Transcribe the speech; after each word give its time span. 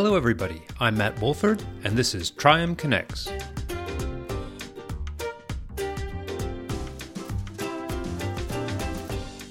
Hello, 0.00 0.14
everybody. 0.14 0.62
I'm 0.78 0.96
Matt 0.96 1.20
Wolford, 1.20 1.60
and 1.82 1.96
this 1.96 2.14
is 2.14 2.30
Trium 2.30 2.76
Connects. 2.76 3.26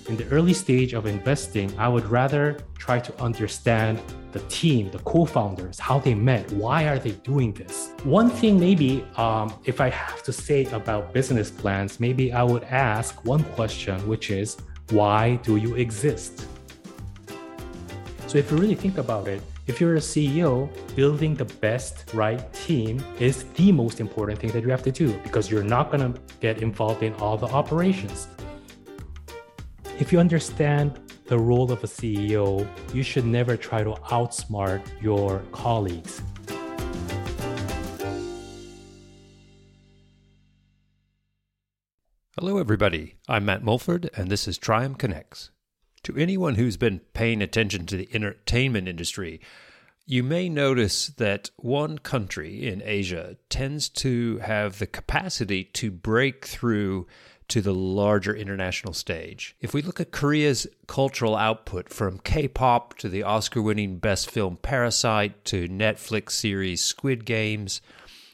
In 0.08 0.16
the 0.16 0.26
early 0.32 0.54
stage 0.54 0.94
of 0.94 1.06
investing, 1.06 1.78
I 1.78 1.90
would 1.90 2.06
rather 2.06 2.60
try 2.78 2.98
to 2.98 3.22
understand 3.22 4.00
the 4.32 4.40
team, 4.48 4.90
the 4.90 5.00
co-founders, 5.00 5.80
how 5.80 6.00
they 6.00 6.16
met, 6.16 6.50
why 6.54 6.88
are 6.88 6.98
they 6.98 7.12
doing 7.12 7.52
this? 7.52 7.92
One 8.06 8.30
thing 8.30 8.58
maybe, 8.58 9.04
um, 9.18 9.54
if 9.66 9.82
I 9.82 9.90
have 9.90 10.24
to 10.24 10.32
say 10.32 10.64
about 10.68 11.12
business 11.12 11.52
plans, 11.52 12.00
maybe 12.00 12.32
I 12.32 12.44
would 12.44 12.64
ask 12.64 13.26
one 13.26 13.44
question, 13.44 14.00
which 14.08 14.32
is, 14.32 14.56
why 14.92 15.42
do 15.44 15.58
you 15.58 15.76
exist? 15.76 16.46
So 18.28 18.38
if 18.38 18.50
you 18.50 18.56
really 18.56 18.76
think 18.76 18.98
about 18.98 19.28
it, 19.28 19.42
if 19.68 19.82
you're 19.82 19.96
a 19.96 20.00
CEO, 20.00 20.70
building 20.96 21.36
the 21.36 21.46
best 21.46 22.14
right 22.14 22.42
team 22.54 23.04
is 23.20 23.44
the 23.56 23.72
most 23.74 24.00
important 24.00 24.40
thing 24.40 24.50
that 24.52 24.64
you 24.64 24.70
have 24.70 24.84
to 24.84 24.92
do 24.92 25.12
because 25.24 25.52
you're 25.52 25.64
not 25.64 25.92
going 25.92 26.14
to 26.14 26.20
get 26.40 26.62
involved 26.62 27.04
in 27.04 27.14
all 27.16 27.38
the 27.38 27.48
operations. 27.48 28.30
If 30.00 30.14
you 30.14 30.20
understand 30.20 30.98
the 31.26 31.38
role 31.38 31.70
of 31.70 31.84
a 31.84 31.88
CEO, 31.88 32.66
you 32.94 33.04
should 33.04 33.26
never 33.26 33.58
try 33.58 33.84
to 33.84 33.92
outsmart 34.10 34.82
your 35.02 35.40
colleagues. 35.52 36.22
Hello, 42.40 42.58
everybody. 42.58 43.16
I'm 43.28 43.46
Matt 43.46 43.64
Mulford, 43.64 44.10
and 44.16 44.30
this 44.30 44.48
is 44.48 44.58
Trium 44.58 44.96
Connects. 44.96 45.50
To 46.08 46.16
anyone 46.16 46.56
who's 46.56 46.78
been 46.78 47.02
paying 47.14 47.42
attention 47.42 47.86
to 47.88 47.98
the 47.98 48.08
entertainment 48.14 48.88
industry, 48.88 49.42
you 50.06 50.24
may 50.24 50.48
notice 50.48 51.08
that 51.08 51.52
one 51.58 51.98
country 51.98 52.66
in 52.66 52.82
Asia 52.86 53.36
tends 53.50 53.90
to 53.90 54.38
have 54.38 54.80
the 54.80 54.88
capacity 54.88 55.66
to 55.66 55.92
break 55.92 56.46
through 56.46 57.08
to 57.50 57.60
the 57.60 57.74
larger 57.74 58.34
international 58.34 58.94
stage. 58.94 59.58
If 59.60 59.74
we 59.74 59.82
look 59.82 60.00
at 60.00 60.14
Korea's 60.14 60.66
cultural 60.88 61.36
output 61.36 61.90
from 61.90 62.20
K 62.20 62.48
pop 62.48 62.98
to 63.00 63.10
the 63.10 63.24
Oscar 63.24 63.62
winning 63.62 63.98
best 63.98 64.32
film 64.32 64.56
Parasite 64.56 65.44
to 65.44 65.68
Netflix 65.68 66.32
series 66.32 66.82
Squid 66.82 67.26
Games, 67.26 67.82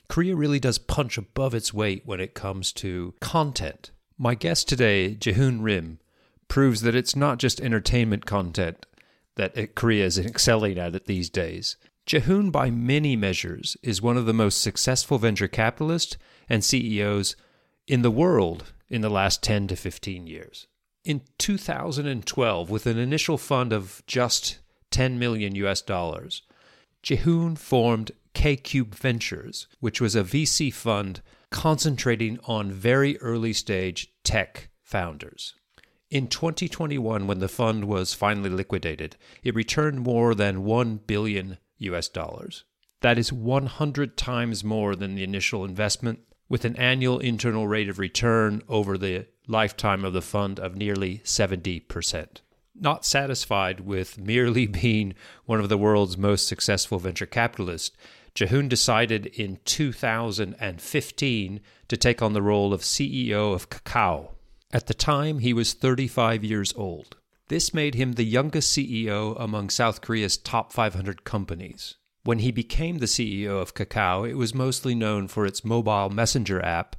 Korea 0.10 0.36
really 0.36 0.60
does 0.60 0.78
punch 0.78 1.18
above 1.18 1.56
its 1.56 1.74
weight 1.74 2.04
when 2.06 2.20
it 2.20 2.36
comes 2.36 2.72
to 2.74 3.16
content. 3.20 3.90
My 4.16 4.36
guest 4.36 4.70
today, 4.70 5.16
Jaehoon 5.16 5.64
Rim, 5.64 5.98
proves 6.54 6.82
that 6.82 6.94
it's 6.94 7.16
not 7.16 7.40
just 7.40 7.60
entertainment 7.60 8.28
content 8.28 8.86
that 9.38 9.74
Korea 9.74 10.06
is 10.06 10.20
excelling 10.20 10.78
at 10.78 11.06
these 11.06 11.28
days. 11.28 11.78
Jaehoon, 12.06 12.52
by 12.52 12.70
many 12.70 13.16
measures, 13.16 13.76
is 13.82 14.04
one 14.04 14.18
of 14.18 14.28
the 14.28 14.36
most 14.36 14.62
successful 14.62 15.18
venture 15.18 15.48
capitalists 15.48 16.16
and 16.48 16.64
CEOs 16.64 17.36
in 17.88 18.04
the 18.04 18.12
world 18.12 18.72
in 18.88 19.02
the 19.02 19.10
last 19.10 19.42
10 19.42 19.68
to 19.70 19.76
15 19.76 20.28
years. 20.28 20.68
In 21.04 21.22
2012, 21.40 22.70
with 22.70 22.86
an 22.86 23.00
initial 23.00 23.40
fund 23.40 23.74
of 23.74 24.04
just 24.06 24.60
10 24.92 25.18
million 25.18 25.56
US 25.56 25.82
dollars, 25.82 26.44
Jaehoon 27.02 27.58
formed 27.58 28.12
K 28.36 28.58
Cube 28.58 28.94
Ventures, 28.94 29.68
which 29.80 30.00
was 30.00 30.16
a 30.16 30.24
VC 30.24 30.72
fund 30.72 31.24
concentrating 31.50 32.38
on 32.44 32.72
very 32.72 33.18
early 33.22 33.54
stage 33.54 34.14
tech 34.24 34.70
founders. 34.84 35.56
In 36.14 36.28
2021, 36.28 37.26
when 37.26 37.40
the 37.40 37.48
fund 37.48 37.86
was 37.86 38.14
finally 38.14 38.52
liquidated, 38.52 39.18
it 39.44 39.56
returned 39.56 40.02
more 40.02 40.36
than 40.36 40.64
1 40.64 40.98
billion 41.08 41.58
US 41.80 42.08
dollars. 42.08 42.66
That 43.02 43.18
is 43.18 43.34
100 43.34 44.16
times 44.16 44.64
more 44.64 44.96
than 44.96 45.16
the 45.16 45.24
initial 45.24 45.66
investment 45.66 46.20
with 46.48 46.66
an 46.66 46.76
annual 46.76 47.18
internal 47.18 47.68
rate 47.68 47.90
of 47.90 47.98
return 47.98 48.62
over 48.70 48.96
the 48.96 49.26
lifetime 49.48 50.06
of 50.06 50.14
the 50.14 50.22
fund 50.22 50.60
of 50.60 50.76
nearly 50.76 51.18
70%. 51.24 52.42
Not 52.76 53.06
satisfied 53.06 53.80
with 53.80 54.20
merely 54.20 54.68
being 54.84 55.16
one 55.46 55.62
of 55.62 55.70
the 55.70 55.80
world's 55.80 56.16
most 56.16 56.46
successful 56.48 57.00
venture 57.00 57.26
capitalists, 57.26 57.98
Jaehoon 58.36 58.70
decided 58.70 59.26
in 59.26 59.58
2015 59.66 61.60
to 61.88 61.98
take 61.98 62.22
on 62.22 62.34
the 62.34 62.42
role 62.44 62.72
of 62.72 62.82
CEO 62.82 63.56
of 63.56 63.72
Kakao. 63.72 64.33
At 64.74 64.88
the 64.88 64.96
time, 64.96 65.38
he 65.38 65.54
was 65.54 65.74
35 65.74 66.44
years 66.44 66.74
old. 66.76 67.16
This 67.48 67.76
made 67.76 67.94
him 67.94 68.14
the 68.14 68.26
youngest 68.26 68.76
CEO 68.76 69.40
among 69.40 69.70
South 69.70 70.02
Korea's 70.02 70.36
top 70.36 70.74
500 70.74 71.24
companies. 71.24 71.98
When 72.24 72.40
he 72.40 72.52
became 72.52 72.98
the 72.98 73.06
CEO 73.06 73.62
of 73.62 73.76
Kakao, 73.76 74.28
it 74.28 74.34
was 74.34 74.56
mostly 74.56 74.96
known 74.96 75.28
for 75.28 75.46
its 75.46 75.64
mobile 75.64 76.10
messenger 76.10 76.60
app, 76.66 76.96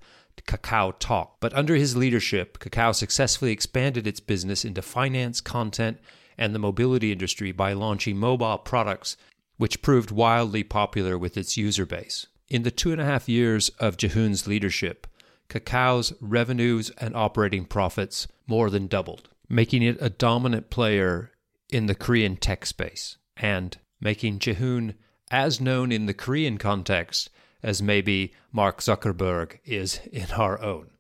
Kakao 0.46 0.96
Talk. 1.00 1.40
But 1.40 1.52
under 1.54 1.74
his 1.74 1.96
leadership, 1.96 2.60
Kakao 2.60 2.94
successfully 2.94 3.50
expanded 3.50 4.06
its 4.06 4.20
business 4.20 4.64
into 4.64 4.80
finance, 4.80 5.40
content, 5.40 5.98
and 6.38 6.54
the 6.54 6.60
mobility 6.60 7.10
industry 7.10 7.50
by 7.50 7.72
launching 7.72 8.16
mobile 8.16 8.58
products, 8.58 9.16
which 9.56 9.82
proved 9.82 10.12
wildly 10.12 10.62
popular 10.62 11.18
with 11.18 11.36
its 11.36 11.56
user 11.56 11.86
base. 11.86 12.28
In 12.48 12.62
the 12.62 12.70
two 12.70 12.92
and 12.92 13.00
a 13.00 13.04
half 13.04 13.28
years 13.28 13.70
of 13.80 13.96
Jaehoon's 13.96 14.46
leadership, 14.46 15.08
Kakao's 15.48 16.12
revenues 16.20 16.90
and 16.98 17.14
operating 17.14 17.64
profits 17.64 18.26
more 18.46 18.70
than 18.70 18.86
doubled, 18.86 19.28
making 19.48 19.82
it 19.82 19.96
a 20.00 20.10
dominant 20.10 20.70
player 20.70 21.32
in 21.70 21.86
the 21.86 21.94
Korean 21.94 22.36
tech 22.36 22.66
space 22.66 23.16
and 23.36 23.76
making 24.00 24.38
Jaehoon 24.38 24.94
as 25.30 25.60
known 25.60 25.90
in 25.90 26.06
the 26.06 26.14
Korean 26.14 26.58
context 26.58 27.30
as 27.62 27.82
maybe 27.82 28.32
Mark 28.52 28.80
Zuckerberg 28.80 29.58
is 29.64 30.00
in 30.12 30.30
our 30.32 30.60
own. 30.60 30.90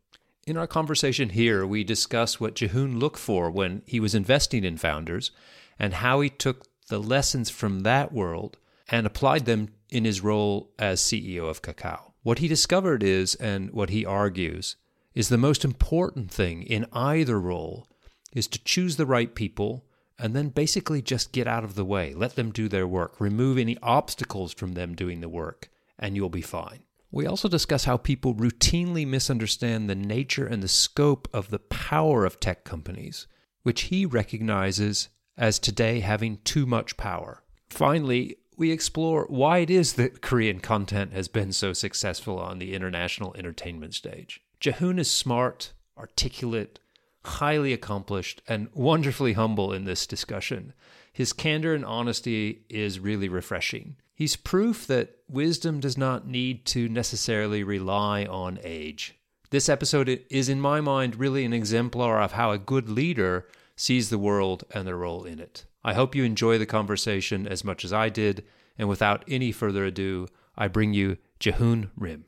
In 0.46 0.56
our 0.56 0.66
conversation 0.66 1.30
here, 1.30 1.66
we 1.66 1.84
discuss 1.84 2.40
what 2.40 2.54
Jaehoon 2.54 2.98
looked 2.98 3.18
for 3.18 3.50
when 3.50 3.82
he 3.86 4.00
was 4.00 4.14
investing 4.14 4.64
in 4.64 4.76
founders 4.76 5.30
and 5.78 5.94
how 5.94 6.20
he 6.20 6.28
took 6.28 6.66
the 6.88 6.98
lessons 6.98 7.50
from 7.50 7.80
that 7.80 8.12
world 8.12 8.58
and 8.88 9.06
applied 9.06 9.46
them 9.46 9.70
in 9.90 10.04
his 10.04 10.20
role 10.20 10.70
as 10.78 11.00
CEO 11.00 11.48
of 11.48 11.62
Kakao. 11.62 12.13
What 12.24 12.38
he 12.38 12.48
discovered 12.48 13.02
is, 13.02 13.34
and 13.34 13.70
what 13.70 13.90
he 13.90 14.04
argues, 14.04 14.76
is 15.14 15.28
the 15.28 15.38
most 15.38 15.62
important 15.62 16.30
thing 16.30 16.62
in 16.62 16.86
either 16.90 17.38
role 17.38 17.86
is 18.32 18.48
to 18.48 18.64
choose 18.64 18.96
the 18.96 19.06
right 19.06 19.32
people 19.34 19.84
and 20.18 20.34
then 20.34 20.48
basically 20.48 21.02
just 21.02 21.32
get 21.32 21.46
out 21.46 21.64
of 21.64 21.74
the 21.74 21.84
way. 21.84 22.14
Let 22.14 22.34
them 22.34 22.50
do 22.50 22.66
their 22.66 22.86
work. 22.86 23.20
Remove 23.20 23.58
any 23.58 23.76
obstacles 23.82 24.54
from 24.54 24.72
them 24.72 24.94
doing 24.94 25.20
the 25.20 25.28
work, 25.28 25.68
and 25.98 26.16
you'll 26.16 26.30
be 26.30 26.40
fine. 26.40 26.84
We 27.10 27.26
also 27.26 27.46
discuss 27.46 27.84
how 27.84 27.98
people 27.98 28.34
routinely 28.34 29.06
misunderstand 29.06 29.90
the 29.90 29.94
nature 29.94 30.46
and 30.46 30.62
the 30.62 30.68
scope 30.68 31.28
of 31.30 31.50
the 31.50 31.58
power 31.58 32.24
of 32.24 32.40
tech 32.40 32.64
companies, 32.64 33.26
which 33.64 33.82
he 33.82 34.06
recognizes 34.06 35.10
as 35.36 35.58
today 35.58 36.00
having 36.00 36.38
too 36.38 36.64
much 36.64 36.96
power. 36.96 37.42
Finally, 37.68 38.36
we 38.56 38.70
explore 38.70 39.26
why 39.28 39.58
it 39.58 39.70
is 39.70 39.94
that 39.94 40.22
Korean 40.22 40.60
content 40.60 41.12
has 41.12 41.28
been 41.28 41.52
so 41.52 41.72
successful 41.72 42.38
on 42.38 42.58
the 42.58 42.74
international 42.74 43.34
entertainment 43.36 43.94
stage. 43.94 44.40
Jaehoon 44.60 44.98
is 44.98 45.10
smart, 45.10 45.72
articulate, 45.98 46.78
highly 47.24 47.72
accomplished, 47.72 48.42
and 48.48 48.68
wonderfully 48.72 49.32
humble 49.32 49.72
in 49.72 49.84
this 49.84 50.06
discussion. 50.06 50.72
His 51.12 51.32
candor 51.32 51.74
and 51.74 51.84
honesty 51.84 52.64
is 52.68 52.98
really 52.98 53.28
refreshing. 53.28 53.96
He's 54.14 54.36
proof 54.36 54.86
that 54.86 55.16
wisdom 55.28 55.80
does 55.80 55.98
not 55.98 56.26
need 56.26 56.64
to 56.66 56.88
necessarily 56.88 57.64
rely 57.64 58.24
on 58.24 58.58
age. 58.62 59.14
This 59.50 59.68
episode 59.68 60.08
is, 60.30 60.48
in 60.48 60.60
my 60.60 60.80
mind, 60.80 61.16
really 61.16 61.44
an 61.44 61.52
exemplar 61.52 62.20
of 62.20 62.32
how 62.32 62.50
a 62.50 62.58
good 62.58 62.88
leader 62.88 63.46
sees 63.76 64.10
the 64.10 64.18
world 64.18 64.64
and 64.72 64.86
their 64.86 64.96
role 64.96 65.24
in 65.24 65.38
it. 65.38 65.64
I 65.86 65.92
hope 65.92 66.14
you 66.14 66.24
enjoy 66.24 66.56
the 66.56 66.64
conversation 66.64 67.46
as 67.46 67.62
much 67.62 67.84
as 67.84 67.92
I 67.92 68.08
did, 68.08 68.44
and 68.78 68.88
without 68.88 69.22
any 69.28 69.52
further 69.52 69.84
ado, 69.84 70.28
I 70.56 70.66
bring 70.66 70.94
you 70.94 71.18
Jaehoon 71.38 71.90
Rim. 71.94 72.24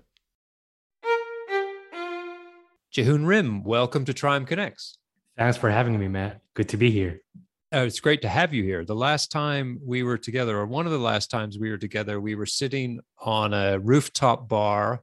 Jaehoon 2.93 3.27
Rim, 3.27 3.65
welcome 3.65 4.05
to 4.05 4.13
Trium 4.13 4.45
Connects. 4.45 4.99
Thanks 5.39 5.57
for 5.57 5.71
having 5.71 5.99
me, 5.99 6.07
Matt. 6.07 6.43
Good 6.53 6.69
to 6.69 6.77
be 6.77 6.91
here. 6.91 7.21
Oh, 7.73 7.85
it's 7.85 7.99
great 8.01 8.21
to 8.23 8.29
have 8.29 8.53
you 8.53 8.63
here. 8.63 8.85
The 8.85 8.95
last 8.95 9.33
time 9.33 9.81
we 9.83 10.03
were 10.03 10.19
together, 10.19 10.59
or 10.59 10.67
one 10.67 10.85
of 10.85 10.93
the 10.93 10.99
last 10.99 11.31
times 11.31 11.59
we 11.59 11.71
were 11.71 11.79
together, 11.79 12.21
we 12.21 12.35
were 12.35 12.45
sitting 12.45 13.01
on 13.21 13.55
a 13.55 13.79
rooftop 13.79 14.51
bar 14.51 15.03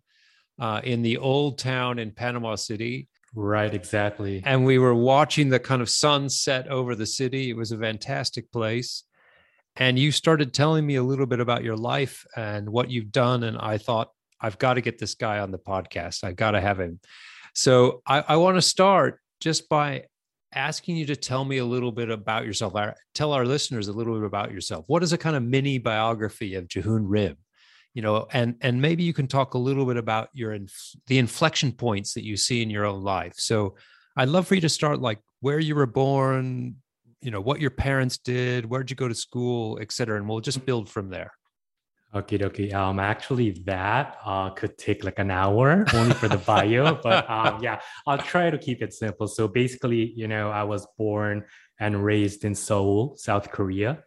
uh, 0.59 0.79
in 0.83 1.01
the 1.01 1.17
old 1.17 1.57
town 1.57 1.97
in 1.97 2.11
Panama 2.11 2.53
City. 2.53 3.07
Right, 3.35 3.73
exactly. 3.73 4.43
And 4.45 4.63
we 4.63 4.77
were 4.77 4.93
watching 4.93 5.49
the 5.49 5.59
kind 5.59 5.81
of 5.81 5.89
sunset 5.89 6.67
over 6.67 6.95
the 6.95 7.05
city. 7.05 7.49
It 7.49 7.57
was 7.57 7.71
a 7.71 7.77
fantastic 7.77 8.51
place. 8.51 9.03
And 9.75 9.97
you 9.97 10.11
started 10.11 10.53
telling 10.53 10.85
me 10.85 10.95
a 10.95 11.03
little 11.03 11.25
bit 11.25 11.39
about 11.39 11.63
your 11.63 11.75
life 11.75 12.25
and 12.35 12.69
what 12.69 12.91
you've 12.91 13.11
done. 13.11 13.43
And 13.43 13.57
I 13.57 13.79
thought, 13.79 14.09
I've 14.39 14.59
got 14.59 14.75
to 14.75 14.81
get 14.81 14.99
this 14.99 15.15
guy 15.15 15.39
on 15.39 15.51
the 15.51 15.57
podcast. 15.57 16.23
I've 16.23 16.35
got 16.35 16.51
to 16.51 16.61
have 16.61 16.79
him. 16.79 16.99
So 17.55 18.01
I, 18.05 18.23
I 18.27 18.35
want 18.35 18.57
to 18.57 18.61
start 18.61 19.19
just 19.39 19.67
by 19.69 20.03
asking 20.53 20.97
you 20.97 21.07
to 21.07 21.15
tell 21.15 21.43
me 21.43 21.57
a 21.57 21.65
little 21.65 21.91
bit 21.91 22.11
about 22.11 22.45
yourself. 22.45 22.75
Tell 23.15 23.33
our 23.33 23.45
listeners 23.45 23.87
a 23.87 23.93
little 23.93 24.13
bit 24.15 24.25
about 24.25 24.51
yourself. 24.51 24.85
What 24.87 25.01
is 25.01 25.13
a 25.13 25.17
kind 25.17 25.35
of 25.35 25.41
mini 25.41 25.79
biography 25.79 26.53
of 26.53 26.67
Jaehoon 26.67 27.05
Rim? 27.05 27.37
You 27.93 28.01
know, 28.01 28.27
and 28.31 28.55
and 28.61 28.81
maybe 28.81 29.03
you 29.03 29.13
can 29.13 29.27
talk 29.27 29.53
a 29.53 29.57
little 29.57 29.85
bit 29.85 29.97
about 29.97 30.29
your 30.33 30.53
inf- 30.53 30.95
the 31.07 31.19
inflection 31.19 31.71
points 31.71 32.13
that 32.15 32.23
you 32.23 32.37
see 32.37 32.61
in 32.61 32.69
your 32.69 32.85
own 32.85 33.03
life. 33.03 33.33
So, 33.37 33.75
I'd 34.15 34.29
love 34.29 34.47
for 34.47 34.55
you 34.55 34.61
to 34.61 34.69
start 34.69 34.99
like 34.99 35.19
where 35.41 35.59
you 35.59 35.75
were 35.75 35.85
born, 35.85 36.75
you 37.21 37.31
know, 37.31 37.41
what 37.41 37.59
your 37.59 37.69
parents 37.69 38.17
did, 38.17 38.65
where'd 38.65 38.89
you 38.89 38.95
go 38.95 39.07
to 39.07 39.15
school, 39.15 39.77
et 39.81 39.91
cetera, 39.91 40.17
and 40.17 40.27
we'll 40.27 40.39
just 40.39 40.65
build 40.65 40.89
from 40.89 41.09
there. 41.09 41.31
Okay, 42.15 42.37
okay. 42.43 42.71
Um, 42.71 42.99
actually, 42.99 43.51
that 43.65 44.17
uh, 44.23 44.51
could 44.51 44.77
take 44.77 45.03
like 45.03 45.17
an 45.17 45.31
hour 45.31 45.83
only 45.95 46.13
for 46.13 46.27
the 46.27 46.37
bio, 46.37 46.99
but 47.01 47.27
um, 47.29 47.63
yeah, 47.63 47.79
I'll 48.05 48.19
try 48.19 48.51
to 48.51 48.57
keep 48.57 48.83
it 48.83 48.93
simple. 48.93 49.27
So 49.27 49.47
basically, 49.47 50.13
you 50.15 50.27
know, 50.27 50.51
I 50.51 50.63
was 50.63 50.85
born 50.95 51.43
and 51.79 52.05
raised 52.05 52.45
in 52.45 52.53
Seoul, 52.53 53.15
South 53.17 53.49
Korea, 53.51 54.03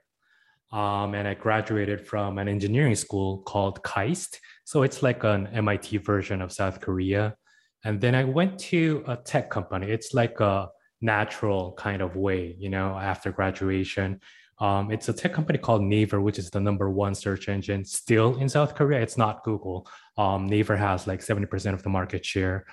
um, 0.76 1.14
and 1.14 1.26
I 1.26 1.34
graduated 1.34 2.06
from 2.06 2.38
an 2.38 2.48
engineering 2.48 2.94
school 2.94 3.38
called 3.42 3.82
KAIST. 3.82 4.38
So 4.64 4.82
it's 4.82 5.02
like 5.02 5.24
an 5.24 5.46
MIT 5.48 5.98
version 5.98 6.42
of 6.42 6.52
South 6.52 6.80
Korea, 6.80 7.36
and 7.84 8.00
then 8.00 8.14
I 8.14 8.24
went 8.24 8.58
to 8.70 9.04
a 9.06 9.16
tech 9.16 9.50
company. 9.50 9.90
It's 9.90 10.12
like 10.12 10.40
a 10.40 10.68
natural 11.00 11.72
kind 11.78 12.02
of 12.02 12.16
way, 12.16 12.56
you 12.58 12.68
know, 12.68 12.88
after 12.96 13.30
graduation 13.30 14.20
um, 14.58 14.90
it's 14.90 15.08
a 15.08 15.12
tech 15.12 15.34
company 15.34 15.58
called 15.58 15.82
Naver, 15.82 16.20
which 16.20 16.38
is 16.38 16.50
the 16.50 16.60
number 16.60 16.90
one 16.90 17.14
search 17.14 17.48
engine 17.48 17.84
still 17.84 18.38
in 18.38 18.48
South 18.48 18.74
Korea. 18.74 19.00
It's 19.00 19.18
not 19.18 19.44
Google. 19.44 19.86
Um, 20.16 20.46
Naver 20.46 20.76
has 20.76 21.06
like 21.06 21.20
70% 21.20 21.74
of 21.74 21.82
the 21.82 21.90
market 21.90 22.24
share. 22.24 22.64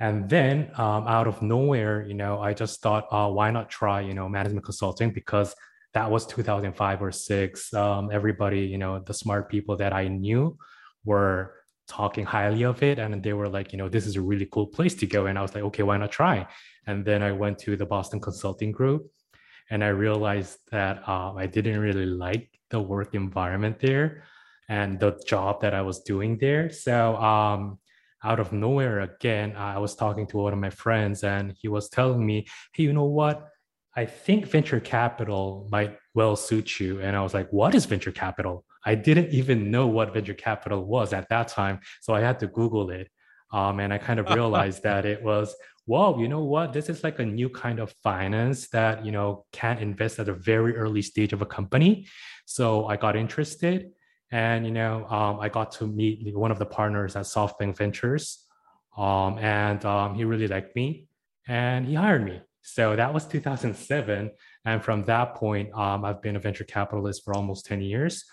And 0.00 0.28
then 0.28 0.70
um, 0.76 1.06
out 1.06 1.28
of 1.28 1.40
nowhere, 1.42 2.04
you 2.06 2.14
know, 2.14 2.40
I 2.40 2.54
just 2.54 2.80
thought, 2.82 3.06
uh, 3.12 3.28
why 3.28 3.50
not 3.50 3.68
try, 3.68 4.00
you 4.00 4.14
know, 4.14 4.28
management 4.28 4.64
consulting? 4.64 5.10
Because 5.12 5.54
that 5.94 6.10
was 6.10 6.26
2005 6.26 7.02
or 7.02 7.12
six. 7.12 7.72
Um, 7.74 8.10
everybody, 8.12 8.60
you 8.60 8.78
know, 8.78 9.00
the 9.00 9.14
smart 9.14 9.48
people 9.50 9.76
that 9.76 9.92
I 9.92 10.08
knew 10.08 10.56
were 11.04 11.54
talking 11.88 12.24
highly 12.24 12.62
of 12.62 12.82
it. 12.82 12.98
And 12.98 13.22
they 13.22 13.32
were 13.32 13.48
like, 13.48 13.72
you 13.72 13.78
know, 13.78 13.88
this 13.88 14.06
is 14.06 14.16
a 14.16 14.20
really 14.22 14.46
cool 14.46 14.66
place 14.66 14.94
to 14.96 15.06
go. 15.06 15.26
And 15.26 15.38
I 15.38 15.42
was 15.42 15.54
like, 15.54 15.64
okay, 15.64 15.82
why 15.82 15.96
not 15.96 16.12
try? 16.12 16.46
And 16.86 17.04
then 17.04 17.22
I 17.22 17.32
went 17.32 17.58
to 17.60 17.76
the 17.76 17.86
Boston 17.86 18.20
Consulting 18.20 18.72
Group 18.72 19.10
and 19.70 19.82
I 19.82 19.88
realized 19.88 20.58
that 20.70 21.02
uh, 21.08 21.34
I 21.34 21.46
didn't 21.46 21.80
really 21.80 22.06
like 22.06 22.48
the 22.70 22.80
work 22.80 23.14
environment 23.14 23.80
there 23.80 24.24
and 24.68 25.00
the 25.00 25.20
job 25.26 25.60
that 25.62 25.74
I 25.74 25.82
was 25.82 26.00
doing 26.00 26.38
there. 26.38 26.70
So 26.70 27.16
um, 27.16 27.78
out 28.22 28.38
of 28.38 28.52
nowhere, 28.52 29.00
again, 29.00 29.56
I 29.56 29.78
was 29.78 29.96
talking 29.96 30.26
to 30.28 30.36
one 30.36 30.52
of 30.52 30.58
my 30.58 30.70
friends, 30.70 31.24
and 31.24 31.54
he 31.60 31.68
was 31.68 31.88
telling 31.88 32.24
me, 32.24 32.46
"Hey, 32.72 32.84
you 32.84 32.92
know 32.92 33.06
what? 33.06 33.48
I 33.96 34.04
think 34.06 34.46
venture 34.46 34.80
capital 34.80 35.68
might 35.70 35.98
well 36.14 36.36
suit 36.36 36.80
you." 36.80 37.00
And 37.00 37.16
I 37.16 37.22
was 37.22 37.34
like, 37.34 37.50
"What 37.52 37.74
is 37.74 37.86
venture 37.86 38.12
capital?" 38.12 38.64
I 38.84 38.94
didn't 38.94 39.30
even 39.30 39.70
know 39.70 39.86
what 39.86 40.14
venture 40.14 40.34
capital 40.34 40.84
was 40.84 41.12
at 41.12 41.28
that 41.28 41.48
time, 41.48 41.80
so 42.00 42.14
I 42.14 42.20
had 42.20 42.38
to 42.40 42.46
Google 42.46 42.90
it. 42.90 43.08
Um, 43.52 43.80
and 43.80 43.92
I 43.92 43.98
kind 43.98 44.20
of 44.20 44.28
realized 44.38 44.82
that 44.84 45.04
it 45.04 45.22
was 45.22 45.54
whoa, 45.90 46.16
you 46.20 46.28
know 46.28 46.44
what? 46.44 46.72
This 46.72 46.88
is 46.88 47.02
like 47.02 47.18
a 47.18 47.24
new 47.24 47.48
kind 47.48 47.80
of 47.80 47.92
finance 48.00 48.68
that, 48.68 49.04
you 49.04 49.10
know, 49.10 49.44
can 49.50 49.78
invest 49.78 50.20
at 50.20 50.28
a 50.28 50.32
very 50.32 50.76
early 50.76 51.02
stage 51.02 51.32
of 51.32 51.42
a 51.42 51.46
company. 51.46 52.06
So 52.46 52.86
I 52.86 52.96
got 52.96 53.16
interested 53.16 53.90
and, 54.30 54.64
you 54.64 54.70
know, 54.70 55.04
um, 55.06 55.40
I 55.40 55.48
got 55.48 55.72
to 55.72 55.88
meet 55.88 56.36
one 56.36 56.52
of 56.52 56.60
the 56.60 56.66
partners 56.66 57.16
at 57.16 57.24
SoftBank 57.24 57.76
Ventures. 57.76 58.46
Um, 58.96 59.38
and 59.38 59.84
um, 59.84 60.14
he 60.14 60.24
really 60.24 60.46
liked 60.46 60.76
me 60.76 61.08
and 61.48 61.86
he 61.86 61.94
hired 61.94 62.24
me. 62.24 62.40
So 62.62 62.96
that 62.96 63.12
was 63.12 63.26
2007. 63.26 64.30
And 64.64 64.84
from 64.84 65.04
that 65.04 65.34
point, 65.34 65.72
um, 65.74 66.04
I've 66.04 66.22
been 66.22 66.36
a 66.36 66.40
venture 66.40 66.64
capitalist 66.64 67.24
for 67.24 67.34
almost 67.34 67.66
10 67.66 67.80
years 67.80 68.24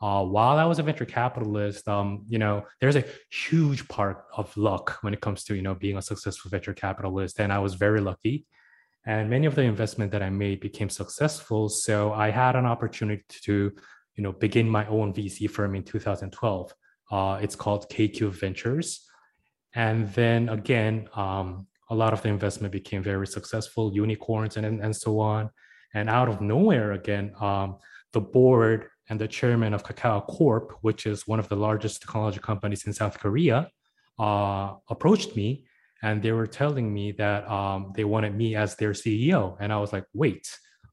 uh, 0.00 0.22
while 0.22 0.58
I 0.58 0.64
was 0.64 0.78
a 0.78 0.82
venture 0.82 1.06
capitalist, 1.06 1.88
um, 1.88 2.24
you 2.28 2.38
know, 2.38 2.64
there's 2.80 2.96
a 2.96 3.04
huge 3.30 3.88
part 3.88 4.24
of 4.36 4.54
luck 4.56 4.98
when 5.00 5.14
it 5.14 5.22
comes 5.22 5.42
to 5.44 5.54
you 5.54 5.62
know 5.62 5.74
being 5.74 5.96
a 5.96 6.02
successful 6.02 6.50
venture 6.50 6.74
capitalist, 6.74 7.40
and 7.40 7.52
I 7.52 7.58
was 7.58 7.74
very 7.74 8.00
lucky. 8.00 8.46
And 9.06 9.30
many 9.30 9.46
of 9.46 9.54
the 9.54 9.62
investment 9.62 10.12
that 10.12 10.22
I 10.22 10.30
made 10.30 10.60
became 10.60 10.90
successful, 10.90 11.68
so 11.68 12.12
I 12.12 12.30
had 12.30 12.56
an 12.56 12.66
opportunity 12.66 13.24
to, 13.44 13.72
you 14.16 14.22
know, 14.22 14.32
begin 14.32 14.68
my 14.68 14.86
own 14.88 15.14
VC 15.14 15.48
firm 15.48 15.74
in 15.76 15.84
2012. 15.84 16.74
Uh, 17.10 17.38
it's 17.40 17.56
called 17.56 17.88
K 17.88 18.08
Cube 18.08 18.34
Ventures, 18.34 19.06
and 19.74 20.12
then 20.12 20.50
again, 20.50 21.08
um, 21.14 21.68
a 21.90 21.94
lot 21.94 22.12
of 22.12 22.22
the 22.22 22.28
investment 22.28 22.72
became 22.72 23.02
very 23.02 23.26
successful, 23.26 23.94
unicorns 23.94 24.56
and 24.56 24.66
and 24.66 24.94
so 24.94 25.20
on. 25.20 25.50
And 25.94 26.10
out 26.10 26.28
of 26.28 26.40
nowhere, 26.40 26.92
again, 26.92 27.32
um, 27.40 27.78
the 28.12 28.20
board 28.20 28.88
and 29.08 29.20
the 29.20 29.28
chairman 29.28 29.72
of 29.72 29.84
Kakao 29.84 30.26
Corp, 30.26 30.76
which 30.82 31.06
is 31.06 31.26
one 31.26 31.38
of 31.38 31.48
the 31.48 31.56
largest 31.56 32.02
technology 32.02 32.40
companies 32.40 32.86
in 32.86 32.92
South 32.92 33.18
Korea, 33.18 33.70
uh, 34.18 34.74
approached 34.88 35.36
me 35.36 35.66
and 36.02 36.22
they 36.22 36.32
were 36.32 36.46
telling 36.46 36.92
me 36.92 37.12
that 37.12 37.48
um, 37.50 37.92
they 37.96 38.04
wanted 38.04 38.34
me 38.34 38.54
as 38.54 38.76
their 38.76 38.92
CEO. 38.92 39.56
And 39.60 39.72
I 39.72 39.78
was 39.78 39.92
like, 39.92 40.04
wait, 40.12 40.46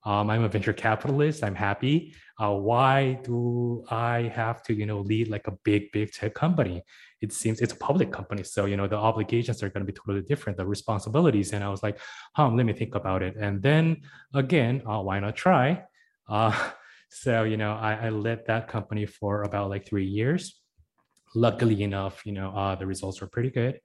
um, 0.05 0.29
I'm 0.29 0.43
a 0.43 0.49
venture 0.49 0.73
capitalist. 0.73 1.43
I'm 1.43 1.55
happy. 1.55 2.15
Uh, 2.41 2.53
why 2.53 3.19
do 3.23 3.83
I 3.89 4.31
have 4.33 4.63
to, 4.63 4.73
you 4.73 4.85
know, 4.85 4.99
lead 4.99 5.27
like 5.29 5.47
a 5.47 5.57
big, 5.63 5.91
big 5.91 6.11
tech 6.11 6.33
company? 6.33 6.83
It 7.23 7.31
seems 7.31 7.61
it's 7.61 7.73
a 7.73 7.81
public 7.89 8.09
company, 8.11 8.43
so 8.43 8.65
you 8.65 8.77
know 8.77 8.87
the 8.87 9.01
obligations 9.09 9.63
are 9.63 9.69
going 9.73 9.85
to 9.85 9.91
be 9.91 9.97
totally 10.01 10.23
different, 10.31 10.57
the 10.57 10.65
responsibilities. 10.65 11.53
And 11.53 11.63
I 11.63 11.69
was 11.69 11.81
like, 11.87 11.97
"Huh, 12.35 12.49
let 12.57 12.65
me 12.69 12.73
think 12.73 12.93
about 13.01 13.23
it." 13.27 13.33
And 13.45 13.61
then 13.67 13.85
again, 14.33 14.83
uh, 14.85 15.01
why 15.07 15.19
not 15.19 15.35
try? 15.35 15.67
Uh, 16.27 16.53
so, 17.09 17.43
you 17.43 17.57
know, 17.57 17.73
I, 17.73 18.07
I 18.07 18.09
led 18.09 18.45
that 18.47 18.67
company 18.67 19.05
for 19.05 19.43
about 19.43 19.69
like 19.69 19.87
three 19.87 20.05
years. 20.05 20.59
Luckily 21.35 21.81
enough, 21.83 22.25
you 22.25 22.31
know, 22.31 22.49
uh, 22.55 22.75
the 22.75 22.85
results 22.85 23.21
were 23.21 23.27
pretty 23.27 23.49
good. 23.49 23.79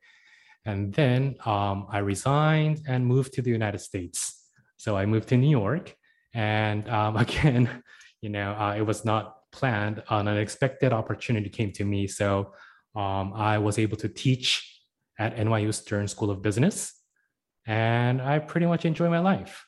And 0.64 0.92
then 0.92 1.36
um, 1.46 1.86
I 1.90 1.98
resigned 1.98 2.82
and 2.86 3.06
moved 3.06 3.32
to 3.34 3.42
the 3.42 3.50
United 3.50 3.78
States. 3.78 4.50
So 4.76 4.96
I 4.96 5.06
moved 5.06 5.28
to 5.28 5.36
New 5.36 5.50
York. 5.50 5.94
And 6.34 6.88
um, 6.88 7.16
again, 7.26 7.82
you 8.20 8.30
know, 8.30 8.52
uh, 8.52 8.74
it 8.76 8.82
was 8.82 9.04
not 9.04 9.50
planned. 9.52 10.02
An 10.10 10.28
unexpected 10.28 10.92
opportunity 10.92 11.48
came 11.48 11.72
to 11.72 11.84
me. 11.84 12.06
So 12.06 12.52
um, 12.94 13.32
I 13.34 13.58
was 13.58 13.78
able 13.78 13.96
to 13.98 14.08
teach 14.08 14.82
at 15.18 15.36
NYU 15.36 15.74
Stern 15.74 16.08
School 16.08 16.30
of 16.30 16.42
Business. 16.42 16.94
And 17.66 18.22
I 18.22 18.38
pretty 18.38 18.66
much 18.66 18.84
enjoy 18.84 19.10
my 19.10 19.18
life. 19.18 19.66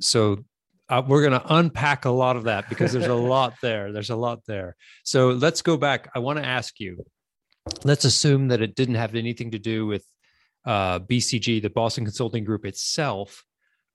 So 0.00 0.44
uh, 0.88 1.02
we're 1.06 1.22
going 1.22 1.40
to 1.40 1.54
unpack 1.54 2.04
a 2.04 2.10
lot 2.10 2.36
of 2.36 2.44
that 2.44 2.68
because 2.68 2.92
there's 2.92 3.06
a 3.06 3.14
lot 3.34 3.54
there. 3.62 3.92
There's 3.92 4.10
a 4.10 4.16
lot 4.16 4.40
there. 4.46 4.76
So 5.04 5.30
let's 5.30 5.62
go 5.62 5.76
back. 5.76 6.10
I 6.14 6.18
want 6.18 6.38
to 6.38 6.44
ask 6.44 6.78
you. 6.80 7.04
Let's 7.84 8.04
assume 8.04 8.48
that 8.48 8.62
it 8.62 8.74
didn't 8.74 8.94
have 8.94 9.14
anything 9.14 9.50
to 9.50 9.58
do 9.58 9.86
with 9.86 10.04
uh, 10.64 11.00
BCG, 11.00 11.62
the 11.62 11.70
Boston 11.70 12.04
Consulting 12.04 12.44
Group 12.44 12.64
itself. 12.64 13.44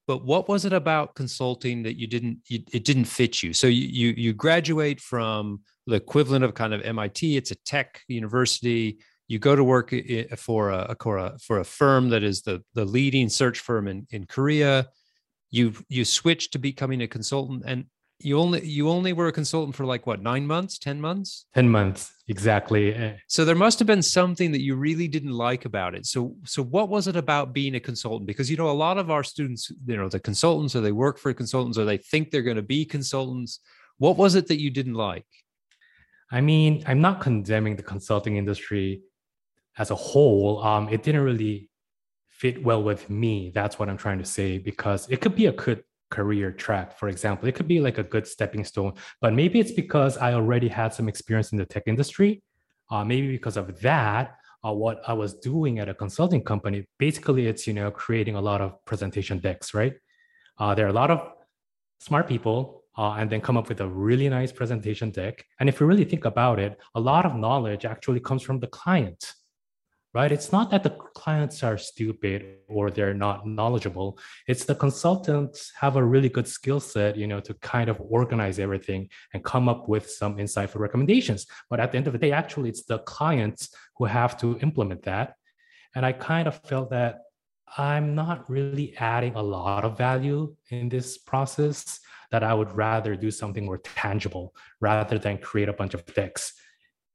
But 0.05 0.25
what 0.25 0.49
was 0.49 0.65
it 0.65 0.73
about 0.73 1.15
consulting 1.15 1.83
that 1.83 1.97
you 1.97 2.07
didn't? 2.07 2.39
You, 2.47 2.63
it 2.71 2.83
didn't 2.83 3.05
fit 3.05 3.41
you. 3.41 3.53
So 3.53 3.67
you, 3.67 3.87
you 3.87 4.13
you 4.17 4.33
graduate 4.33 4.99
from 4.99 5.61
the 5.87 5.95
equivalent 5.95 6.43
of 6.43 6.53
kind 6.53 6.73
of 6.73 6.81
MIT. 6.81 7.37
It's 7.37 7.51
a 7.51 7.55
tech 7.63 8.01
university. 8.07 8.99
You 9.27 9.39
go 9.39 9.55
to 9.55 9.63
work 9.63 9.93
for 10.37 10.71
a, 10.71 10.95
for 10.99 11.17
a 11.17 11.37
for 11.39 11.59
a 11.59 11.63
firm 11.63 12.09
that 12.09 12.23
is 12.23 12.41
the 12.41 12.63
the 12.73 12.85
leading 12.85 13.29
search 13.29 13.59
firm 13.59 13.87
in 13.87 14.05
in 14.11 14.25
Korea 14.25 14.87
you 15.53 15.71
you 15.87 16.03
switch 16.03 16.49
to 16.49 16.59
becoming 16.59 17.01
a 17.01 17.07
consultant 17.07 17.61
and 17.65 17.85
you 18.23 18.39
only 18.39 18.65
you 18.65 18.89
only 18.89 19.13
were 19.13 19.27
a 19.27 19.31
consultant 19.31 19.75
for 19.75 19.85
like 19.85 20.07
what 20.07 20.21
nine 20.21 20.45
months 20.47 20.77
ten 20.77 20.99
months? 21.01 21.45
10 21.53 21.69
months 21.69 22.11
exactly. 22.27 22.93
Eh. 22.93 23.13
so 23.27 23.45
there 23.45 23.55
must 23.55 23.79
have 23.79 23.87
been 23.87 24.01
something 24.01 24.51
that 24.51 24.61
you 24.61 24.75
really 24.75 25.07
didn't 25.07 25.31
like 25.31 25.65
about 25.65 25.95
it. 25.95 26.05
So 26.05 26.35
so 26.45 26.63
what 26.63 26.89
was 26.89 27.07
it 27.07 27.15
about 27.15 27.53
being 27.53 27.75
a 27.75 27.79
consultant? 27.79 28.27
Because 28.27 28.49
you 28.49 28.57
know 28.57 28.69
a 28.69 28.81
lot 28.85 28.97
of 28.97 29.11
our 29.11 29.23
students 29.23 29.71
you 29.85 29.97
know 29.97 30.09
the 30.09 30.19
consultants 30.19 30.75
or 30.75 30.81
they 30.81 30.91
work 30.91 31.17
for 31.17 31.33
consultants 31.33 31.77
or 31.77 31.85
they 31.85 31.97
think 31.97 32.31
they're 32.31 32.41
going 32.41 32.57
to 32.57 32.61
be 32.61 32.85
consultants. 32.85 33.59
What 33.97 34.17
was 34.17 34.35
it 34.35 34.47
that 34.47 34.59
you 34.59 34.69
didn't 34.69 34.95
like? 34.95 35.25
I 36.31 36.41
mean 36.41 36.83
i'm 36.87 37.01
not 37.01 37.21
condemning 37.21 37.75
the 37.75 37.83
consulting 37.83 38.37
industry 38.37 39.01
as 39.77 39.91
a 39.91 39.95
whole. 39.95 40.63
Um, 40.63 40.89
it 40.89 41.03
didn't 41.03 41.21
really 41.21 41.69
fit 42.27 42.63
well 42.63 42.83
with 42.83 43.09
me. 43.09 43.51
That's 43.53 43.79
what 43.79 43.89
I'm 43.89 43.97
trying 43.97 44.19
to 44.19 44.25
say 44.25 44.57
because 44.57 45.07
it 45.09 45.21
could 45.21 45.35
be 45.35 45.47
a 45.47 45.51
good 45.51 45.83
career 46.17 46.49
track, 46.51 46.87
for 46.99 47.07
example. 47.13 47.43
It 47.49 47.55
could 47.57 47.67
be 47.75 47.79
like 47.87 47.97
a 47.97 48.07
good 48.13 48.25
stepping 48.35 48.63
stone, 48.71 48.93
but 49.23 49.31
maybe 49.41 49.57
it's 49.59 49.75
because 49.83 50.13
I 50.27 50.29
already 50.39 50.69
had 50.79 50.93
some 50.97 51.07
experience 51.13 51.51
in 51.53 51.57
the 51.57 51.65
tech 51.73 51.85
industry. 51.93 52.31
Uh, 52.91 53.03
maybe 53.03 53.27
because 53.37 53.57
of 53.57 53.67
that, 53.81 54.25
uh, 54.65 54.73
what 54.83 54.97
I 55.11 55.13
was 55.13 55.31
doing 55.49 55.79
at 55.79 55.89
a 55.89 55.95
consulting 56.03 56.43
company, 56.51 56.85
basically 56.99 57.43
it's, 57.51 57.65
you 57.67 57.73
know, 57.73 57.89
creating 57.91 58.35
a 58.35 58.41
lot 58.49 58.61
of 58.61 58.69
presentation 58.85 59.39
decks, 59.39 59.73
right? 59.73 59.95
Uh, 60.59 60.75
there 60.75 60.85
are 60.85 60.93
a 60.95 60.99
lot 61.03 61.09
of 61.09 61.19
smart 61.99 62.27
people 62.27 62.83
uh, 62.97 63.13
and 63.19 63.29
then 63.31 63.41
come 63.41 63.57
up 63.57 63.67
with 63.69 63.81
a 63.81 63.87
really 63.87 64.29
nice 64.29 64.51
presentation 64.51 65.09
deck. 65.09 65.43
And 65.59 65.67
if 65.67 65.79
you 65.79 65.87
really 65.87 66.05
think 66.05 66.25
about 66.25 66.59
it, 66.59 66.77
a 66.93 66.99
lot 66.99 67.25
of 67.25 67.35
knowledge 67.35 67.85
actually 67.85 68.19
comes 68.19 68.43
from 68.43 68.59
the 68.59 68.67
client 68.67 69.33
right? 70.13 70.31
It's 70.31 70.51
not 70.51 70.69
that 70.69 70.83
the 70.83 70.91
clients 70.91 71.63
are 71.63 71.77
stupid 71.77 72.57
or 72.67 72.91
they're 72.91 73.15
not 73.15 73.47
knowledgeable. 73.47 74.19
It's 74.47 74.65
the 74.65 74.75
consultants 74.75 75.71
have 75.79 75.95
a 75.95 76.03
really 76.03 76.29
good 76.29 76.47
skill 76.47 76.79
set, 76.79 77.17
you 77.17 77.25
know, 77.25 77.39
to 77.39 77.53
kind 77.55 77.89
of 77.89 77.99
organize 77.99 78.59
everything 78.59 79.09
and 79.33 79.43
come 79.43 79.67
up 79.67 79.89
with 79.89 80.09
some 80.09 80.37
insightful 80.37 80.79
recommendations. 80.79 81.47
But 81.69 81.79
at 81.79 81.91
the 81.91 81.97
end 81.97 82.07
of 82.07 82.13
the 82.13 82.19
day, 82.19 82.31
actually, 82.31 82.69
it's 82.69 82.83
the 82.83 82.99
clients 82.99 83.73
who 83.97 84.05
have 84.05 84.37
to 84.41 84.59
implement 84.59 85.01
that. 85.03 85.35
And 85.95 86.05
I 86.05 86.11
kind 86.11 86.47
of 86.47 86.57
felt 86.63 86.91
that 86.91 87.19
I'm 87.75 88.13
not 88.13 88.47
really 88.49 88.95
adding 88.97 89.33
a 89.35 89.41
lot 89.41 89.83
of 89.83 89.97
value 89.97 90.55
in 90.69 90.89
this 90.89 91.17
process, 91.17 91.99
that 92.29 92.43
I 92.43 92.53
would 92.53 92.71
rather 92.75 93.15
do 93.15 93.31
something 93.31 93.65
more 93.65 93.79
tangible 93.79 94.55
rather 94.79 95.17
than 95.17 95.37
create 95.39 95.69
a 95.69 95.73
bunch 95.73 95.93
of 95.93 96.05
decks. 96.05 96.53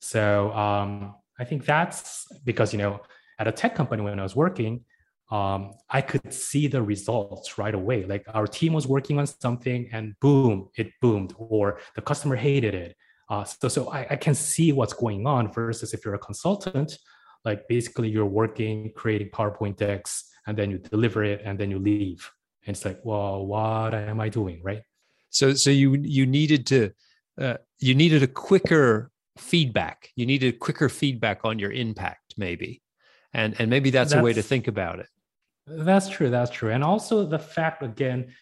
So 0.01 0.53
um, 0.53 1.15
I 1.39 1.45
think 1.45 1.65
that's 1.65 2.27
because, 2.45 2.73
you 2.73 2.79
know, 2.79 3.01
at 3.39 3.47
a 3.47 3.53
tech 3.53 3.75
company 3.75 4.03
when 4.03 4.19
I 4.19 4.23
was 4.23 4.35
working, 4.35 4.85
um, 5.31 5.75
I 5.91 6.01
could 6.01 6.33
see 6.33 6.67
the 6.67 6.83
results 6.83 7.59
right 7.59 7.75
away. 7.75 8.05
Like 8.05 8.25
our 8.35 8.47
team 8.47 8.73
was 8.73 8.87
working 8.87 9.19
on 9.19 9.27
something 9.27 9.89
and 9.93 10.19
boom, 10.21 10.69
it 10.77 10.91
boomed, 11.01 11.35
or 11.37 11.81
the 11.95 12.03
customer 12.03 12.37
hated 12.37 12.75
it. 12.75 12.97
Uh, 13.29 13.45
so 13.45 13.69
so 13.69 13.91
I, 13.91 14.07
I 14.11 14.17
can 14.17 14.35
see 14.35 14.73
what's 14.73 14.95
going 14.95 15.27
on 15.27 15.53
versus 15.53 15.93
if 15.93 16.05
you're 16.05 16.15
a 16.15 16.19
consultant, 16.19 16.99
like 17.45 17.69
basically 17.69 18.09
you're 18.09 18.25
working, 18.25 18.91
creating 18.97 19.29
PowerPoint 19.29 19.77
decks, 19.77 20.31
and 20.47 20.57
then 20.57 20.71
you 20.71 20.79
deliver 20.79 21.23
it 21.25 21.43
and 21.45 21.59
then 21.59 21.71
you 21.71 21.79
leave. 21.79 22.31
And 22.67 22.75
it's 22.75 22.85
like, 22.85 23.01
well, 23.05 23.45
what 23.45 23.95
am 23.95 24.21
I 24.21 24.31
doing? 24.31 24.63
Right. 24.63 24.83
So 25.31 25.53
so 25.53 25.71
you 25.71 25.95
you 25.95 26.25
needed 26.25 26.67
to 26.69 26.91
uh, 27.39 27.59
you 27.79 27.95
needed 27.95 28.23
a 28.23 28.27
quicker 28.27 29.11
feedback. 29.39 30.11
You 30.17 30.27
needed 30.27 30.59
quicker 30.59 30.89
feedback 30.89 31.41
on 31.45 31.59
your 31.59 31.73
impact, 31.73 32.35
maybe, 32.37 32.83
and 33.33 33.55
and 33.59 33.71
maybe 33.71 33.91
that's, 33.91 34.11
that's 34.11 34.21
a 34.21 34.25
way 34.25 34.33
to 34.33 34.43
think 34.43 34.69
about 34.69 34.99
it. 35.01 35.07
That's 35.67 36.09
true. 36.09 36.31
That's 36.31 36.51
true. 36.51 36.71
And 36.71 36.83
also 36.83 37.27
the 37.27 37.39
fact 37.39 37.83
again, 37.83 38.33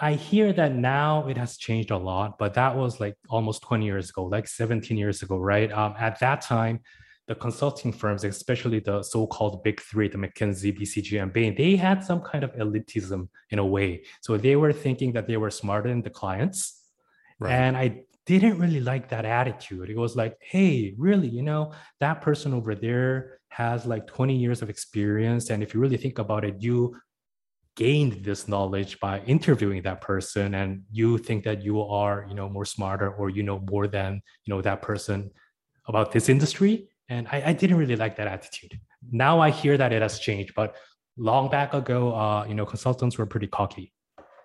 I 0.00 0.14
hear 0.14 0.52
that 0.52 0.74
now 0.74 1.26
it 1.26 1.36
has 1.36 1.56
changed 1.56 1.90
a 1.90 1.96
lot, 1.96 2.38
but 2.38 2.54
that 2.54 2.76
was 2.76 3.00
like 3.00 3.16
almost 3.28 3.62
20 3.62 3.84
years 3.84 4.10
ago, 4.10 4.24
like 4.24 4.46
17 4.46 4.96
years 4.96 5.22
ago, 5.22 5.38
right? 5.38 5.72
Um, 5.72 5.94
at 5.98 6.20
that 6.20 6.40
time, 6.40 6.80
the 7.26 7.34
consulting 7.34 7.92
firms, 7.92 8.24
especially 8.24 8.78
the 8.78 9.02
so-called 9.02 9.62
big 9.64 9.80
three, 9.80 10.08
the 10.08 10.16
McKinsey, 10.16 10.76
BCG, 10.78 11.20
and 11.20 11.32
Bain, 11.32 11.54
they 11.56 11.76
had 11.76 12.02
some 12.02 12.20
kind 12.20 12.44
of 12.44 12.52
elitism 12.54 13.28
in 13.50 13.58
a 13.58 13.66
way. 13.66 14.02
So 14.22 14.36
they 14.38 14.56
were 14.56 14.72
thinking 14.72 15.12
that 15.12 15.26
they 15.26 15.36
were 15.36 15.50
smarter 15.50 15.88
than 15.88 16.02
the 16.02 16.10
clients. 16.10 16.80
Right. 17.40 17.52
And 17.52 17.76
I 17.76 18.04
didn't 18.28 18.58
really 18.58 18.80
like 18.80 19.08
that 19.08 19.24
attitude. 19.24 19.88
It 19.88 19.96
was 19.96 20.14
like, 20.14 20.36
hey, 20.42 20.94
really, 20.98 21.28
you 21.28 21.42
know, 21.42 21.72
that 21.98 22.20
person 22.20 22.52
over 22.52 22.74
there 22.74 23.40
has 23.48 23.86
like 23.86 24.06
20 24.06 24.36
years 24.36 24.60
of 24.60 24.68
experience. 24.68 25.48
And 25.48 25.62
if 25.62 25.72
you 25.72 25.80
really 25.80 25.96
think 25.96 26.18
about 26.18 26.44
it, 26.44 26.56
you 26.58 26.94
gained 27.74 28.22
this 28.22 28.46
knowledge 28.46 29.00
by 29.00 29.20
interviewing 29.20 29.80
that 29.82 30.02
person 30.02 30.54
and 30.54 30.82
you 30.90 31.16
think 31.16 31.42
that 31.44 31.62
you 31.62 31.80
are, 31.80 32.26
you 32.28 32.34
know, 32.34 32.50
more 32.50 32.66
smarter 32.66 33.10
or 33.14 33.30
you 33.30 33.42
know 33.42 33.64
more 33.70 33.88
than, 33.88 34.20
you 34.44 34.54
know, 34.54 34.60
that 34.60 34.82
person 34.82 35.30
about 35.86 36.12
this 36.12 36.28
industry. 36.28 36.86
And 37.08 37.26
I, 37.32 37.42
I 37.46 37.52
didn't 37.54 37.78
really 37.78 37.96
like 37.96 38.16
that 38.16 38.26
attitude. 38.26 38.78
Now 39.10 39.40
I 39.40 39.50
hear 39.50 39.78
that 39.78 39.94
it 39.94 40.02
has 40.02 40.18
changed, 40.18 40.52
but 40.54 40.76
long 41.16 41.48
back 41.48 41.72
ago, 41.72 42.14
uh, 42.14 42.44
you 42.46 42.54
know, 42.54 42.66
consultants 42.66 43.16
were 43.16 43.24
pretty 43.24 43.46
cocky 43.46 43.94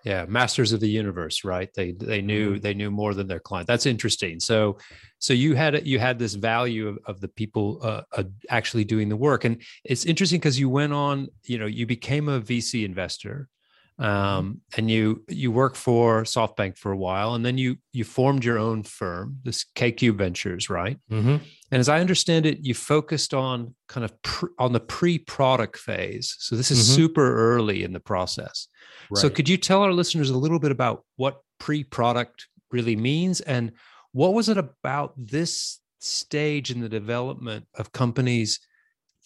yeah 0.04 0.24
masters 0.28 0.72
of 0.72 0.80
the 0.80 0.88
universe 0.88 1.44
right 1.44 1.70
they 1.74 1.92
they 1.92 2.20
knew 2.20 2.52
mm-hmm. 2.52 2.60
they 2.60 2.74
knew 2.74 2.90
more 2.90 3.14
than 3.14 3.26
their 3.26 3.40
client 3.40 3.66
that's 3.66 3.86
interesting 3.86 4.38
so 4.38 4.76
so 5.18 5.32
you 5.32 5.54
had 5.54 5.86
you 5.86 5.98
had 5.98 6.18
this 6.18 6.34
value 6.34 6.88
of, 6.88 6.98
of 7.06 7.20
the 7.20 7.28
people 7.28 7.80
uh, 7.82 8.02
uh, 8.12 8.24
actually 8.50 8.84
doing 8.84 9.08
the 9.08 9.16
work 9.16 9.44
and 9.44 9.60
it's 9.84 10.04
interesting 10.04 10.38
because 10.38 10.58
you 10.58 10.68
went 10.68 10.92
on 10.92 11.28
you 11.44 11.58
know 11.58 11.66
you 11.66 11.86
became 11.86 12.28
a 12.28 12.40
vc 12.40 12.84
investor. 12.84 13.48
Um, 13.96 14.60
and 14.76 14.90
you 14.90 15.22
you 15.28 15.52
work 15.52 15.76
for 15.76 16.24
softbank 16.24 16.76
for 16.76 16.90
a 16.90 16.96
while 16.96 17.34
and 17.34 17.46
then 17.46 17.58
you 17.58 17.76
you 17.92 18.02
formed 18.02 18.44
your 18.44 18.58
own 18.58 18.82
firm 18.82 19.38
this 19.44 19.64
K 19.76 19.92
Cube 19.92 20.18
ventures 20.18 20.68
right 20.68 20.98
mm-hmm. 21.08 21.36
and 21.70 21.80
as 21.80 21.88
i 21.88 22.00
understand 22.00 22.44
it 22.44 22.58
you 22.60 22.74
focused 22.74 23.32
on 23.32 23.72
kind 23.88 24.04
of 24.04 24.20
pr- 24.22 24.46
on 24.58 24.72
the 24.72 24.80
pre-product 24.80 25.78
phase 25.78 26.34
so 26.40 26.56
this 26.56 26.72
is 26.72 26.78
mm-hmm. 26.78 26.96
super 26.96 27.54
early 27.54 27.84
in 27.84 27.92
the 27.92 28.00
process 28.00 28.66
Right. 29.10 29.20
So, 29.20 29.30
could 29.30 29.48
you 29.48 29.56
tell 29.56 29.82
our 29.82 29.92
listeners 29.92 30.30
a 30.30 30.38
little 30.38 30.58
bit 30.58 30.70
about 30.70 31.04
what 31.16 31.40
pre 31.58 31.84
product 31.84 32.48
really 32.70 32.96
means 32.96 33.40
and 33.40 33.72
what 34.12 34.34
was 34.34 34.48
it 34.48 34.58
about 34.58 35.14
this 35.16 35.80
stage 36.00 36.70
in 36.70 36.80
the 36.80 36.88
development 36.88 37.66
of 37.74 37.92
companies 37.92 38.60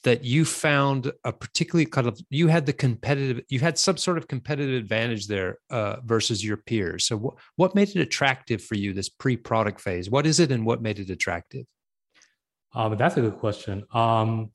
that 0.08 0.24
you 0.24 0.44
found 0.44 1.12
a 1.24 1.32
particularly 1.32 1.86
kind 1.86 2.06
of 2.06 2.20
you 2.30 2.48
had 2.48 2.66
the 2.66 2.72
competitive 2.72 3.44
you 3.48 3.60
had 3.60 3.78
some 3.78 3.96
sort 3.96 4.18
of 4.18 4.26
competitive 4.28 4.74
advantage 4.74 5.26
there 5.26 5.58
uh, 5.70 5.96
versus 6.04 6.44
your 6.44 6.56
peers 6.56 7.06
so 7.06 7.16
what, 7.16 7.34
what 7.56 7.74
made 7.74 7.88
it 7.88 8.00
attractive 8.00 8.62
for 8.62 8.74
you 8.74 8.92
this 8.92 9.08
pre-product 9.08 9.80
phase 9.80 10.10
what 10.10 10.26
is 10.26 10.40
it 10.40 10.50
and 10.50 10.66
what 10.66 10.82
made 10.82 10.98
it 10.98 11.10
attractive 11.10 11.64
um, 12.74 12.96
that's 12.96 13.16
a 13.16 13.20
good 13.20 13.38
question 13.38 13.84
um, 13.92 14.50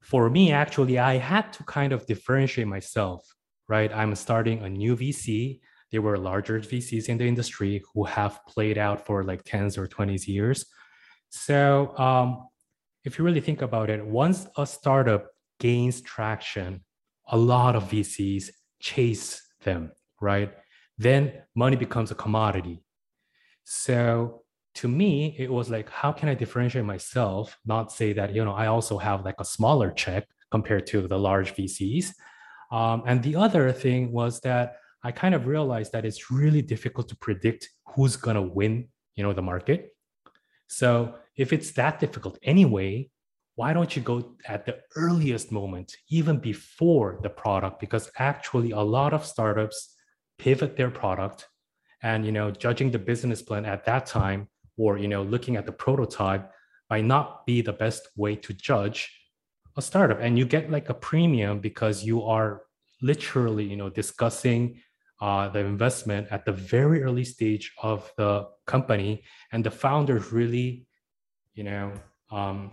for 0.00 0.30
me 0.30 0.52
actually 0.52 0.98
i 0.98 1.16
had 1.16 1.52
to 1.52 1.62
kind 1.64 1.92
of 1.92 2.06
differentiate 2.06 2.66
myself 2.66 3.22
right? 3.70 3.92
I'm 3.94 4.14
starting 4.16 4.62
a 4.64 4.68
new 4.68 4.96
VC. 4.96 5.60
There 5.92 6.02
were 6.02 6.18
larger 6.18 6.58
VCs 6.60 7.08
in 7.08 7.18
the 7.18 7.26
industry 7.26 7.82
who 7.94 8.04
have 8.04 8.40
played 8.46 8.76
out 8.76 9.06
for 9.06 9.22
like 9.22 9.44
10s 9.44 9.78
or 9.78 9.86
20s 9.86 10.26
years. 10.26 10.66
So 11.30 11.96
um, 11.96 12.48
if 13.04 13.18
you 13.18 13.24
really 13.24 13.40
think 13.40 13.62
about 13.62 13.90
it, 13.90 14.04
once 14.04 14.46
a 14.56 14.66
startup 14.66 15.28
gains 15.58 16.00
traction, 16.00 16.84
a 17.28 17.36
lot 17.36 17.76
of 17.76 17.84
VCs 17.84 18.50
chase 18.80 19.42
them, 19.62 19.92
right? 20.20 20.52
Then 20.98 21.32
money 21.54 21.76
becomes 21.76 22.10
a 22.10 22.14
commodity. 22.14 22.82
So 23.64 24.42
to 24.76 24.88
me, 24.88 25.36
it 25.38 25.50
was 25.50 25.70
like, 25.70 25.88
how 25.90 26.12
can 26.12 26.28
I 26.28 26.34
differentiate 26.34 26.84
myself? 26.84 27.56
Not 27.64 27.92
say 27.92 28.12
that, 28.12 28.34
you 28.34 28.44
know, 28.44 28.52
I 28.52 28.66
also 28.66 28.98
have 28.98 29.24
like 29.24 29.36
a 29.38 29.44
smaller 29.44 29.90
check 29.90 30.26
compared 30.50 30.86
to 30.88 31.06
the 31.06 31.18
large 31.18 31.54
VCs, 31.54 32.12
um, 32.70 33.02
and 33.06 33.22
the 33.22 33.36
other 33.36 33.72
thing 33.72 34.12
was 34.12 34.40
that 34.40 34.76
I 35.02 35.12
kind 35.12 35.34
of 35.34 35.46
realized 35.46 35.92
that 35.92 36.04
it's 36.04 36.30
really 36.30 36.62
difficult 36.62 37.08
to 37.08 37.16
predict 37.16 37.68
who's 37.86 38.16
going 38.16 38.36
to 38.36 38.42
win, 38.42 38.88
you 39.16 39.24
know, 39.24 39.32
the 39.32 39.42
market. 39.42 39.90
So 40.68 41.14
if 41.40 41.52
it's 41.52 41.70
that 41.72 41.98
difficult 41.98 42.38
anyway, 42.42 43.10
why 43.54 43.72
don't 43.72 43.94
you 43.96 44.02
go 44.02 44.36
at 44.46 44.66
the 44.66 44.76
earliest 44.96 45.50
moment, 45.50 45.96
even 46.08 46.38
before 46.38 47.18
the 47.22 47.30
product? 47.30 47.80
Because 47.80 48.10
actually, 48.18 48.70
a 48.72 48.80
lot 48.80 49.12
of 49.12 49.24
startups 49.24 49.78
pivot 50.38 50.76
their 50.76 50.90
product, 50.90 51.48
and 52.02 52.24
you 52.26 52.32
know, 52.32 52.50
judging 52.50 52.90
the 52.90 52.98
business 52.98 53.42
plan 53.42 53.64
at 53.64 53.84
that 53.86 54.06
time, 54.06 54.48
or 54.76 54.98
you 54.98 55.08
know, 55.08 55.22
looking 55.22 55.56
at 55.56 55.66
the 55.66 55.72
prototype, 55.72 56.50
might 56.90 57.04
not 57.04 57.46
be 57.46 57.62
the 57.62 57.72
best 57.72 58.08
way 58.16 58.36
to 58.36 58.52
judge 58.52 59.00
a 59.76 59.82
startup 59.82 60.18
and 60.20 60.38
you 60.38 60.44
get 60.44 60.70
like 60.70 60.88
a 60.88 60.94
premium 60.94 61.60
because 61.60 62.04
you 62.04 62.22
are 62.24 62.62
literally 63.02 63.64
you 63.64 63.76
know 63.76 63.88
discussing 63.88 64.80
uh, 65.20 65.48
the 65.48 65.60
investment 65.60 66.26
at 66.30 66.44
the 66.44 66.52
very 66.52 67.02
early 67.02 67.24
stage 67.24 67.72
of 67.82 68.10
the 68.16 68.46
company 68.66 69.22
and 69.52 69.62
the 69.64 69.70
founders 69.70 70.32
really 70.32 70.86
you 71.54 71.64
know 71.64 71.92
um, 72.30 72.72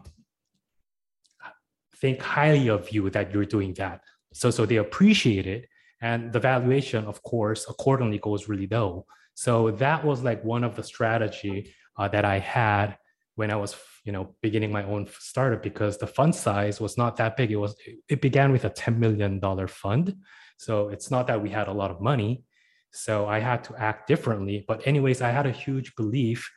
think 1.98 2.22
highly 2.22 2.70
of 2.70 2.90
you 2.92 3.10
that 3.10 3.34
you're 3.34 3.46
doing 3.46 3.74
that. 3.76 4.02
So 4.34 4.52
so 4.52 4.66
they 4.66 4.78
appreciate 4.78 5.48
it. 5.48 5.68
And 6.02 6.32
the 6.32 6.40
valuation 6.40 7.06
of 7.06 7.24
course 7.24 7.66
accordingly 7.68 8.20
goes 8.20 8.48
really 8.48 8.68
low. 8.70 9.06
So 9.34 9.72
that 9.72 10.04
was 10.04 10.24
like 10.24 10.44
one 10.44 10.64
of 10.64 10.76
the 10.76 10.84
strategy 10.84 11.74
uh, 11.98 12.08
that 12.10 12.26
i 12.26 12.38
had 12.38 12.98
when 13.36 13.50
i 13.52 13.56
was 13.56 13.76
you 14.04 14.12
know 14.12 14.36
beginning 14.42 14.72
my 14.72 14.84
own 14.84 15.08
startup 15.20 15.62
because 15.62 15.98
the 15.98 16.08
fund 16.08 16.34
size 16.34 16.80
was 16.80 16.98
not 16.98 17.18
that 17.18 17.36
big. 17.36 17.52
It 17.52 17.58
was 17.58 17.76
it 18.08 18.22
began 18.22 18.52
with 18.52 18.66
a 18.66 18.70
10 18.70 19.00
million 19.00 19.40
dollar 19.40 19.68
fund. 19.68 20.16
So 20.58 20.90
it's 20.90 21.12
not 21.12 21.28
that 21.28 21.42
we 21.42 21.50
had 21.50 21.68
a 21.68 21.74
lot 21.74 21.92
of 21.92 22.02
money. 22.02 22.44
So 22.92 23.28
i 23.28 23.40
had 23.40 23.64
to 23.66 23.76
act 23.76 24.08
differently. 24.08 24.64
But 24.68 24.88
anyways 24.88 25.22
i 25.22 25.32
had 25.32 25.46
a 25.46 25.52
huge 25.52 25.96
belief 25.96 26.50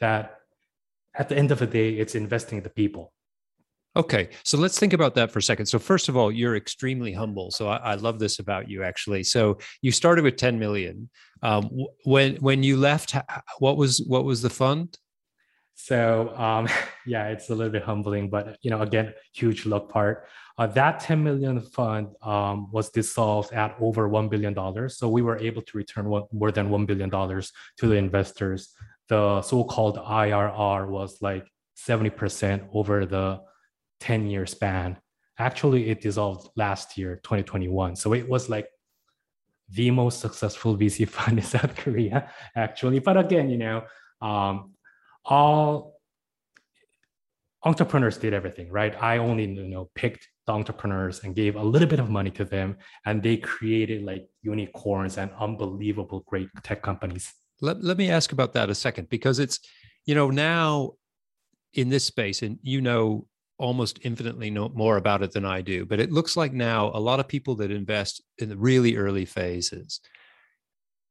that 0.00 0.37
at 1.18 1.28
the 1.28 1.36
end 1.36 1.50
of 1.50 1.58
the 1.58 1.66
day 1.66 1.90
it's 1.94 2.14
investing 2.14 2.58
in 2.58 2.64
the 2.64 2.70
people 2.70 3.12
Okay, 3.96 4.28
so 4.44 4.56
let's 4.58 4.78
think 4.78 4.92
about 4.92 5.16
that 5.16 5.32
for 5.32 5.40
a 5.40 5.42
second. 5.42 5.66
So 5.66 5.78
first 5.78 6.08
of 6.08 6.16
all, 6.16 6.30
you're 6.30 6.54
extremely 6.54 7.12
humble. 7.12 7.50
So 7.50 7.68
I, 7.68 7.76
I 7.78 7.94
love 7.94 8.20
this 8.20 8.38
about 8.38 8.70
you, 8.70 8.84
actually. 8.84 9.24
So 9.24 9.58
you 9.82 9.90
started 9.90 10.22
with 10.22 10.36
10 10.36 10.56
million. 10.56 11.10
Um, 11.42 11.68
when 12.04 12.36
when 12.36 12.62
you 12.62 12.76
left, 12.76 13.16
what 13.58 13.76
was 13.76 14.04
what 14.06 14.24
was 14.24 14.40
the 14.40 14.50
fund? 14.50 14.96
So 15.74 16.36
um, 16.36 16.68
yeah, 17.06 17.28
it's 17.28 17.50
a 17.50 17.54
little 17.54 17.72
bit 17.72 17.82
humbling, 17.82 18.30
but 18.30 18.58
you 18.62 18.70
know, 18.70 18.82
again, 18.82 19.14
huge 19.34 19.66
luck 19.66 19.88
part. 19.88 20.28
Uh, 20.58 20.66
that 20.66 21.00
10 21.00 21.22
million 21.22 21.60
fund 21.60 22.08
um, 22.22 22.70
was 22.72 22.90
dissolved 22.90 23.52
at 23.52 23.76
over 23.80 24.08
$1 24.08 24.28
billion. 24.28 24.54
So 24.90 25.08
we 25.08 25.22
were 25.22 25.38
able 25.38 25.62
to 25.62 25.76
return 25.78 26.08
one, 26.08 26.24
more 26.32 26.50
than 26.50 26.68
$1 26.68 26.84
billion 26.84 27.10
to 27.10 27.86
the 27.86 27.94
investors. 27.94 28.74
The 29.08 29.42
so-called 29.42 29.96
IRR 29.96 30.88
was 30.88 31.22
like 31.22 31.46
70% 31.76 32.68
over 32.72 33.06
the 33.06 33.40
10 34.00 34.26
year 34.28 34.46
span. 34.46 34.98
actually 35.38 35.88
it 35.90 36.00
dissolved 36.00 36.48
last 36.56 36.98
year 36.98 37.20
2021 37.22 37.94
so 37.94 38.12
it 38.12 38.28
was 38.28 38.48
like 38.48 38.68
the 39.70 39.90
most 39.90 40.20
successful 40.20 40.76
vc 40.76 41.08
fund 41.16 41.38
in 41.38 41.44
south 41.44 41.74
korea 41.76 42.30
actually. 42.56 42.98
But 42.98 43.16
again 43.16 43.48
you 43.50 43.58
know 43.58 43.84
um, 44.20 44.74
all 45.24 45.98
entrepreneurs 47.64 48.18
did 48.18 48.32
everything 48.32 48.70
right? 48.70 48.94
I 49.02 49.18
only 49.18 49.44
you 49.44 49.68
know 49.68 49.90
picked 49.94 50.28
the 50.46 50.52
entrepreneurs 50.52 51.22
and 51.24 51.34
gave 51.34 51.56
a 51.56 51.62
little 51.62 51.88
bit 51.88 52.00
of 52.00 52.08
money 52.08 52.30
to 52.32 52.44
them 52.44 52.76
and 53.06 53.22
they 53.22 53.36
created 53.36 54.02
like 54.04 54.24
unicorns 54.42 55.18
and 55.18 55.30
unbelievable 55.38 56.24
great 56.26 56.48
tech 56.62 56.82
companies 56.82 57.34
let, 57.60 57.82
let 57.82 57.96
me 57.96 58.10
ask 58.10 58.32
about 58.32 58.52
that 58.54 58.70
a 58.70 58.74
second 58.74 59.08
because 59.08 59.38
it's 59.38 59.60
you 60.06 60.14
know 60.14 60.30
now 60.30 60.92
in 61.74 61.88
this 61.88 62.04
space 62.04 62.42
and 62.42 62.58
you 62.62 62.80
know 62.80 63.26
almost 63.58 63.98
infinitely 64.02 64.50
know 64.50 64.68
more 64.70 64.96
about 64.96 65.22
it 65.22 65.32
than 65.32 65.44
I 65.44 65.62
do, 65.62 65.84
but 65.84 66.00
it 66.00 66.12
looks 66.12 66.36
like 66.36 66.52
now 66.52 66.90
a 66.94 67.00
lot 67.00 67.20
of 67.20 67.26
people 67.26 67.56
that 67.56 67.70
invest 67.70 68.22
in 68.38 68.48
the 68.48 68.56
really 68.56 68.96
early 68.96 69.24
phases, 69.24 70.00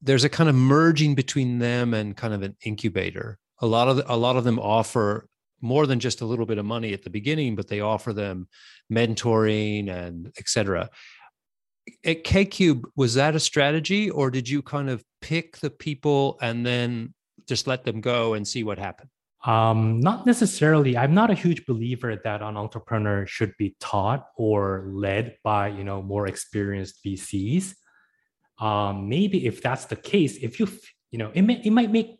there's 0.01 0.23
a 0.23 0.29
kind 0.29 0.49
of 0.49 0.55
merging 0.55 1.13
between 1.13 1.59
them 1.59 1.93
and 1.93 2.15
kind 2.15 2.33
of 2.33 2.43
an 2.43 2.55
incubator. 2.63 3.37
A 3.59 3.67
lot 3.67 3.89
of 3.89 3.97
the, 3.97 4.11
a 4.11 4.15
lot 4.15 4.37
of 4.37 4.43
them 4.43 4.59
offer 4.59 5.27
more 5.59 5.87
than 5.87 5.99
just 5.99 6.21
a 6.21 6.25
little 6.25 6.45
bit 6.45 6.59
of 6.59 6.65
money 6.65 6.93
at 6.93 7.03
the 7.03 7.09
beginning, 7.09 7.55
but 7.55 7.67
they 7.67 7.81
offer 7.81 8.13
them 8.13 8.47
mentoring 8.91 9.89
and 9.89 10.31
etc. 10.37 10.89
At 12.03 12.24
KCube, 12.24 12.84
was 12.96 13.13
that 13.15 13.36
a 13.36 13.39
strategy, 13.39 14.10
or 14.10 14.29
did 14.29 14.50
you 14.50 14.62
kind 14.62 14.89
of 14.89 15.03
pick 15.22 15.58
the 15.58 15.70
people 15.70 16.38
and 16.41 16.65
then 16.65 17.13
just 17.48 17.67
let 17.67 17.84
them 17.84 18.01
go 18.01 18.34
and 18.34 18.48
see 18.48 18.63
what 18.63 18.77
happened? 18.77 19.10
Um, 19.46 20.00
not 20.00 20.25
necessarily. 20.25 20.98
I'm 20.98 21.13
not 21.13 21.29
a 21.29 21.34
huge 21.34 21.65
believer 21.65 22.15
that 22.24 22.41
an 22.41 22.58
entrepreneur 22.58 23.25
should 23.25 23.53
be 23.58 23.75
taught 23.79 24.27
or 24.36 24.89
led 24.91 25.38
by 25.44 25.70
you 25.70 25.84
know 25.84 26.01
more 26.01 26.27
experienced 26.27 27.03
VCs. 27.06 27.74
Um, 28.60 29.08
maybe 29.08 29.46
if 29.46 29.62
that's 29.62 29.86
the 29.86 29.96
case, 29.96 30.38
if 30.38 30.60
you 30.60 30.67
you 31.12 31.20
know 31.20 31.32
it 31.34 31.44
may, 31.44 31.62
it 31.63 31.72
might 31.72 31.91
make 31.91 32.17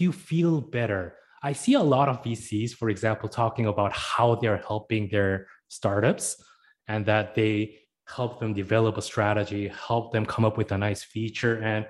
you 0.00 0.10
feel 0.10 0.60
better. 0.60 1.14
I 1.42 1.52
see 1.52 1.74
a 1.74 1.82
lot 1.82 2.08
of 2.08 2.22
VCs, 2.22 2.72
for 2.72 2.88
example, 2.88 3.28
talking 3.28 3.66
about 3.66 3.92
how 3.92 4.36
they're 4.36 4.62
helping 4.66 5.08
their 5.08 5.48
startups 5.68 6.42
and 6.88 7.04
that 7.06 7.34
they 7.34 7.78
help 8.16 8.40
them 8.40 8.52
develop 8.52 8.96
a 8.96 9.02
strategy, 9.02 9.68
help 9.68 10.12
them 10.12 10.24
come 10.26 10.44
up 10.44 10.56
with 10.56 10.72
a 10.72 10.78
nice 10.78 11.02
feature. 11.02 11.56
And 11.62 11.86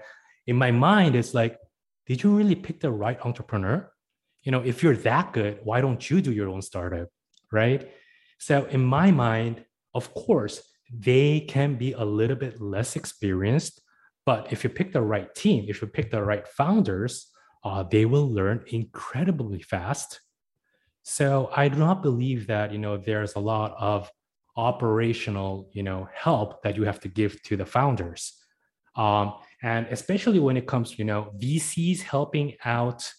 in 0.46 0.56
my 0.56 0.70
mind, 0.70 1.16
it's 1.16 1.34
like, 1.34 1.58
did 2.06 2.22
you 2.22 2.36
really 2.36 2.54
pick 2.54 2.80
the 2.80 2.90
right 2.90 3.18
entrepreneur? 3.24 3.92
you 4.42 4.50
know 4.50 4.60
if 4.60 4.82
you're 4.82 4.96
that 4.96 5.32
good 5.32 5.58
why 5.64 5.80
don't 5.80 6.10
you 6.10 6.20
do 6.20 6.32
your 6.32 6.48
own 6.48 6.62
startup 6.62 7.08
right 7.50 7.90
so 8.38 8.64
in 8.66 8.82
my 8.82 9.10
mind 9.10 9.64
of 9.94 10.12
course 10.14 10.62
they 10.92 11.40
can 11.40 11.76
be 11.76 11.92
a 11.92 12.04
little 12.04 12.36
bit 12.36 12.60
less 12.60 12.96
experienced 12.96 13.80
but 14.26 14.52
if 14.52 14.62
you 14.62 14.70
pick 14.70 14.92
the 14.92 15.00
right 15.00 15.34
team 15.34 15.64
if 15.68 15.80
you 15.80 15.88
pick 15.88 16.10
the 16.10 16.22
right 16.22 16.46
founders 16.46 17.28
uh, 17.64 17.82
they 17.82 18.04
will 18.04 18.28
learn 18.28 18.62
incredibly 18.68 19.62
fast 19.62 20.20
so 21.02 21.50
i 21.54 21.68
do 21.68 21.78
not 21.78 22.02
believe 22.02 22.46
that 22.46 22.72
you 22.72 22.78
know 22.78 22.96
there's 22.96 23.34
a 23.34 23.40
lot 23.40 23.74
of 23.78 24.10
operational 24.56 25.70
you 25.72 25.82
know 25.82 26.08
help 26.14 26.62
that 26.62 26.76
you 26.76 26.84
have 26.84 27.00
to 27.00 27.08
give 27.08 27.42
to 27.42 27.56
the 27.56 27.66
founders 27.66 28.34
um, 28.96 29.34
and 29.62 29.86
especially 29.90 30.38
when 30.38 30.56
it 30.56 30.66
comes 30.66 30.98
you 30.98 31.04
know 31.04 31.32
vcs 31.40 32.00
helping 32.00 32.54
out 32.64 33.10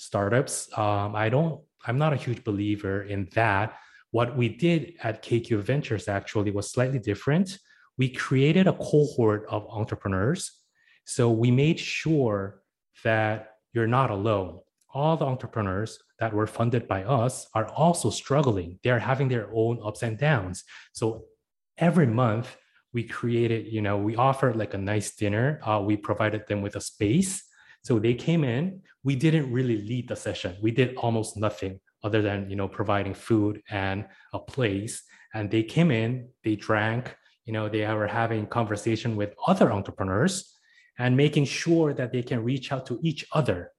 startups. 0.00 0.66
Um, 0.78 1.14
I 1.14 1.28
don't, 1.28 1.60
I'm 1.86 1.98
not 1.98 2.14
a 2.14 2.16
huge 2.16 2.42
believer 2.42 3.02
in 3.02 3.28
that. 3.34 3.76
What 4.12 4.36
we 4.36 4.48
did 4.48 4.94
at 5.02 5.20
K 5.20 5.40
Cube 5.40 5.62
Ventures 5.62 6.08
actually 6.08 6.50
was 6.50 6.70
slightly 6.70 6.98
different. 6.98 7.58
We 7.98 8.08
created 8.08 8.66
a 8.66 8.72
cohort 8.72 9.44
of 9.50 9.66
entrepreneurs. 9.68 10.52
So 11.04 11.30
we 11.30 11.50
made 11.50 11.78
sure 11.78 12.62
that 13.04 13.56
you're 13.74 13.86
not 13.86 14.10
alone. 14.10 14.60
All 14.92 15.16
the 15.16 15.24
entrepreneurs 15.24 15.98
that 16.18 16.32
were 16.32 16.46
funded 16.46 16.88
by 16.88 17.04
us 17.04 17.46
are 17.54 17.66
also 17.68 18.10
struggling. 18.10 18.78
They're 18.82 18.98
having 18.98 19.28
their 19.28 19.48
own 19.52 19.80
ups 19.84 20.02
and 20.02 20.18
downs. 20.18 20.64
So 20.92 21.24
every 21.78 22.06
month 22.06 22.56
we 22.92 23.04
created, 23.04 23.72
you 23.72 23.82
know, 23.82 23.98
we 23.98 24.16
offered 24.16 24.56
like 24.56 24.74
a 24.74 24.78
nice 24.78 25.14
dinner. 25.14 25.60
Uh, 25.64 25.80
we 25.84 25.96
provided 25.96 26.46
them 26.48 26.60
with 26.60 26.76
a 26.76 26.80
space 26.80 27.44
so 27.82 27.98
they 27.98 28.14
came 28.14 28.44
in. 28.44 28.82
We 29.04 29.16
didn't 29.16 29.50
really 29.50 29.78
lead 29.78 30.08
the 30.08 30.16
session. 30.16 30.56
We 30.60 30.70
did 30.70 30.96
almost 30.96 31.36
nothing 31.36 31.80
other 32.02 32.22
than 32.22 32.48
you 32.48 32.56
know 32.56 32.68
providing 32.68 33.14
food 33.14 33.62
and 33.70 34.06
a 34.32 34.38
place. 34.38 35.02
And 35.34 35.50
they 35.50 35.62
came 35.62 35.90
in, 35.90 36.28
they 36.44 36.56
drank. 36.56 37.16
You 37.44 37.52
know, 37.52 37.68
they 37.68 37.86
were 37.94 38.06
having 38.06 38.46
conversation 38.46 39.16
with 39.16 39.34
other 39.46 39.72
entrepreneurs 39.72 40.54
and 40.98 41.16
making 41.16 41.46
sure 41.46 41.94
that 41.94 42.12
they 42.12 42.22
can 42.22 42.44
reach 42.44 42.70
out 42.70 42.86
to 42.86 43.00
each 43.02 43.24
other 43.32 43.72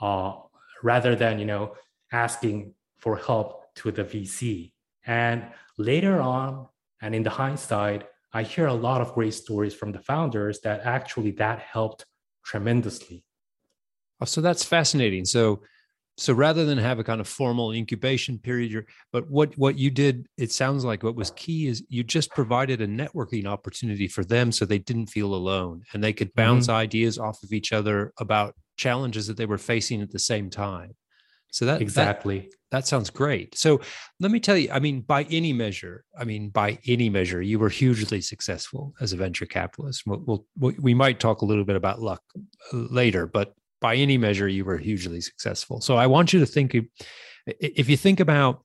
uh, 0.00 0.34
rather 0.82 1.14
than 1.14 1.38
you 1.38 1.46
know 1.46 1.74
asking 2.12 2.74
for 2.98 3.16
help 3.16 3.74
to 3.76 3.90
the 3.90 4.04
VC. 4.04 4.72
And 5.06 5.44
later 5.78 6.20
on, 6.20 6.66
and 7.00 7.14
in 7.14 7.22
the 7.22 7.30
hindsight, 7.30 8.08
I 8.32 8.42
hear 8.42 8.66
a 8.66 8.74
lot 8.74 9.00
of 9.00 9.14
great 9.14 9.34
stories 9.34 9.74
from 9.74 9.92
the 9.92 10.00
founders 10.00 10.60
that 10.60 10.80
actually 10.84 11.30
that 11.32 11.60
helped 11.60 12.04
tremendously. 12.44 13.24
Oh, 14.20 14.24
so 14.24 14.40
that's 14.40 14.64
fascinating. 14.64 15.24
So, 15.24 15.62
so 16.16 16.32
rather 16.32 16.64
than 16.64 16.78
have 16.78 16.98
a 16.98 17.04
kind 17.04 17.20
of 17.20 17.28
formal 17.28 17.70
incubation 17.70 18.38
period, 18.38 18.72
you're, 18.72 18.86
but 19.12 19.30
what 19.30 19.56
what 19.56 19.78
you 19.78 19.90
did, 19.90 20.26
it 20.36 20.50
sounds 20.50 20.84
like 20.84 21.04
what 21.04 21.14
was 21.14 21.30
key 21.30 21.68
is 21.68 21.84
you 21.88 22.02
just 22.02 22.30
provided 22.30 22.80
a 22.80 22.88
networking 22.88 23.46
opportunity 23.46 24.08
for 24.08 24.24
them, 24.24 24.50
so 24.50 24.64
they 24.64 24.78
didn't 24.78 25.06
feel 25.06 25.34
alone 25.34 25.84
and 25.92 26.02
they 26.02 26.12
could 26.12 26.34
bounce 26.34 26.66
mm-hmm. 26.66 26.76
ideas 26.76 27.18
off 27.18 27.42
of 27.44 27.52
each 27.52 27.72
other 27.72 28.12
about 28.18 28.54
challenges 28.78 29.26
that 29.26 29.36
they 29.36 29.46
were 29.46 29.58
facing 29.58 30.00
at 30.00 30.10
the 30.10 30.18
same 30.18 30.48
time. 30.48 30.94
So 31.50 31.64
that 31.64 31.80
exactly 31.80 32.40
that, 32.40 32.50
that, 32.70 32.86
sounds 32.86 33.08
great. 33.08 33.56
So 33.56 33.80
let 34.20 34.30
me 34.30 34.38
tell 34.38 34.56
you, 34.56 34.70
I 34.70 34.80
mean, 34.80 35.00
by 35.00 35.24
any 35.24 35.52
measure, 35.52 36.04
I 36.18 36.24
mean, 36.24 36.50
by 36.50 36.78
any 36.86 37.08
measure, 37.08 37.40
you 37.40 37.58
were 37.58 37.70
hugely 37.70 38.20
successful 38.20 38.92
as 39.00 39.12
a 39.14 39.16
venture 39.16 39.46
capitalist. 39.46 40.02
We'll, 40.06 40.44
we'll, 40.58 40.74
we 40.78 40.92
might 40.92 41.20
talk 41.20 41.40
a 41.40 41.46
little 41.46 41.64
bit 41.64 41.76
about 41.76 42.02
luck 42.02 42.22
uh, 42.72 42.76
later, 42.90 43.26
but 43.26 43.54
by 43.80 43.94
any 43.94 44.18
measure, 44.18 44.46
you 44.46 44.64
were 44.64 44.76
hugely 44.76 45.22
successful. 45.22 45.80
So 45.80 45.96
I 45.96 46.06
want 46.06 46.34
you 46.34 46.40
to 46.40 46.46
think 46.46 46.76
if 47.46 47.88
you 47.88 47.96
think 47.96 48.20
about 48.20 48.62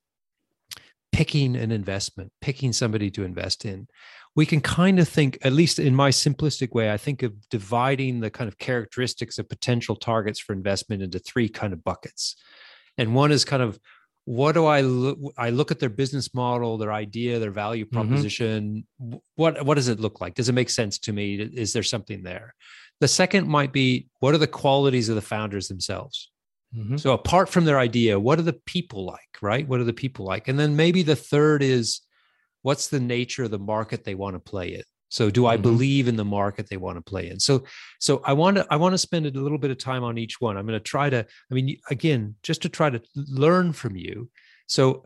picking 1.14 1.56
an 1.56 1.72
investment, 1.72 2.32
picking 2.42 2.74
somebody 2.74 3.10
to 3.12 3.24
invest 3.24 3.64
in, 3.64 3.88
we 4.36 4.46
can 4.46 4.60
kind 4.60 5.00
of 5.00 5.08
think, 5.08 5.38
at 5.44 5.54
least 5.54 5.80
in 5.80 5.96
my 5.96 6.10
simplistic 6.10 6.72
way, 6.72 6.92
I 6.92 6.98
think 6.98 7.22
of 7.22 7.50
dividing 7.50 8.20
the 8.20 8.32
kind 8.32 8.48
of 8.48 8.58
characteristics 8.58 9.38
of 9.38 9.48
potential 9.48 9.96
targets 9.96 10.40
for 10.40 10.54
investment 10.54 11.04
into 11.04 11.20
three 11.20 11.48
kind 11.48 11.72
of 11.72 11.84
buckets. 11.84 12.36
And 12.98 13.16
one 13.16 13.32
is 13.32 13.46
kind 13.46 13.62
of 13.62 13.80
what 14.26 14.54
do 14.54 14.66
I 14.66 14.82
look? 14.82 15.20
I 15.38 15.50
look 15.50 15.70
at 15.70 15.80
their 15.80 15.90
business 15.90 16.34
model, 16.34 16.78
their 16.78 16.94
idea, 16.94 17.40
their 17.40 17.52
value 17.52 17.86
mm-hmm. 17.86 17.96
proposition. 17.96 18.86
Mm-hmm. 19.02 19.18
What 19.36 19.66
what 19.66 19.76
does 19.76 19.90
it 19.90 20.00
look 20.00 20.22
like? 20.22 20.34
Does 20.34 20.50
it 20.50 20.54
make 20.54 20.70
sense 20.70 20.98
to 21.00 21.14
me? 21.14 21.36
Is 21.36 21.74
there 21.74 21.84
something 21.84 22.24
there? 22.24 22.56
The 23.02 23.08
second 23.08 23.48
might 23.48 23.74
be 23.74 24.08
what 24.20 24.34
are 24.34 24.40
the 24.40 24.48
qualities 24.48 25.10
of 25.10 25.16
the 25.16 25.22
founders 25.22 25.68
themselves? 25.68 26.32
Mm-hmm. 26.76 26.98
So 26.98 27.14
apart 27.14 27.50
from 27.50 27.66
their 27.66 27.80
idea, 27.80 28.20
what 28.20 28.40
are 28.40 28.44
the 28.44 28.60
people 28.66 29.06
like, 29.06 29.38
right? 29.42 29.68
What 29.68 29.80
are 29.80 29.86
the 29.86 29.94
people 29.94 30.26
like? 30.26 30.48
And 30.48 30.58
then 30.58 30.76
maybe 30.76 31.04
the 31.04 31.16
third 31.16 31.62
is 31.62 32.02
what's 32.62 32.88
the 32.88 33.00
nature 33.00 33.44
of 33.44 33.52
the 33.52 33.60
market 33.60 34.04
they 34.04 34.16
want 34.16 34.36
to 34.36 34.40
play 34.40 34.76
in? 34.76 34.84
So 35.10 35.30
do 35.30 35.46
I 35.46 35.56
mm-hmm. 35.56 35.62
believe 35.62 36.08
in 36.08 36.16
the 36.16 36.26
market 36.26 36.70
they 36.70 36.78
want 36.78 36.98
to 36.98 37.02
play 37.02 37.30
in? 37.30 37.40
So 37.40 37.64
so 38.00 38.22
I 38.26 38.34
want 38.34 38.58
to 38.58 38.66
I 38.72 38.78
want 38.78 38.94
to 38.94 38.98
spend 38.98 39.28
a 39.28 39.32
little 39.32 39.60
bit 39.60 39.70
of 39.70 39.78
time 39.78 40.04
on 40.04 40.18
each 40.18 40.42
one. 40.42 40.58
I'm 40.58 40.66
going 40.66 40.80
to 40.80 40.84
try 40.84 41.10
to 41.10 41.20
I 41.20 41.54
mean 41.54 41.78
again, 41.92 42.36
just 42.42 42.64
to 42.64 42.70
try 42.70 42.90
to 42.90 43.02
learn 43.16 43.74
from 43.74 43.96
you. 43.96 44.32
So 44.66 45.06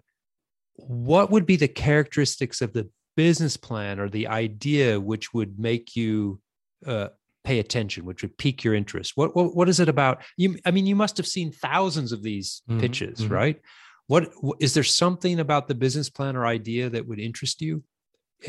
what 0.76 1.32
would 1.32 1.46
be 1.46 1.58
the 1.58 1.68
characteristics 1.68 2.62
of 2.62 2.72
the 2.72 2.90
business 3.18 3.58
plan 3.58 4.00
or 4.00 4.08
the 4.08 4.28
idea 4.28 4.98
which 4.98 5.34
would 5.34 5.60
make 5.60 5.96
you 5.96 6.40
uh, 6.86 7.10
pay 7.48 7.60
attention, 7.60 8.04
which 8.04 8.22
would 8.24 8.38
pique 8.38 8.66
your 8.66 8.76
interest? 8.76 9.14
What 9.16 9.34
what, 9.34 9.56
what 9.56 9.70
is 9.70 9.80
it 9.80 9.88
about? 9.88 10.22
You, 10.36 10.58
I 10.66 10.72
mean, 10.72 10.86
you 10.86 10.98
must 10.98 11.16
have 11.16 11.26
seen 11.26 11.52
thousands 11.52 12.12
of 12.12 12.22
these 12.22 12.62
mm-hmm. 12.70 12.82
pitches, 12.82 13.22
mm-hmm. 13.22 13.34
right? 13.34 13.62
What 14.08 14.30
is 14.60 14.74
there 14.74 14.84
something 14.84 15.40
about 15.40 15.68
the 15.68 15.76
business 15.76 16.10
plan 16.10 16.36
or 16.36 16.46
idea 16.46 16.90
that 16.90 17.08
would 17.08 17.20
interest 17.20 17.62
you 17.62 17.84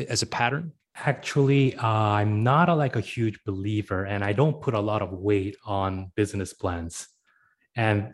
as 0.09 0.21
a 0.21 0.25
pattern? 0.25 0.73
Actually, 0.95 1.75
uh, 1.75 1.87
I'm 1.87 2.43
not 2.43 2.67
a, 2.67 2.75
like 2.75 2.97
a 2.97 3.01
huge 3.01 3.39
believer, 3.45 4.03
and 4.03 4.21
I 4.21 4.33
don't 4.33 4.61
put 4.61 4.73
a 4.73 4.79
lot 4.79 5.01
of 5.01 5.13
weight 5.13 5.55
on 5.65 6.11
business 6.15 6.51
plans, 6.51 7.07
and 7.77 8.13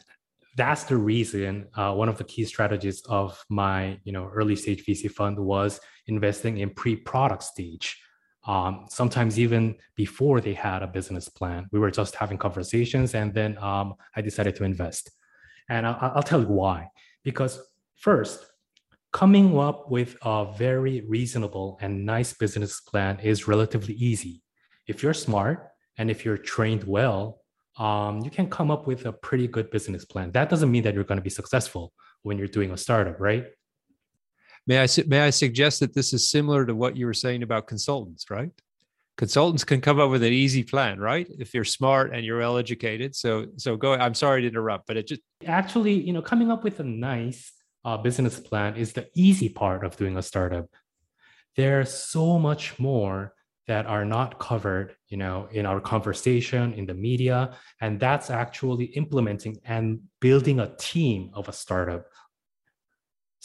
that's 0.56 0.84
the 0.84 0.98
reason. 0.98 1.68
Uh, 1.76 1.94
one 1.96 2.10
of 2.10 2.20
the 2.20 2.24
key 2.24 2.46
strategies 2.46 3.02
of 3.10 3.44
my 3.50 4.00
you 4.04 4.12
know 4.12 4.30
early 4.32 4.56
stage 4.56 4.86
VC 4.86 5.10
fund 5.10 5.40
was 5.40 5.80
investing 6.06 6.60
in 6.60 6.70
pre-product 6.70 7.42
stage 7.42 7.98
um, 8.46 8.86
sometimes 8.90 9.40
even 9.40 9.76
before 9.96 10.40
they 10.40 10.54
had 10.54 10.84
a 10.84 10.88
business 10.88 11.30
plan. 11.30 11.68
We 11.72 11.80
were 11.80 11.92
just 11.92 12.16
having 12.16 12.38
conversations, 12.38 13.16
and 13.16 13.34
then 13.34 13.58
um, 13.58 13.96
I 14.16 14.22
decided 14.22 14.56
to 14.58 14.64
invest. 14.64 15.12
And 15.70 15.88
I'll, 15.88 16.14
I'll 16.16 16.24
tell 16.24 16.42
you 16.42 16.48
why. 16.48 16.90
Because 17.24 17.60
first, 17.96 18.46
coming 19.12 19.58
up 19.58 19.90
with 19.90 20.16
a 20.24 20.54
very 20.58 21.02
reasonable 21.08 21.78
and 21.82 22.06
nice 22.06 22.34
business 22.34 22.82
plan 22.82 23.20
is 23.22 23.48
relatively 23.48 23.96
easy. 23.96 24.44
If 24.88 25.02
you're 25.02 25.14
smart 25.14 25.70
and 25.98 26.12
if 26.12 26.24
you're 26.24 26.38
trained 26.38 26.84
well, 26.84 27.42
um, 27.78 28.22
you 28.22 28.30
can 28.30 28.50
come 28.50 28.72
up 28.72 28.88
with 28.88 29.06
a 29.06 29.12
pretty 29.12 29.48
good 29.48 29.72
business 29.72 30.06
plan. 30.06 30.32
That 30.32 30.50
doesn't 30.50 30.72
mean 30.72 30.84
that 30.84 30.94
you're 30.94 31.04
going 31.04 31.18
to 31.18 31.24
be 31.24 31.30
successful 31.30 31.94
when 32.22 32.38
you're 32.38 32.48
doing 32.48 32.72
a 32.72 32.78
startup, 32.78 33.20
right? 33.20 33.46
May 34.68 34.82
I 34.82 34.88
may 35.08 35.22
I 35.22 35.30
suggest 35.30 35.80
that 35.80 35.94
this 35.94 36.14
is 36.14 36.30
similar 36.30 36.66
to 36.66 36.76
what 36.76 36.98
you 36.98 37.06
were 37.06 37.14
saying 37.14 37.44
about 37.44 37.68
consultants, 37.68 38.30
right? 38.30 38.50
Consultants 39.18 39.64
can 39.64 39.80
come 39.80 40.00
up 40.00 40.10
with 40.10 40.24
an 40.24 40.34
easy 40.34 40.64
plan, 40.64 41.00
right? 41.00 41.28
If 41.40 41.54
you're 41.54 41.64
smart 41.64 42.14
and 42.14 42.26
you're 42.26 42.40
well 42.40 42.58
educated. 42.58 43.16
So 43.16 43.48
so 43.58 43.78
go. 43.78 43.94
I'm 43.94 44.16
sorry 44.16 44.42
to 44.42 44.48
interrupt, 44.48 44.88
but 44.88 44.98
it 44.98 45.08
just 45.08 45.22
actually, 45.46 45.94
you 45.94 46.14
know, 46.14 46.22
coming 46.22 46.52
up 46.52 46.64
with 46.64 46.80
a 46.80 46.84
nice 46.84 47.52
uh, 47.86 47.98
business 47.98 48.40
plan 48.40 48.76
is 48.76 48.94
the 48.94 49.08
easy 49.14 49.50
part 49.50 49.86
of 49.86 49.96
doing 49.96 50.18
a 50.18 50.22
startup. 50.22 50.66
There's 51.56 51.94
so 51.94 52.40
much 52.40 52.80
more 52.80 53.34
that 53.68 53.86
are 53.86 54.06
not 54.06 54.40
covered, 54.40 54.96
you 55.08 55.18
know, 55.18 55.48
in 55.52 55.66
our 55.66 55.80
conversation 55.80 56.74
in 56.74 56.86
the 56.86 56.94
media, 56.94 57.56
and 57.82 58.00
that's 58.00 58.30
actually 58.30 58.86
implementing 58.86 59.58
and 59.66 60.02
building 60.20 60.60
a 60.60 60.76
team 60.76 61.32
of 61.34 61.48
a 61.50 61.54
startup. 61.54 62.06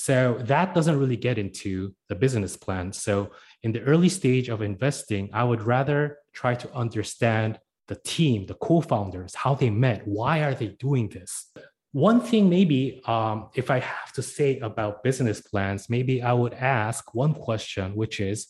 So 0.07 0.39
that 0.45 0.75
doesn't 0.75 0.99
really 0.99 1.19
get 1.19 1.37
into 1.37 1.95
the 2.09 2.15
business 2.15 2.57
plan. 2.57 2.91
So 2.91 3.33
in 3.63 3.71
the 3.73 3.83
early 3.83 4.09
stage 4.09 4.49
of 4.49 4.63
investing, 4.63 5.29
I 5.35 5.45
would 5.45 5.61
rather 5.61 6.21
try 6.33 6.55
to 6.55 6.73
understand 6.75 7.61
the 7.87 7.97
team, 7.97 8.47
the 8.47 8.55
co-founders, 8.55 9.35
how 9.35 9.55
they 9.55 9.69
met, 9.69 10.01
why 10.07 10.39
are 10.39 10.55
they 10.55 10.69
doing 10.69 11.11
this? 11.11 11.53
One 11.93 12.23
thing, 12.23 12.49
maybe, 12.49 13.03
um, 13.05 13.51
if 13.55 13.71
I 13.71 13.81
have 13.81 14.11
to 14.15 14.23
say 14.23 14.59
about 14.61 15.05
business 15.05 15.43
plans, 15.43 15.91
maybe 15.91 16.23
I 16.23 16.33
would 16.33 16.55
ask 16.55 17.15
one 17.15 17.35
question, 17.35 17.95
which 17.95 18.21
is, 18.21 18.47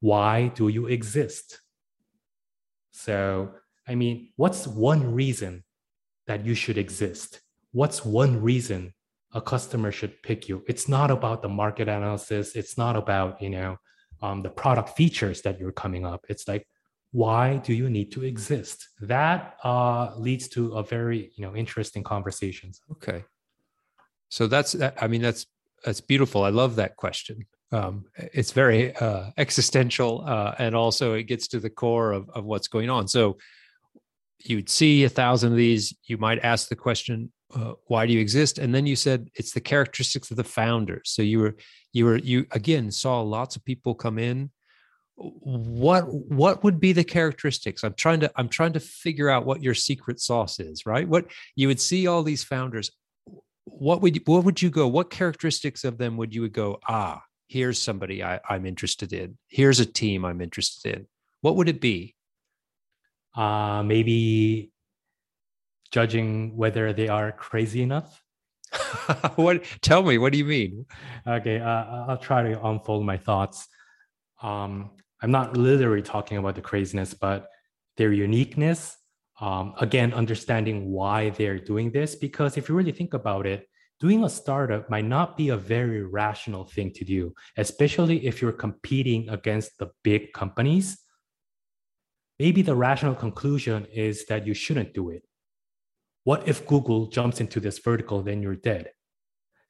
why 0.00 0.48
do 0.54 0.68
you 0.68 0.86
exist? 0.86 1.60
So, 2.92 3.52
I 3.86 3.94
mean, 3.94 4.30
what's 4.36 4.66
one 4.66 5.12
reason 5.12 5.64
that 6.26 6.46
you 6.46 6.54
should 6.54 6.78
exist? 6.78 7.42
What's 7.72 8.06
one 8.06 8.40
reason 8.40 8.94
a 9.36 9.40
customer 9.40 9.92
should 9.92 10.22
pick 10.22 10.48
you? 10.48 10.64
It's 10.66 10.88
not 10.88 11.10
about 11.10 11.42
the 11.42 11.48
market 11.48 11.88
analysis. 11.88 12.56
It's 12.56 12.76
not 12.76 12.96
about, 12.96 13.40
you 13.40 13.50
know, 13.50 13.76
um, 14.22 14.42
the 14.42 14.50
product 14.50 14.96
features 14.96 15.42
that 15.42 15.60
you're 15.60 15.72
coming 15.72 16.06
up. 16.06 16.24
It's 16.28 16.48
like, 16.48 16.66
why 17.12 17.58
do 17.58 17.72
you 17.72 17.88
need 17.88 18.10
to 18.12 18.24
exist? 18.24 18.88
That 19.00 19.56
uh, 19.62 20.14
leads 20.16 20.48
to 20.48 20.72
a 20.74 20.82
very 20.82 21.32
you 21.36 21.44
know 21.44 21.54
interesting 21.54 22.02
conversations 22.02 22.80
okay. 22.92 23.24
So 24.28 24.46
that's 24.48 24.74
i 25.00 25.06
mean 25.06 25.22
that's 25.22 25.46
that's 25.84 26.00
beautiful. 26.00 26.42
I 26.42 26.50
love 26.50 26.76
that 26.76 26.96
question. 26.96 27.46
Um, 27.72 28.06
it's 28.16 28.52
very 28.52 28.94
uh, 28.96 29.30
existential 29.36 30.24
uh, 30.26 30.54
and 30.58 30.74
also 30.74 31.14
it 31.14 31.24
gets 31.24 31.48
to 31.48 31.60
the 31.60 31.70
core 31.70 32.12
of, 32.12 32.28
of 32.30 32.44
what's 32.44 32.68
going 32.68 32.90
on. 32.90 33.08
So 33.08 33.38
you'd 34.44 34.68
see 34.68 35.04
a 35.04 35.08
thousand 35.08 35.52
of 35.52 35.58
these. 35.58 35.94
You 36.04 36.18
might 36.18 36.40
ask 36.44 36.68
the 36.68 36.76
question 36.76 37.32
uh, 37.54 37.74
why 37.86 38.06
do 38.06 38.12
you 38.12 38.20
exist? 38.20 38.58
And 38.58 38.74
then 38.74 38.86
you 38.86 38.96
said 38.96 39.30
it's 39.34 39.52
the 39.52 39.60
characteristics 39.60 40.30
of 40.30 40.36
the 40.36 40.44
founders 40.44 41.10
so 41.10 41.22
you 41.22 41.38
were 41.38 41.56
you 41.92 42.04
were 42.04 42.16
you 42.16 42.46
again 42.50 42.90
saw 42.90 43.20
lots 43.20 43.56
of 43.56 43.64
people 43.64 43.94
come 43.94 44.18
in. 44.18 44.50
What 45.14 46.02
what 46.12 46.64
would 46.64 46.80
be 46.80 46.92
the 46.92 47.04
characteristics? 47.04 47.84
I'm 47.84 47.94
trying 47.94 48.20
to 48.20 48.30
i'm 48.36 48.48
trying 48.48 48.72
to 48.74 48.80
figure 48.80 49.30
out 49.30 49.46
what 49.46 49.62
your 49.62 49.74
secret 49.74 50.20
sauce 50.20 50.58
is 50.60 50.86
right? 50.86 51.08
What 51.08 51.26
you 51.54 51.68
would 51.68 51.80
see 51.80 52.06
all 52.06 52.22
these 52.22 52.44
founders. 52.44 52.90
What 53.64 54.00
would 54.02 54.16
you, 54.16 54.22
what 54.26 54.44
would 54.44 54.60
you 54.60 54.70
go? 54.70 54.86
What 54.88 55.10
characteristics 55.10 55.84
of 55.84 55.98
them 55.98 56.16
would 56.16 56.34
you 56.34 56.42
would 56.42 56.52
go 56.52 56.80
ah 56.88 57.22
here's 57.48 57.80
somebody 57.80 58.24
I, 58.24 58.40
i'm 58.48 58.66
interested 58.66 59.12
in. 59.12 59.38
Here's 59.48 59.80
a 59.80 59.86
team 59.86 60.24
i'm 60.24 60.40
interested 60.40 60.96
in. 60.96 61.06
What 61.42 61.56
would 61.56 61.68
it 61.68 61.80
be? 61.80 62.14
Uh 63.36 63.82
maybe 63.84 64.72
judging 65.92 66.56
whether 66.56 66.92
they 66.92 67.08
are 67.08 67.32
crazy 67.32 67.82
enough 67.82 68.22
what 69.36 69.64
tell 69.80 70.02
me 70.02 70.18
what 70.18 70.32
do 70.32 70.38
you 70.38 70.44
mean 70.44 70.84
okay 71.26 71.60
uh, 71.60 71.84
i'll 72.08 72.18
try 72.18 72.42
to 72.42 72.66
unfold 72.66 73.04
my 73.04 73.16
thoughts 73.16 73.68
um, 74.42 74.90
I'm 75.22 75.30
not 75.30 75.56
literally 75.56 76.02
talking 76.02 76.36
about 76.38 76.54
the 76.54 76.60
craziness, 76.60 77.14
but 77.14 77.48
their 77.96 78.12
uniqueness. 78.12 78.96
Um, 79.40 79.74
again, 79.80 80.14
understanding 80.14 80.90
why 80.90 81.30
they're 81.30 81.58
doing 81.58 81.90
this, 81.90 82.14
because 82.14 82.56
if 82.56 82.68
you 82.68 82.74
really 82.74 82.92
think 82.92 83.12
about 83.12 83.46
it, 83.46 83.68
doing 84.00 84.24
a 84.24 84.30
startup 84.30 84.88
might 84.88 85.04
not 85.04 85.36
be 85.36 85.50
a 85.50 85.56
very 85.56 86.02
rational 86.02 86.64
thing 86.64 86.92
to 86.94 87.04
do, 87.04 87.34
especially 87.56 88.26
if 88.26 88.40
you're 88.40 88.52
competing 88.52 89.28
against 89.28 89.78
the 89.78 89.90
big 90.02 90.32
companies. 90.32 90.98
Maybe 92.38 92.62
the 92.62 92.76
rational 92.76 93.14
conclusion 93.14 93.86
is 93.92 94.26
that 94.26 94.46
you 94.46 94.54
shouldn't 94.54 94.94
do 94.94 95.10
it. 95.10 95.22
What 96.26 96.48
if 96.48 96.66
Google 96.66 97.06
jumps 97.06 97.40
into 97.40 97.60
this 97.60 97.78
vertical, 97.78 98.20
then 98.20 98.42
you're 98.42 98.56
dead? 98.56 98.90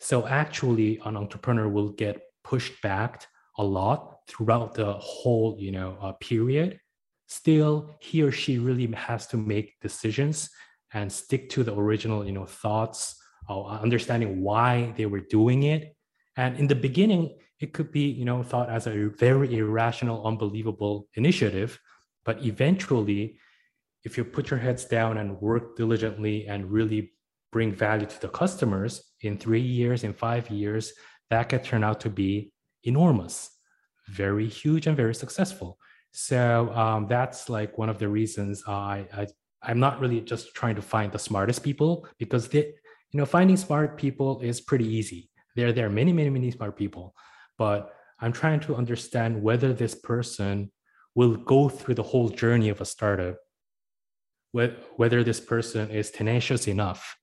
So 0.00 0.26
actually, 0.26 0.98
an 1.04 1.14
entrepreneur 1.14 1.68
will 1.68 1.90
get 1.90 2.22
pushed 2.42 2.80
back 2.80 3.26
a 3.58 3.62
lot 3.62 4.20
throughout 4.26 4.72
the 4.72 4.94
whole 4.94 5.56
you 5.58 5.72
know 5.72 5.98
uh, 6.00 6.12
period 6.12 6.80
still 7.26 7.90
he 8.00 8.22
or 8.22 8.32
she 8.32 8.58
really 8.58 8.86
has 8.92 9.26
to 9.26 9.36
make 9.36 9.74
decisions 9.80 10.48
and 10.94 11.10
stick 11.10 11.48
to 11.50 11.64
the 11.64 11.74
original 11.74 12.24
you 12.24 12.32
know 12.32 12.46
thoughts 12.46 13.16
uh, 13.48 13.64
understanding 13.64 14.42
why 14.42 14.92
they 14.96 15.06
were 15.06 15.24
doing 15.38 15.64
it 15.64 15.94
and 16.36 16.56
in 16.56 16.66
the 16.66 16.74
beginning 16.74 17.36
it 17.60 17.72
could 17.72 17.90
be 17.90 18.06
you 18.08 18.24
know 18.24 18.42
thought 18.42 18.70
as 18.70 18.86
a 18.86 19.08
very 19.18 19.58
irrational 19.58 20.26
unbelievable 20.26 21.08
initiative 21.14 21.78
but 22.24 22.44
eventually 22.44 23.38
if 24.06 24.16
you 24.16 24.24
put 24.24 24.50
your 24.50 24.60
heads 24.66 24.84
down 24.96 25.12
and 25.18 25.40
work 25.40 25.76
diligently 25.76 26.46
and 26.46 26.70
really 26.70 27.12
bring 27.52 27.70
value 27.86 28.06
to 28.06 28.20
the 28.20 28.28
customers 28.28 28.92
in 29.20 29.36
three 29.36 29.66
years 29.80 30.04
in 30.04 30.12
five 30.12 30.44
years 30.50 30.84
that 31.30 31.48
could 31.48 31.64
turn 31.64 31.82
out 31.88 31.98
to 32.00 32.10
be 32.10 32.52
enormous 32.84 33.56
very 34.08 34.48
huge 34.48 34.86
and 34.86 34.96
very 34.96 35.14
successful. 35.14 35.78
So 36.12 36.70
um, 36.74 37.06
that's 37.08 37.48
like 37.48 37.76
one 37.76 37.88
of 37.88 37.98
the 37.98 38.08
reasons 38.08 38.62
I, 38.66 39.06
I 39.12 39.26
I'm 39.62 39.80
not 39.80 40.00
really 40.00 40.20
just 40.20 40.54
trying 40.54 40.76
to 40.76 40.82
find 40.82 41.10
the 41.10 41.18
smartest 41.18 41.62
people 41.62 42.06
because 42.18 42.48
they, 42.48 42.66
you 43.10 43.18
know, 43.18 43.26
finding 43.26 43.56
smart 43.56 43.98
people 43.98 44.40
is 44.40 44.60
pretty 44.60 44.86
easy. 44.86 45.28
There, 45.56 45.72
there 45.72 45.86
are 45.86 45.90
many, 45.90 46.12
many, 46.12 46.30
many 46.30 46.50
smart 46.50 46.76
people, 46.76 47.14
but 47.58 47.92
I'm 48.20 48.32
trying 48.32 48.60
to 48.60 48.76
understand 48.76 49.42
whether 49.42 49.72
this 49.72 49.94
person 49.94 50.70
will 51.14 51.36
go 51.36 51.68
through 51.68 51.94
the 51.94 52.02
whole 52.02 52.28
journey 52.28 52.68
of 52.68 52.80
a 52.80 52.84
startup, 52.84 53.36
whether 54.96 55.24
this 55.24 55.40
person 55.40 55.90
is 55.90 56.10
tenacious 56.10 56.68
enough, 56.68 57.16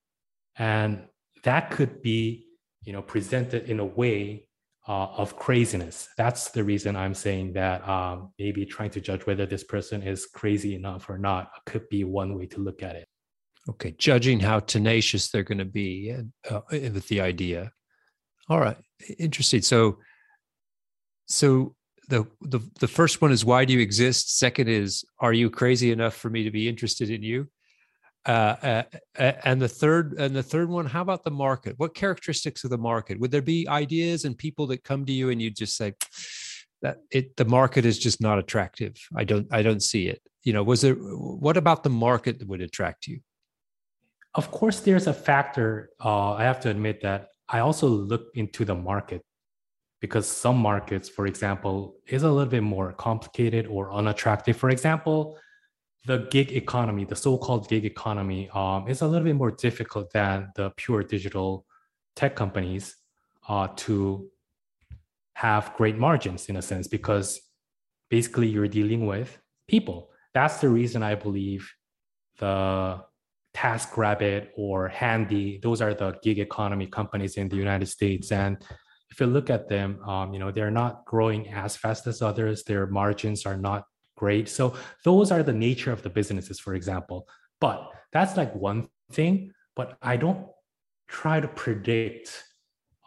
and 0.56 1.06
that 1.42 1.70
could 1.70 2.02
be, 2.02 2.46
you 2.82 2.92
know, 2.92 3.02
presented 3.02 3.68
in 3.68 3.80
a 3.80 3.84
way 3.84 4.48
uh, 4.86 5.06
of 5.16 5.36
craziness. 5.36 6.08
That's 6.16 6.50
the 6.50 6.62
reason 6.62 6.96
I'm 6.96 7.14
saying 7.14 7.54
that 7.54 7.86
um, 7.88 8.32
maybe 8.38 8.66
trying 8.66 8.90
to 8.90 9.00
judge 9.00 9.26
whether 9.26 9.46
this 9.46 9.64
person 9.64 10.02
is 10.02 10.26
crazy 10.26 10.74
enough 10.74 11.08
or 11.08 11.18
not 11.18 11.50
could 11.66 11.88
be 11.88 12.04
one 12.04 12.36
way 12.36 12.46
to 12.46 12.60
look 12.60 12.82
at 12.82 12.96
it. 12.96 13.08
Okay, 13.68 13.94
judging 13.98 14.40
how 14.40 14.60
tenacious 14.60 15.30
they're 15.30 15.42
going 15.42 15.58
to 15.58 15.64
be 15.64 16.14
uh, 16.50 16.60
with 16.70 17.08
the 17.08 17.22
idea. 17.22 17.72
All 18.50 18.60
right, 18.60 18.76
interesting. 19.18 19.62
So, 19.62 19.98
so 21.26 21.74
the 22.08 22.26
the 22.42 22.60
the 22.80 22.88
first 22.88 23.20
one 23.20 23.32
is 23.32 23.44
why 23.44 23.64
do 23.64 23.72
you 23.72 23.80
exist? 23.80 24.38
Second 24.38 24.68
is 24.68 25.04
are 25.18 25.32
you 25.32 25.50
crazy 25.50 25.92
enough 25.92 26.14
for 26.14 26.30
me 26.30 26.44
to 26.44 26.50
be 26.50 26.68
interested 26.68 27.10
in 27.10 27.22
you? 27.22 27.48
Uh, 28.26 28.82
uh, 29.18 29.32
and 29.44 29.60
the 29.60 29.68
third 29.68 30.14
and 30.14 30.34
the 30.34 30.42
third 30.42 30.68
one 30.68 30.86
how 30.86 31.02
about 31.02 31.24
the 31.24 31.30
market? 31.30 31.74
What 31.78 31.94
characteristics 31.94 32.64
of 32.64 32.70
the 32.70 32.78
market? 32.78 33.20
Would 33.20 33.30
there 33.30 33.42
be 33.42 33.68
ideas 33.68 34.24
and 34.24 34.36
people 34.36 34.66
that 34.68 34.82
come 34.82 35.04
to 35.06 35.12
you 35.12 35.30
and 35.30 35.40
you 35.40 35.50
just 35.50 35.76
say 35.76 35.94
that 36.82 36.98
it 37.10 37.36
the 37.36 37.44
market 37.44 37.84
is 37.84 37.98
just 37.98 38.20
not 38.20 38.38
attractive. 38.38 38.94
I 39.16 39.24
don't 39.24 39.46
i 39.50 39.62
don't 39.62 39.82
see 39.82 40.08
it. 40.08 40.22
You 40.42 40.52
know 40.52 40.62
was 40.62 40.80
there 40.80 40.94
what 40.94 41.56
about 41.56 41.82
the 41.82 41.90
market 41.90 42.38
that 42.38 42.48
would 42.48 42.60
attract 42.60 43.06
you? 43.06 43.20
Of 44.34 44.50
course 44.50 44.80
there's 44.80 45.06
a 45.06 45.12
factor 45.12 45.90
uh, 46.04 46.32
i 46.32 46.42
have 46.42 46.60
to 46.60 46.70
admit 46.70 47.00
that 47.02 47.28
i 47.48 47.60
also 47.60 47.86
look 47.86 48.24
into 48.34 48.64
the 48.64 48.74
market 48.74 49.22
because 50.06 50.26
some 50.44 50.58
markets 50.70 51.08
for 51.16 51.24
example 51.32 51.76
is 52.06 52.22
a 52.22 52.30
little 52.36 52.54
bit 52.58 52.66
more 52.76 52.88
complicated 53.06 53.64
or 53.74 53.82
unattractive 54.00 54.56
for 54.56 54.70
example 54.70 55.18
the 56.06 56.18
gig 56.30 56.52
economy, 56.52 57.04
the 57.04 57.16
so-called 57.16 57.68
gig 57.68 57.84
economy, 57.84 58.50
um, 58.50 58.88
is 58.88 59.00
a 59.00 59.06
little 59.06 59.24
bit 59.24 59.36
more 59.36 59.50
difficult 59.50 60.12
than 60.12 60.50
the 60.54 60.70
pure 60.76 61.02
digital 61.02 61.64
tech 62.14 62.36
companies 62.36 62.96
uh, 63.48 63.68
to 63.76 64.28
have 65.34 65.72
great 65.76 65.96
margins 65.96 66.46
in 66.46 66.56
a 66.56 66.62
sense 66.62 66.86
because 66.86 67.40
basically 68.10 68.46
you're 68.46 68.68
dealing 68.68 69.06
with 69.06 69.38
people. 69.66 70.10
That's 70.34 70.60
the 70.60 70.68
reason 70.68 71.02
I 71.02 71.14
believe 71.14 71.72
the 72.38 73.00
TaskRabbit 73.54 74.48
or 74.56 74.88
Handy, 74.88 75.58
those 75.62 75.80
are 75.80 75.94
the 75.94 76.18
gig 76.22 76.38
economy 76.38 76.86
companies 76.86 77.36
in 77.36 77.48
the 77.48 77.56
United 77.56 77.86
States. 77.86 78.30
And 78.30 78.62
if 79.14 79.20
you 79.20 79.28
look 79.28 79.48
at 79.48 79.68
them, 79.68 80.02
um, 80.08 80.34
you 80.34 80.40
know, 80.40 80.50
they're 80.50 80.72
not 80.72 81.04
growing 81.04 81.48
as 81.48 81.76
fast 81.76 82.08
as 82.08 82.20
others. 82.20 82.64
Their 82.64 82.88
margins 82.88 83.46
are 83.46 83.56
not 83.56 83.84
great. 84.16 84.48
So 84.48 84.74
those 85.04 85.30
are 85.30 85.44
the 85.44 85.52
nature 85.52 85.92
of 85.92 86.02
the 86.02 86.10
businesses, 86.10 86.58
for 86.58 86.74
example. 86.74 87.28
But 87.60 87.92
that's 88.12 88.36
like 88.36 88.52
one 88.56 88.88
thing. 89.12 89.52
But 89.76 89.96
I 90.02 90.16
don't 90.16 90.48
try 91.06 91.38
to 91.38 91.46
predict 91.46 92.42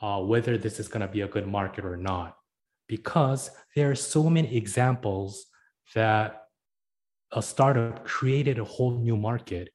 uh, 0.02 0.22
whether 0.22 0.58
this 0.58 0.80
is 0.80 0.88
going 0.88 1.02
to 1.02 1.12
be 1.12 1.22
a 1.22 1.28
good 1.28 1.46
market 1.46 1.84
or 1.84 1.98
not, 1.98 2.38
because 2.88 3.52
there 3.76 3.92
are 3.92 3.96
so 3.96 4.30
many 4.30 4.56
examples 4.56 5.48
that 5.94 6.44
a 7.34 7.42
startup 7.42 8.06
created 8.06 8.60
a 8.60 8.64
whole 8.64 8.98
new 8.98 9.18
market 9.18 9.68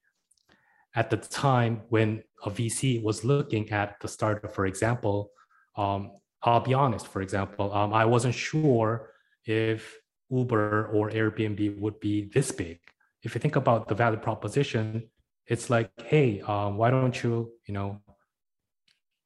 at 0.95 1.11
the 1.11 1.19
time 1.19 1.83
when 1.91 2.23
a 2.47 2.51
VC 2.51 3.03
was 3.03 3.23
looking 3.23 3.71
at 3.71 4.01
the 4.01 4.09
startup, 4.09 4.55
for 4.55 4.65
example, 4.65 5.31
um, 5.77 6.13
I'll 6.45 6.61
be 6.61 6.75
honest, 6.75 7.07
for 7.07 7.23
example, 7.23 7.73
um, 7.73 7.93
I 7.93 8.05
wasn't 8.05 8.35
sure 8.35 9.11
if 9.45 9.97
Uber 10.31 10.87
or 10.87 11.11
Airbnb 11.11 11.79
would 11.79 12.01
be 12.01 12.31
this 12.35 12.51
big. 12.51 12.81
If 13.23 13.35
you 13.35 13.41
think 13.41 13.57
about 13.57 13.89
the 13.89 13.95
value 13.95 14.19
proposition, 14.19 15.09
it's 15.47 15.71
like, 15.71 15.91
hey, 16.05 16.41
um, 16.41 16.77
why 16.77 16.91
don't 16.91 17.23
you, 17.23 17.53
you 17.67 17.75
know, 17.75 18.01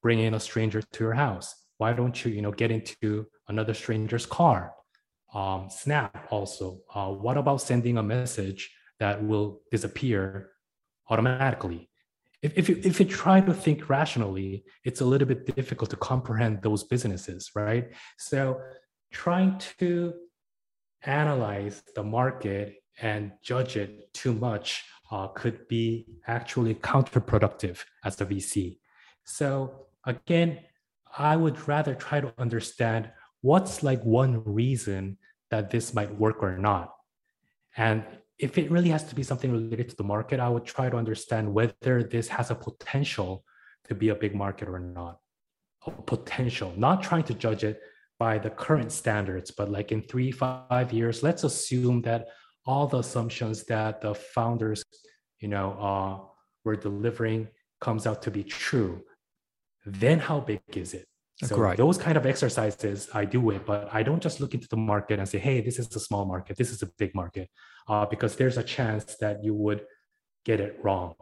bring 0.02 0.18
in 0.20 0.35
a 0.35 0.40
stranger 0.40 0.83
to 0.83 1.05
your 1.05 1.14
house? 1.14 1.55
Why 1.79 1.92
don't 1.92 2.24
you, 2.24 2.33
you 2.33 2.42
know, 2.42 2.52
get 2.52 2.70
into 2.70 3.26
another 3.48 3.74
stranger's 3.74 4.26
car? 4.26 4.72
Um, 5.35 5.68
Snap 5.70 6.26
also. 6.31 6.81
Uh, 6.94 7.09
what 7.09 7.37
about 7.37 7.61
sending 7.61 7.98
a 7.98 8.02
message 8.02 8.70
that 8.98 9.22
will 9.22 9.61
disappear 9.70 10.50
automatically? 11.09 11.88
If, 12.42 12.57
if, 12.57 12.68
you, 12.68 12.81
if 12.85 13.01
you 13.01 13.07
try 13.07 13.40
to 13.40 13.55
think 13.55 13.88
rationally, 13.88 14.64
it's 14.85 15.01
a 15.01 15.05
little 15.05 15.27
bit 15.27 15.55
difficult 15.57 15.90
to 15.90 15.96
comprehend 15.96 16.62
those 16.62 16.85
businesses, 16.85 17.51
right? 17.55 17.92
So 18.18 18.61
trying 19.12 19.59
to 19.79 20.14
analyze 21.03 21.83
the 21.94 22.03
market 22.03 22.77
and 23.01 23.33
judge 23.42 23.77
it 23.77 24.12
too 24.12 24.33
much 24.33 24.85
uh, 25.11 25.29
could 25.29 25.66
be 25.68 26.07
actually 26.27 26.75
counterproductive 26.75 27.85
as 28.05 28.20
a 28.20 28.27
VC. 28.27 28.79
So 29.25 29.87
again, 30.05 30.61
I 31.18 31.37
would 31.37 31.66
rather 31.68 31.94
try 31.94 32.20
to 32.20 32.33
understand 32.38 33.11
what's 33.40 33.83
like 33.83 34.03
one 34.05 34.42
reason 34.44 35.18
that 35.51 35.70
this 35.70 35.94
might 35.94 36.14
work 36.18 36.42
or 36.42 36.59
not. 36.59 36.94
And 37.77 38.05
if 38.38 38.59
it 38.59 38.70
really 38.70 38.90
has 38.90 39.05
to 39.05 39.14
be 39.14 39.22
something 39.22 39.51
related 39.51 39.88
to 39.88 39.96
the 39.96 40.05
market, 40.05 40.40
I 40.40 40.49
would 40.49 40.64
try 40.64 40.90
to 40.90 40.96
understand 40.96 41.53
whether 41.53 42.03
this 42.03 42.29
has 42.29 42.51
a 42.51 42.55
potential 42.55 43.44
to 43.85 43.94
be 43.94 44.11
a 44.11 44.14
big 44.14 44.35
market 44.35 44.68
or 44.68 44.79
not. 44.79 45.18
A 45.87 45.90
potential, 45.90 46.72
not 46.77 47.03
trying 47.03 47.22
to 47.25 47.35
judge 47.35 47.64
it 47.64 47.81
by 48.18 48.38
the 48.38 48.51
current 48.51 48.90
standards, 48.92 49.51
but 49.51 49.70
like 49.70 49.92
in 49.92 50.03
three, 50.03 50.31
five 50.31 50.92
years, 50.92 51.22
let's 51.22 51.44
assume 51.44 52.03
that 52.03 52.29
all 52.66 52.87
the 52.87 52.99
assumptions 52.99 53.64
that 53.64 54.01
the 54.01 54.14
founders, 54.14 54.83
you 55.38 55.49
know, 55.49 55.72
uh, 55.72 56.27
were 56.64 56.77
delivering 56.77 57.49
comes 57.81 58.07
out 58.07 58.22
to 58.22 58.31
be 58.31 58.42
true. 58.42 59.03
Then 59.85 60.18
how 60.18 60.40
big 60.40 60.61
is 60.75 60.94
it? 60.94 61.07
So 61.44 61.59
right. 61.59 61.77
those 61.77 61.99
kind 61.99 62.16
of 62.16 62.25
exercises 62.25 63.11
I 63.12 63.27
do 63.27 63.51
it, 63.51 63.66
but 63.66 63.90
I 63.92 64.03
don't 64.03 64.22
just 64.22 64.40
look 64.40 64.55
into 64.55 64.68
the 64.68 64.79
market 64.79 65.18
and 65.18 65.29
say, 65.29 65.38
"Hey, 65.38 65.61
this 65.61 65.79
is 65.79 65.94
a 65.94 66.01
small 66.01 66.25
market. 66.25 66.57
This 66.57 66.70
is 66.70 66.83
a 66.83 66.87
big 66.99 67.14
market," 67.14 67.51
uh, 67.88 68.07
because 68.07 68.37
there's 68.37 68.57
a 68.57 68.62
chance 68.62 69.16
that 69.16 69.44
you 69.44 69.53
would 69.55 69.85
get 70.46 70.61
it 70.61 70.79
wrong. 70.83 71.14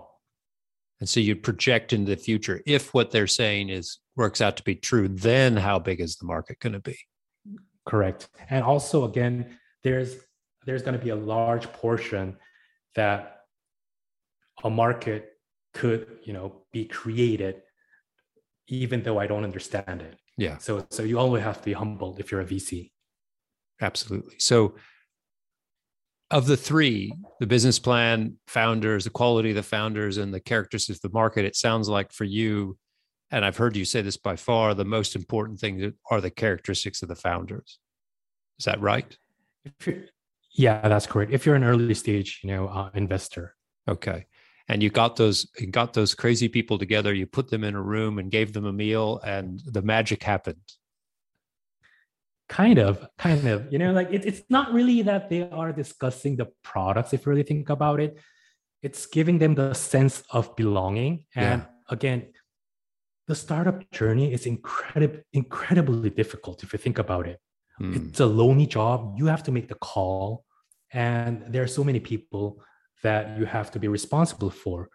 And 1.00 1.08
so 1.08 1.18
you 1.18 1.34
project 1.34 1.92
into 1.92 2.10
the 2.10 2.16
future. 2.16 2.62
If 2.64 2.94
what 2.94 3.10
they're 3.10 3.26
saying 3.26 3.70
is 3.70 3.98
works 4.14 4.40
out 4.40 4.56
to 4.58 4.62
be 4.62 4.76
true, 4.76 5.08
then 5.08 5.56
how 5.56 5.80
big 5.80 6.00
is 6.00 6.16
the 6.16 6.26
market 6.26 6.60
going 6.60 6.74
to 6.74 6.80
be? 6.80 6.96
Correct. 7.84 8.28
And 8.48 8.62
also, 8.62 9.04
again, 9.04 9.58
there's 9.82 10.14
there's 10.64 10.82
going 10.82 10.96
to 10.96 11.04
be 11.04 11.10
a 11.10 11.16
large 11.16 11.70
portion 11.72 12.36
that 12.94 13.40
a 14.62 14.70
market 14.70 15.32
could, 15.74 16.06
you 16.22 16.32
know, 16.32 16.62
be 16.72 16.84
created 16.84 17.62
even 18.68 19.02
though 19.02 19.18
I 19.18 19.26
don't 19.26 19.44
understand 19.44 20.02
it. 20.02 20.18
Yeah. 20.36 20.58
So 20.58 20.86
so 20.90 21.02
you 21.02 21.18
always 21.18 21.42
have 21.42 21.58
to 21.58 21.64
be 21.64 21.72
humbled 21.72 22.18
if 22.18 22.30
you're 22.30 22.40
a 22.40 22.46
VC. 22.46 22.90
Absolutely. 23.80 24.36
So 24.38 24.74
of 26.30 26.46
the 26.46 26.56
three, 26.56 27.12
the 27.38 27.46
business 27.46 27.78
plan, 27.78 28.36
founders, 28.48 29.04
the 29.04 29.10
quality 29.10 29.50
of 29.50 29.56
the 29.56 29.62
founders, 29.62 30.16
and 30.16 30.32
the 30.32 30.40
characteristics 30.40 30.98
of 30.98 31.10
the 31.10 31.16
market, 31.16 31.44
it 31.44 31.54
sounds 31.54 31.88
like 31.88 32.12
for 32.12 32.24
you, 32.24 32.76
and 33.30 33.44
I've 33.44 33.56
heard 33.56 33.76
you 33.76 33.84
say 33.84 34.02
this 34.02 34.16
by 34.16 34.36
far, 34.36 34.74
the 34.74 34.84
most 34.84 35.14
important 35.14 35.60
things 35.60 35.92
are 36.10 36.20
the 36.20 36.30
characteristics 36.30 37.02
of 37.02 37.08
the 37.08 37.14
founders. 37.14 37.78
Is 38.58 38.64
that 38.64 38.80
right? 38.80 39.16
yeah, 40.52 40.88
that's 40.88 41.06
correct. 41.06 41.32
If 41.32 41.46
you're 41.46 41.54
an 41.54 41.64
early 41.64 41.94
stage, 41.94 42.40
you 42.42 42.50
know, 42.50 42.68
uh, 42.68 42.90
investor. 42.94 43.54
Okay 43.86 44.26
and 44.68 44.82
you 44.82 44.90
got 44.90 45.16
those 45.16 45.46
you 45.58 45.66
got 45.66 45.92
those 45.92 46.14
crazy 46.14 46.48
people 46.48 46.78
together 46.78 47.12
you 47.12 47.26
put 47.26 47.50
them 47.50 47.64
in 47.64 47.74
a 47.74 47.82
room 47.82 48.18
and 48.18 48.30
gave 48.30 48.52
them 48.52 48.64
a 48.64 48.72
meal 48.72 49.20
and 49.24 49.60
the 49.66 49.82
magic 49.82 50.22
happened 50.22 50.72
kind 52.48 52.78
of 52.78 53.06
kind 53.18 53.46
of 53.48 53.70
you 53.72 53.78
know 53.78 53.92
like 53.92 54.10
it, 54.12 54.24
it's 54.24 54.42
not 54.50 54.72
really 54.72 55.02
that 55.02 55.30
they 55.30 55.48
are 55.48 55.72
discussing 55.72 56.36
the 56.36 56.46
products 56.62 57.12
if 57.12 57.24
you 57.24 57.30
really 57.30 57.42
think 57.42 57.70
about 57.70 58.00
it 58.00 58.18
it's 58.82 59.06
giving 59.06 59.38
them 59.38 59.54
the 59.54 59.72
sense 59.72 60.22
of 60.30 60.54
belonging 60.56 61.24
and 61.34 61.62
yeah. 61.62 61.68
again 61.88 62.26
the 63.26 63.34
startup 63.34 63.90
journey 63.90 64.32
is 64.32 64.44
incredibly 64.44 65.22
incredibly 65.32 66.10
difficult 66.10 66.62
if 66.62 66.72
you 66.72 66.78
think 66.78 66.98
about 66.98 67.26
it 67.26 67.40
hmm. 67.78 67.94
it's 67.94 68.20
a 68.20 68.26
lonely 68.26 68.66
job 68.66 69.14
you 69.16 69.26
have 69.26 69.42
to 69.42 69.50
make 69.50 69.68
the 69.68 69.74
call 69.76 70.44
and 70.92 71.42
there 71.48 71.62
are 71.62 71.66
so 71.66 71.82
many 71.82 71.98
people 71.98 72.62
that 73.04 73.38
you 73.38 73.44
have 73.44 73.70
to 73.70 73.78
be 73.78 73.88
responsible 73.88 74.50
for. 74.50 74.88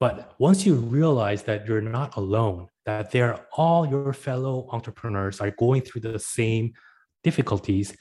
But 0.00 0.34
once 0.38 0.66
you 0.66 0.74
realize 0.74 1.44
that 1.44 1.66
you're 1.66 1.80
not 1.80 2.16
alone, 2.16 2.66
that 2.84 3.10
they're 3.12 3.46
all 3.56 3.86
your 3.86 4.12
fellow 4.12 4.68
entrepreneurs 4.72 5.40
are 5.40 5.52
going 5.52 5.82
through 5.82 6.02
the 6.02 6.18
same 6.18 6.72
difficulties, 7.22 7.96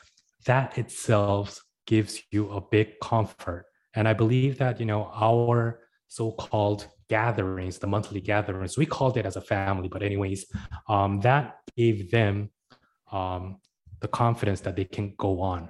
that 0.45 0.77
itself 0.77 1.61
gives 1.85 2.21
you 2.31 2.49
a 2.51 2.61
big 2.61 2.99
comfort. 3.01 3.65
And 3.93 4.07
I 4.07 4.13
believe 4.13 4.57
that, 4.57 4.79
you 4.79 4.85
know, 4.85 5.11
our 5.13 5.81
so-called 6.07 6.87
gatherings, 7.09 7.77
the 7.77 7.87
monthly 7.87 8.21
gatherings, 8.21 8.77
we 8.77 8.85
called 8.85 9.17
it 9.17 9.25
as 9.25 9.35
a 9.35 9.41
family, 9.41 9.87
but 9.87 10.01
anyways, 10.01 10.45
um, 10.89 11.19
that 11.21 11.57
gave 11.77 12.09
them 12.11 12.49
um, 13.11 13.59
the 13.99 14.07
confidence 14.07 14.61
that 14.61 14.75
they 14.75 14.85
can 14.85 15.13
go 15.17 15.41
on 15.41 15.69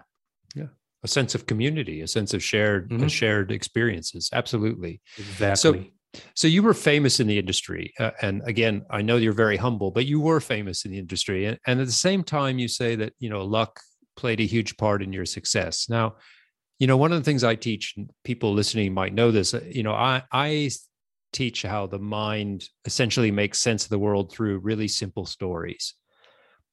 a 1.03 1.07
sense 1.07 1.35
of 1.35 1.45
community, 1.45 2.01
a 2.01 2.07
sense 2.07 2.33
of 2.33 2.43
shared 2.43 2.89
mm-hmm. 2.89 3.07
shared 3.07 3.51
experiences. 3.51 4.29
Absolutely. 4.33 5.01
Exactly. 5.17 5.93
So, 6.13 6.21
so 6.35 6.47
you 6.47 6.63
were 6.63 6.73
famous 6.73 7.19
in 7.19 7.27
the 7.27 7.39
industry, 7.39 7.93
uh, 7.99 8.11
and 8.21 8.41
again, 8.45 8.85
I 8.89 9.01
know 9.01 9.17
you're 9.17 9.33
very 9.33 9.57
humble, 9.57 9.89
but 9.91 10.05
you 10.05 10.19
were 10.19 10.39
famous 10.39 10.85
in 10.85 10.91
the 10.91 10.99
industry, 10.99 11.45
and, 11.45 11.59
and 11.65 11.79
at 11.79 11.87
the 11.87 11.91
same 11.91 12.23
time, 12.23 12.59
you 12.59 12.67
say 12.67 12.95
that 12.95 13.13
you 13.19 13.29
know 13.29 13.43
luck 13.43 13.79
played 14.15 14.39
a 14.39 14.45
huge 14.45 14.77
part 14.77 15.01
in 15.01 15.11
your 15.11 15.25
success. 15.25 15.89
Now, 15.89 16.15
you 16.79 16.87
know 16.87 16.97
one 16.97 17.11
of 17.11 17.17
the 17.17 17.23
things 17.23 17.43
I 17.43 17.55
teach, 17.55 17.95
people 18.23 18.53
listening 18.53 18.93
might 18.93 19.13
know 19.13 19.31
this. 19.31 19.53
Uh, 19.53 19.61
you 19.67 19.83
know, 19.83 19.93
I 19.93 20.23
I 20.31 20.69
teach 21.31 21.63
how 21.63 21.87
the 21.87 21.99
mind 21.99 22.69
essentially 22.85 23.31
makes 23.31 23.57
sense 23.57 23.83
of 23.83 23.89
the 23.89 23.97
world 23.97 24.31
through 24.31 24.59
really 24.59 24.87
simple 24.87 25.25
stories 25.25 25.95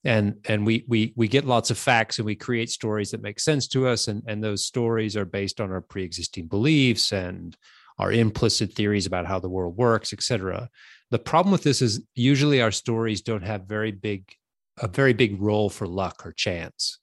and 0.05 0.37
and 0.47 0.65
we 0.65 0.85
we 0.89 1.13
we 1.17 1.29
get 1.29 1.45
lots 1.45 1.71
of 1.71 1.79
facts 1.79 2.19
and 2.19 2.27
we 2.27 2.35
create 2.35 2.71
stories 2.71 3.11
that 3.11 3.23
make 3.23 3.41
sense 3.41 3.69
to 3.69 3.87
us. 3.87 4.09
And 4.09 4.23
and 4.27 4.43
those 4.43 4.65
stories 4.65 5.17
are 5.17 5.25
based 5.25 5.61
on 5.61 5.71
our 5.71 5.81
pre-existing 5.81 6.47
beliefs 6.47 7.13
and 7.13 7.57
our 7.99 8.13
implicit 8.13 8.73
theories 8.73 9.07
about 9.07 9.27
how 9.27 9.39
the 9.39 9.49
world 9.51 9.77
works 9.77 10.15
etc 10.15 10.71
the 11.11 11.19
problem 11.19 11.53
with 11.53 11.63
this 11.63 11.83
is 11.83 12.03
usually 12.15 12.63
our 12.63 12.71
stories 12.71 13.21
don't 13.21 13.43
have 13.43 13.65
very 13.65 13.93
big 13.93 14.33
a 14.79 14.89
very 14.89 15.13
big 15.13 15.41
role 15.43 15.69
for 15.69 15.87
luck 15.87 16.25
or 16.25 16.33
chance. 16.33 16.99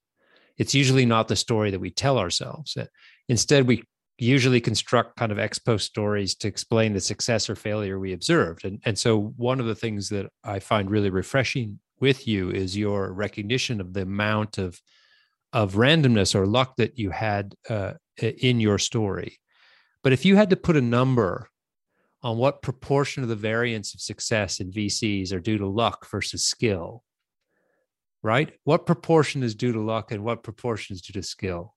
It's 0.58 0.74
usually 0.74 1.06
not 1.06 1.28
the 1.28 1.36
story 1.36 1.70
that 1.70 1.80
we 1.80 1.92
tell 1.92 2.18
ourselves. 2.18 2.76
Instead 3.30 3.68
we 3.68 3.84
usually 4.18 4.60
construct 4.60 5.16
kind 5.18 5.32
of 5.32 5.38
ex 5.38 5.60
post 5.60 5.86
stories 5.86 6.34
to 6.36 6.48
explain 6.48 6.94
the 6.94 7.02
success 7.02 7.50
or 7.50 7.56
failure 7.56 8.00
we 8.00 8.14
observed. 8.14 8.66
And 8.66 8.82
and 8.86 8.98
so 8.98 9.34
one 9.38 9.60
of 9.60 9.68
the 9.68 9.76
things 9.76 10.10
that 10.10 10.28
i 10.44 10.60
find 10.60 10.90
really 10.90 11.10
refreshing 11.10 11.80
with 12.00 12.28
you 12.28 12.50
is 12.50 12.78
your 12.78 13.12
recognition 13.12 13.82
of 13.82 13.94
the 13.94 14.02
amount 14.04 14.58
of 14.58 14.80
of 15.54 15.76
randomness 15.76 16.36
or 16.36 16.46
luck 16.46 16.76
that 16.76 17.00
you 17.00 17.10
had 17.10 17.56
uh, 17.70 17.94
in 18.22 18.60
your 18.60 18.78
story. 18.78 19.40
But 20.04 20.14
if 20.14 20.26
you 20.26 20.36
had 20.36 20.50
to 20.50 20.56
put 20.56 20.76
a 20.76 20.82
number 20.82 21.50
on 22.22 22.38
what 22.38 22.62
proportion 22.62 23.24
of 23.24 23.30
the 23.30 23.36
variance 23.36 23.94
of 23.94 24.02
success 24.02 24.60
in 24.60 24.72
VCs 24.72 25.32
are 25.32 25.40
due 25.40 25.58
to 25.58 25.68
luck 25.68 26.10
versus 26.10 26.46
skill, 26.46 27.04
right? 28.24 28.52
What 28.64 28.86
proportion 28.86 29.44
is 29.44 29.56
due 29.56 29.72
to 29.72 29.82
luck 29.82 30.12
and 30.12 30.24
what 30.24 30.44
proportion 30.44 30.96
is 30.96 31.02
due 31.02 31.14
to 31.14 31.24
skill? 31.24 31.76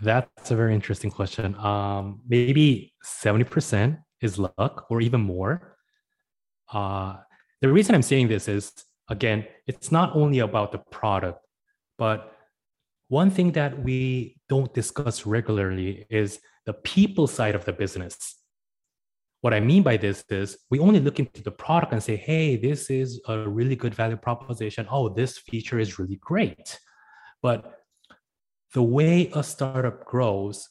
That's 0.00 0.50
a 0.50 0.56
very 0.56 0.74
interesting 0.74 1.10
question. 1.10 1.54
Um, 1.56 2.20
maybe 2.28 2.94
70% 3.04 3.98
is 4.20 4.38
luck 4.38 4.86
or 4.88 5.00
even 5.00 5.20
more. 5.20 5.76
Uh, 6.72 7.16
the 7.60 7.70
reason 7.70 7.94
I'm 7.94 8.02
saying 8.02 8.28
this 8.28 8.48
is 8.48 8.72
again, 9.10 9.44
it's 9.66 9.92
not 9.92 10.16
only 10.16 10.38
about 10.38 10.72
the 10.72 10.78
product, 10.78 11.44
but 11.98 12.32
one 13.08 13.30
thing 13.30 13.52
that 13.52 13.82
we 13.82 14.36
don't 14.48 14.72
discuss 14.72 15.26
regularly 15.26 16.06
is 16.08 16.40
the 16.64 16.72
people 16.72 17.26
side 17.26 17.56
of 17.56 17.64
the 17.64 17.72
business. 17.72 18.36
What 19.40 19.52
I 19.52 19.60
mean 19.60 19.82
by 19.82 19.96
this 19.96 20.24
is 20.28 20.58
we 20.70 20.78
only 20.78 21.00
look 21.00 21.18
into 21.18 21.42
the 21.42 21.50
product 21.50 21.92
and 21.92 22.02
say, 22.02 22.14
hey, 22.14 22.56
this 22.56 22.88
is 22.88 23.20
a 23.26 23.48
really 23.48 23.74
good 23.74 23.94
value 23.94 24.16
proposition. 24.16 24.86
Oh, 24.90 25.08
this 25.08 25.38
feature 25.38 25.80
is 25.80 25.98
really 25.98 26.20
great. 26.20 26.78
But 27.42 27.80
the 28.74 28.82
way 28.82 29.30
a 29.34 29.42
startup 29.42 30.04
grows, 30.04 30.68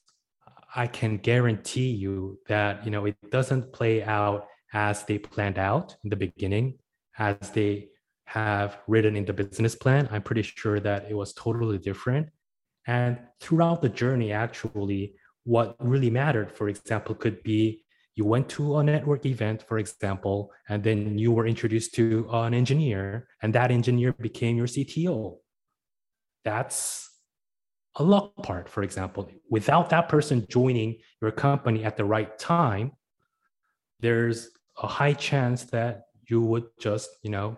I 0.76 0.88
can 0.88 1.18
guarantee 1.18 1.90
you 1.90 2.40
that 2.48 2.86
you 2.86 2.92
know 2.92 3.06
it 3.06 3.18
doesn't 3.32 3.74
play 3.74 4.04
out 4.04 4.46
as 4.72 5.04
they 5.04 5.18
planned 5.18 5.58
out 5.58 5.96
in 6.04 6.12
the 6.12 6.16
beginning, 6.16 6.78
as 7.18 7.50
they 7.50 7.90
have 8.30 8.78
written 8.86 9.16
in 9.16 9.26
the 9.26 9.34
business 9.34 9.74
plan. 9.74 10.08
I'm 10.12 10.22
pretty 10.22 10.44
sure 10.44 10.80
that 10.80 11.10
it 11.10 11.16
was 11.16 11.34
totally 11.34 11.80
different. 11.80 12.28
And 12.86 13.18
throughout 13.42 13.82
the 13.82 13.90
journey, 13.90 14.32
actually, 14.32 15.16
what 15.46 15.76
really 15.80 16.12
mattered, 16.12 16.52
for 16.52 16.70
example, 16.70 17.16
could 17.16 17.42
be 17.42 17.84
you 18.14 18.26
went 18.26 18.48
to 18.50 18.78
a 18.78 18.84
network 18.84 19.26
event, 19.26 19.64
for 19.64 19.80
example, 19.80 20.52
and 20.68 20.84
then 20.84 21.18
you 21.18 21.32
were 21.32 21.48
introduced 21.48 21.96
to 21.96 22.28
an 22.32 22.54
engineer, 22.54 23.28
and 23.42 23.56
that 23.56 23.72
engineer 23.72 24.14
became 24.14 24.58
your 24.58 24.68
CTO. 24.68 25.38
That's 26.46 27.10
a 27.96 28.04
luck 28.04 28.36
part, 28.44 28.70
for 28.70 28.84
example. 28.84 29.28
Without 29.50 29.90
that 29.90 30.08
person 30.08 30.46
joining 30.50 30.98
your 31.20 31.32
company 31.32 31.84
at 31.84 31.98
the 31.98 32.06
right 32.06 32.38
time, 32.38 32.92
there's 34.02 34.52
a 34.84 34.88
high 34.88 35.14
chance 35.14 35.64
that 35.76 36.04
you 36.30 36.42
would 36.42 36.66
just, 36.80 37.10
you 37.24 37.32
know, 37.32 37.58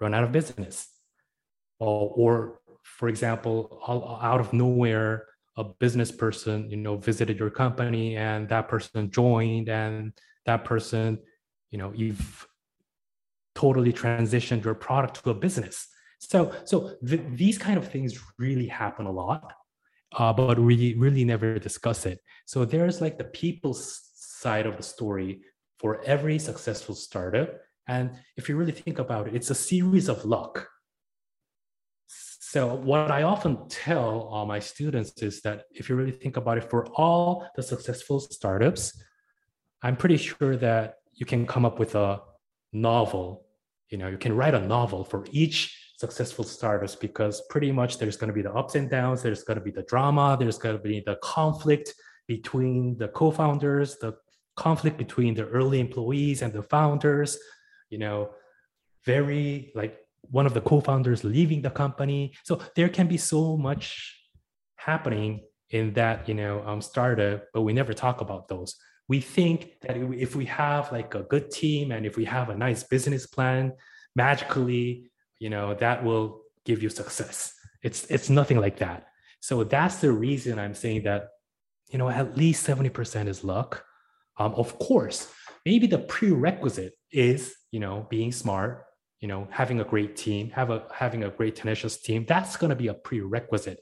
run 0.00 0.14
out 0.14 0.24
of 0.24 0.32
business. 0.32 0.88
Or, 1.78 2.12
or 2.16 2.60
for 2.82 3.08
example, 3.08 3.80
out 4.22 4.40
of 4.40 4.52
nowhere, 4.52 5.26
a 5.56 5.64
business 5.64 6.12
person, 6.12 6.70
you 6.70 6.76
know, 6.76 6.96
visited 6.96 7.38
your 7.38 7.50
company 7.50 8.16
and 8.16 8.48
that 8.48 8.68
person 8.68 9.10
joined 9.10 9.68
and 9.68 10.12
that 10.46 10.64
person, 10.64 11.18
you 11.70 11.78
know, 11.78 11.92
you've 11.94 12.46
totally 13.54 13.92
transitioned 13.92 14.64
your 14.64 14.74
product 14.74 15.22
to 15.22 15.30
a 15.30 15.34
business. 15.34 15.88
So, 16.20 16.52
so 16.64 16.94
th- 17.06 17.22
these 17.32 17.58
kind 17.58 17.76
of 17.76 17.88
things 17.88 18.18
really 18.38 18.68
happen 18.68 19.06
a 19.06 19.10
lot, 19.10 19.52
uh, 20.16 20.32
but 20.32 20.58
we 20.58 20.94
really 20.94 21.24
never 21.24 21.58
discuss 21.58 22.06
it. 22.06 22.20
So 22.46 22.64
there's 22.64 23.00
like 23.00 23.18
the 23.18 23.24
people 23.24 23.74
side 23.74 24.66
of 24.66 24.76
the 24.76 24.82
story 24.82 25.40
for 25.78 26.02
every 26.04 26.38
successful 26.38 26.94
startup. 26.94 27.50
And 27.88 28.10
if 28.36 28.48
you 28.48 28.56
really 28.56 28.72
think 28.72 28.98
about 28.98 29.26
it, 29.28 29.34
it's 29.34 29.50
a 29.50 29.54
series 29.54 30.08
of 30.08 30.24
luck. 30.24 30.68
So 32.06 32.74
what 32.74 33.10
I 33.10 33.24
often 33.24 33.68
tell 33.68 34.28
all 34.30 34.46
my 34.46 34.58
students 34.58 35.12
is 35.22 35.42
that 35.42 35.64
if 35.70 35.88
you 35.88 35.96
really 35.96 36.12
think 36.12 36.36
about 36.36 36.58
it, 36.58 36.70
for 36.70 36.86
all 36.94 37.46
the 37.56 37.62
successful 37.62 38.20
startups, 38.20 39.02
I'm 39.82 39.96
pretty 39.96 40.16
sure 40.16 40.56
that 40.56 40.96
you 41.12 41.26
can 41.26 41.46
come 41.46 41.64
up 41.64 41.78
with 41.78 41.94
a 41.94 42.20
novel. 42.72 43.46
You 43.90 43.98
know, 43.98 44.08
you 44.08 44.18
can 44.18 44.34
write 44.34 44.54
a 44.54 44.66
novel 44.66 45.04
for 45.04 45.24
each 45.30 45.76
successful 45.98 46.44
startups 46.44 46.94
because 46.94 47.42
pretty 47.50 47.72
much 47.72 47.98
there's 47.98 48.16
going 48.16 48.28
to 48.28 48.34
be 48.34 48.42
the 48.42 48.52
ups 48.52 48.76
and 48.76 48.88
downs, 48.88 49.22
there's 49.22 49.42
going 49.42 49.58
to 49.58 49.64
be 49.64 49.70
the 49.70 49.82
drama, 49.82 50.36
there's 50.38 50.58
going 50.58 50.76
to 50.76 50.82
be 50.82 51.00
the 51.00 51.16
conflict 51.22 51.92
between 52.26 52.96
the 52.98 53.08
co-founders, 53.08 53.96
the 53.96 54.14
conflict 54.56 54.96
between 54.96 55.34
the 55.34 55.46
early 55.48 55.80
employees 55.80 56.42
and 56.42 56.52
the 56.52 56.62
founders. 56.62 57.36
You 57.90 57.98
know, 57.98 58.30
very 59.04 59.72
like 59.74 59.98
one 60.22 60.46
of 60.46 60.54
the 60.54 60.60
co-founders 60.60 61.24
leaving 61.24 61.62
the 61.62 61.70
company. 61.70 62.34
So 62.44 62.60
there 62.76 62.88
can 62.88 63.06
be 63.06 63.16
so 63.16 63.56
much 63.56 64.14
happening 64.76 65.40
in 65.70 65.92
that 65.94 66.28
you 66.28 66.34
know 66.34 66.62
um, 66.66 66.80
startup, 66.80 67.44
but 67.52 67.62
we 67.62 67.72
never 67.72 67.92
talk 67.92 68.20
about 68.20 68.48
those. 68.48 68.76
We 69.08 69.20
think 69.20 69.80
that 69.82 69.96
if 69.96 70.36
we 70.36 70.44
have 70.46 70.92
like 70.92 71.14
a 71.14 71.22
good 71.22 71.50
team 71.50 71.92
and 71.92 72.04
if 72.04 72.16
we 72.16 72.26
have 72.26 72.50
a 72.50 72.56
nice 72.56 72.82
business 72.82 73.26
plan, 73.26 73.72
magically, 74.14 75.10
you 75.38 75.48
know, 75.48 75.74
that 75.74 76.04
will 76.04 76.42
give 76.64 76.82
you 76.82 76.90
success. 76.90 77.54
It's 77.82 78.04
it's 78.10 78.28
nothing 78.28 78.58
like 78.58 78.78
that. 78.78 79.06
So 79.40 79.64
that's 79.64 79.96
the 79.96 80.12
reason 80.12 80.58
I'm 80.58 80.74
saying 80.74 81.04
that, 81.04 81.28
you 81.90 81.98
know, 81.98 82.08
at 82.08 82.36
least 82.36 82.66
70% 82.66 83.28
is 83.28 83.44
luck. 83.44 83.84
Um, 84.36 84.52
of 84.54 84.78
course, 84.78 85.32
maybe 85.64 85.86
the 85.86 85.98
prerequisite 85.98 86.94
is, 87.12 87.54
you 87.70 87.80
know, 87.80 88.06
being 88.08 88.32
smart, 88.32 88.88
you 89.20 89.28
know 89.28 89.48
having 89.50 89.80
a 89.80 89.84
great 89.84 90.16
team 90.16 90.50
have 90.50 90.70
a 90.70 90.84
having 90.94 91.24
a 91.24 91.30
great 91.30 91.56
tenacious 91.56 91.96
team 92.00 92.24
that's 92.28 92.56
going 92.56 92.70
to 92.70 92.76
be 92.76 92.88
a 92.88 92.94
prerequisite. 92.94 93.80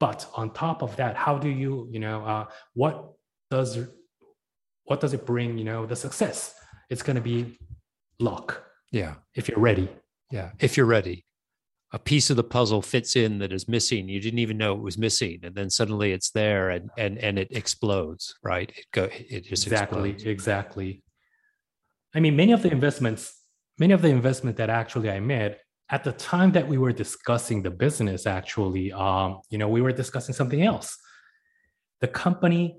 But 0.00 0.26
on 0.34 0.52
top 0.52 0.82
of 0.82 0.96
that 0.96 1.16
how 1.16 1.38
do 1.38 1.48
you 1.48 1.88
you 1.90 2.00
know 2.00 2.24
uh, 2.24 2.46
what 2.74 3.12
does 3.50 3.78
what 4.84 5.00
does 5.00 5.14
it 5.14 5.24
bring 5.24 5.58
you 5.58 5.64
know 5.64 5.86
the 5.86 5.96
success? 5.96 6.54
It's 6.90 7.02
going 7.02 7.16
to 7.16 7.22
be 7.22 7.58
luck. 8.20 8.64
Yeah. 8.92 9.14
If 9.34 9.48
you're 9.48 9.58
ready. 9.58 9.88
Yeah 10.30 10.50
if 10.58 10.76
you're 10.76 10.86
ready. 10.86 11.24
A 11.92 11.98
piece 11.98 12.28
of 12.28 12.36
the 12.36 12.42
puzzle 12.42 12.82
fits 12.82 13.14
in 13.14 13.38
that 13.38 13.52
is 13.52 13.68
missing. 13.68 14.08
You 14.08 14.20
didn't 14.20 14.40
even 14.40 14.58
know 14.58 14.74
it 14.74 14.82
was 14.82 14.98
missing 14.98 15.38
and 15.44 15.54
then 15.54 15.70
suddenly 15.70 16.10
it's 16.10 16.30
there 16.32 16.70
and 16.70 16.90
and 16.98 17.18
and 17.18 17.38
it 17.38 17.52
explodes 17.52 18.34
right? 18.42 18.72
It 18.76 18.86
go 18.92 19.08
it 19.12 19.44
just 19.44 19.68
exactly 19.68 20.10
explodes. 20.10 20.24
exactly 20.24 21.03
i 22.14 22.20
mean 22.20 22.36
many 22.36 22.52
of 22.52 22.62
the 22.62 22.70
investments 22.70 23.44
many 23.78 23.92
of 23.92 24.02
the 24.02 24.08
investment 24.08 24.56
that 24.56 24.70
actually 24.70 25.10
I 25.10 25.20
made 25.20 25.56
at 25.90 26.04
the 26.04 26.12
time 26.12 26.52
that 26.52 26.66
we 26.66 26.78
were 26.78 26.92
discussing 26.92 27.62
the 27.62 27.70
business, 27.70 28.26
actually, 28.26 28.92
um, 28.92 29.40
you 29.50 29.58
know, 29.58 29.68
we 29.68 29.82
were 29.82 29.92
discussing 29.92 30.34
something 30.34 30.62
else. 30.62 30.96
The 32.00 32.08
company 32.08 32.78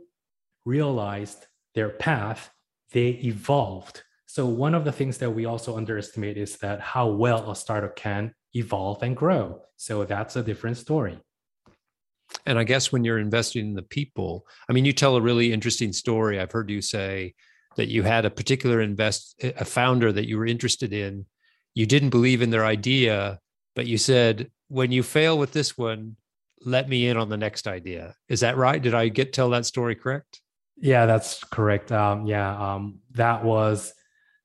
realized 0.66 1.46
their 1.76 1.90
path, 1.90 2.50
they 2.92 3.10
evolved. 3.24 4.04
So 4.26 4.46
one 4.46 4.74
of 4.74 4.86
the 4.86 4.92
things 4.92 5.18
that 5.20 5.30
we 5.30 5.46
also 5.46 5.78
underestimate 5.78 6.38
is 6.38 6.58
that 6.58 6.82
how 6.82 7.08
well 7.08 7.52
a 7.52 7.56
startup 7.56 7.96
can 7.96 8.34
evolve 8.54 9.04
and 9.04 9.16
grow. 9.16 9.62
So 9.78 10.04
that's 10.04 10.36
a 10.36 10.44
different 10.44 10.78
story. 10.78 11.20
And 12.48 12.58
I 12.58 12.64
guess 12.64 12.92
when 12.92 13.04
you're 13.04 13.20
investing 13.20 13.68
in 13.68 13.76
the 13.76 13.84
people, 13.84 14.48
I 14.68 14.74
mean, 14.74 14.84
you 14.84 14.94
tell 14.94 15.16
a 15.16 15.22
really 15.22 15.54
interesting 15.54 15.94
story. 15.94 16.40
I've 16.40 16.52
heard 16.52 16.72
you 16.72 16.82
say 16.82 17.36
that 17.78 17.88
you 17.88 18.04
had 18.04 18.26
a 18.26 18.30
particular 18.30 18.82
invest 18.82 19.36
a 19.42 19.66
founder 19.66 20.12
that 20.12 20.28
you 20.28 20.38
were 20.38 20.46
interested 20.46 20.94
in. 20.94 21.26
You 21.74 21.86
didn't 21.86 22.10
believe 22.10 22.42
in 22.42 22.50
their 22.50 22.66
idea 22.66 23.40
but 23.76 23.86
you 23.86 23.98
said 23.98 24.50
when 24.70 24.92
you 24.92 25.04
fail 25.04 25.38
with 25.38 25.52
this 25.52 25.78
one 25.78 26.16
let 26.62 26.90
me 26.90 27.08
in 27.08 27.18
on 27.18 27.30
the 27.30 27.38
next 27.38 27.68
idea. 27.68 28.16
Is 28.28 28.40
that 28.40 28.58
right? 28.58 28.82
Did 28.82 28.96
i 28.96 29.08
get 29.08 29.34
tell 29.34 29.50
that 29.52 29.66
story 29.66 29.96
correct? 29.96 30.42
Yeah 30.78 31.06
that's 31.06 31.44
correct. 31.44 31.92
Um, 31.92 32.26
yeah 32.26 32.74
um, 32.74 33.00
that 33.12 33.44
was 33.44 33.94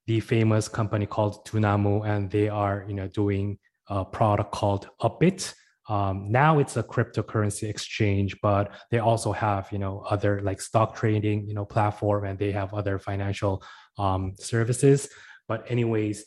the 0.06 0.20
famous 0.20 0.68
company 0.68 1.06
called 1.06 1.46
Dunamu, 1.46 2.06
and 2.06 2.30
they 2.30 2.48
are 2.48 2.84
you 2.88 2.94
know 2.94 3.08
doing 3.08 3.58
a 3.88 4.04
product 4.04 4.52
called 4.52 4.88
Upbit 5.00 5.54
um, 5.90 6.30
now 6.30 6.60
it's 6.60 6.76
a 6.76 6.84
cryptocurrency 6.84 7.68
exchange, 7.68 8.40
but 8.40 8.72
they 8.92 9.00
also 9.00 9.32
have 9.32 9.68
you 9.72 9.78
know 9.78 10.04
other 10.08 10.40
like 10.40 10.60
stock 10.60 10.94
trading 10.94 11.48
you 11.48 11.54
know 11.54 11.64
platform, 11.64 12.24
and 12.24 12.38
they 12.38 12.52
have 12.52 12.72
other 12.72 13.00
financial 13.00 13.60
um, 13.98 14.34
services. 14.38 15.08
But 15.48 15.68
anyways, 15.68 16.24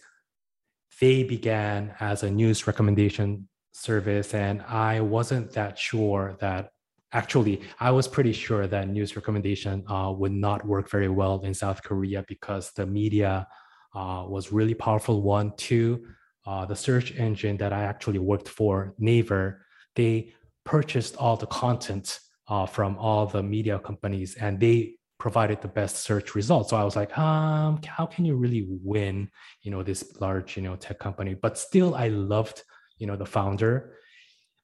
they 1.00 1.24
began 1.24 1.96
as 2.02 2.24
a 2.24 2.30
news 2.30 2.68
recommendation 2.68 3.48
service, 3.72 4.34
and 4.34 4.62
I 4.64 5.00
wasn't 5.00 5.54
that 5.54 5.80
sure 5.80 6.36
that 6.42 6.72
actually 7.16 7.62
i 7.80 7.92
was 7.92 8.08
pretty 8.08 8.34
sure 8.34 8.66
that 8.66 8.90
news 8.90 9.16
recommendation 9.16 9.84
uh, 9.88 10.12
would 10.12 10.32
not 10.32 10.66
work 10.66 10.90
very 10.90 11.10
well 11.10 11.40
in 11.42 11.54
south 11.54 11.84
korea 11.84 12.26
because 12.28 12.72
the 12.72 12.88
media 12.88 13.48
uh, 13.94 14.26
was 14.28 14.52
really 14.52 14.74
powerful 14.74 15.22
one 15.22 15.54
two 15.56 16.04
uh, 16.46 16.66
the 16.66 16.76
search 16.76 17.16
engine 17.16 17.58
that 17.58 17.74
I 17.74 17.84
actually 17.84 18.20
worked 18.20 18.50
for, 18.50 18.94
Naver, 18.98 19.66
they 19.96 20.34
purchased 20.66 21.16
all 21.18 21.38
the 21.38 21.48
content 21.48 22.20
uh, 22.48 22.66
from 22.66 22.98
all 22.98 23.26
the 23.26 23.42
media 23.42 23.80
companies 23.80 24.36
and 24.36 24.60
they 24.60 24.96
provided 25.18 25.62
the 25.62 25.68
best 25.68 25.98
search 25.98 26.36
results. 26.36 26.72
So 26.72 26.76
I 26.78 26.84
was 26.84 26.96
like, 26.96 27.18
um, 27.18 27.80
how 27.86 28.06
can 28.06 28.26
you 28.26 28.36
really 28.36 28.68
win, 28.68 29.30
you 29.62 29.72
know, 29.72 29.82
this 29.82 30.20
large, 30.20 30.58
you 30.58 30.64
know, 30.64 30.76
tech 30.76 31.00
company? 31.00 31.34
But 31.34 31.58
still, 31.58 31.96
I 31.96 32.10
loved, 32.10 32.62
you 32.98 33.08
know, 33.08 33.16
the 33.16 33.26
founder. 33.26 33.96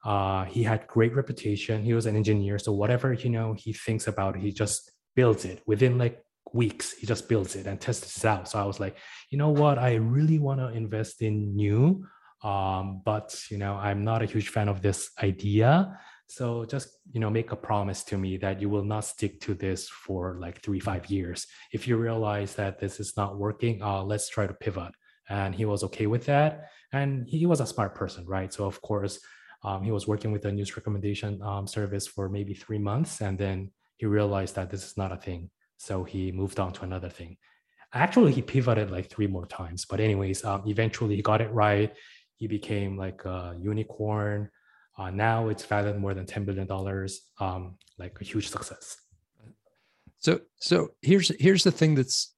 Uh, 0.04 0.46
he 0.46 0.64
had 0.64 0.88
great 0.88 1.16
reputation. 1.16 1.84
He 1.84 1.94
was 1.94 2.06
an 2.06 2.16
engineer, 2.16 2.60
so 2.60 2.72
whatever 2.72 3.14
you 3.14 3.30
know 3.30 3.54
he 3.54 3.74
thinks 3.74 4.08
about, 4.08 4.38
he 4.38 4.52
just 4.52 4.92
builds 5.16 5.46
it 5.46 5.62
within 5.66 5.98
like 5.98 6.22
weeks 6.54 6.94
he 6.98 7.06
just 7.06 7.28
builds 7.30 7.56
it 7.56 7.66
and 7.66 7.80
tests 7.80 8.18
it 8.18 8.26
out 8.26 8.48
so 8.48 8.60
i 8.60 8.66
was 8.66 8.80
like 8.80 8.98
you 9.30 9.38
know 9.38 9.50
what 9.50 9.78
i 9.78 9.96
really 9.96 10.40
want 10.40 10.60
to 10.60 10.70
invest 10.70 11.22
in 11.22 11.56
new 11.56 12.06
um, 12.44 13.02
but 13.04 13.38
you 13.50 13.58
know 13.58 13.76
i'm 13.76 14.04
not 14.04 14.22
a 14.22 14.26
huge 14.26 14.50
fan 14.50 14.70
of 14.70 14.82
this 14.82 15.10
idea 15.22 15.98
so 16.28 16.64
just 16.66 17.00
you 17.12 17.20
know 17.20 17.30
make 17.30 17.52
a 17.52 17.56
promise 17.56 18.04
to 18.04 18.18
me 18.18 18.38
that 18.38 18.62
you 18.62 18.70
will 18.70 18.84
not 18.84 19.04
stick 19.04 19.42
to 19.42 19.54
this 19.54 19.90
for 19.90 20.38
like 20.40 20.62
three 20.62 20.80
five 20.80 21.06
years 21.08 21.48
if 21.74 21.88
you 21.88 21.98
realize 21.98 22.56
that 22.56 22.80
this 22.80 23.00
is 23.00 23.18
not 23.18 23.38
working 23.38 23.82
uh, 23.82 24.02
let's 24.04 24.30
try 24.30 24.48
to 24.48 24.54
pivot 24.54 24.94
and 25.30 25.54
he 25.54 25.66
was 25.66 25.84
okay 25.84 26.08
with 26.08 26.26
that. 26.26 26.72
And 26.92 27.28
he 27.28 27.46
was 27.46 27.62
a 27.62 27.66
smart 27.66 27.96
person, 27.96 28.26
right? 28.26 28.52
So 28.52 28.66
of 28.66 28.82
course, 28.82 29.20
um, 29.64 29.84
he 29.84 29.92
was 29.92 30.08
working 30.08 30.32
with 30.32 30.46
a 30.46 30.52
news 30.52 30.76
recommendation 30.76 31.42
um, 31.42 31.68
service 31.68 32.08
for 32.08 32.30
maybe 32.30 32.54
three 32.54 32.80
months, 32.80 33.22
and 33.22 33.38
then 33.38 33.72
he 33.98 34.06
realized 34.06 34.56
that 34.56 34.70
this 34.70 34.84
is 34.84 34.98
not 34.98 35.12
a 35.12 35.18
thing. 35.18 35.52
So 35.80 36.04
he 36.04 36.32
moved 36.32 36.60
on 36.60 36.74
to 36.74 36.84
another 36.84 37.10
thing. 37.10 37.38
Actually, 37.94 38.34
he 38.34 38.42
pivoted 38.42 38.92
like 38.92 39.10
three 39.10 39.28
more 39.28 39.48
times, 39.48 39.86
but 39.86 40.00
anyways, 40.00 40.44
um, 40.46 40.64
eventually 40.68 41.16
he 41.16 41.22
got 41.22 41.42
it 41.42 41.52
right. 41.52 41.92
He 42.36 42.48
became 42.48 42.98
like 42.98 43.26
a 43.26 43.56
unicorn. 43.60 44.52
Uh, 44.98 45.10
now 45.10 45.48
it's 45.48 45.66
valued 45.66 45.98
more 45.98 46.14
than 46.14 46.26
ten 46.26 46.44
billion 46.46 46.68
dollars, 46.68 47.22
um, 47.40 47.78
like 47.98 48.20
a 48.22 48.24
huge 48.24 48.50
success. 48.50 48.98
So, 50.20 50.42
so 50.60 50.90
here's 51.02 51.32
here's 51.40 51.64
the 51.64 51.72
thing 51.72 51.96
that's 51.96 52.36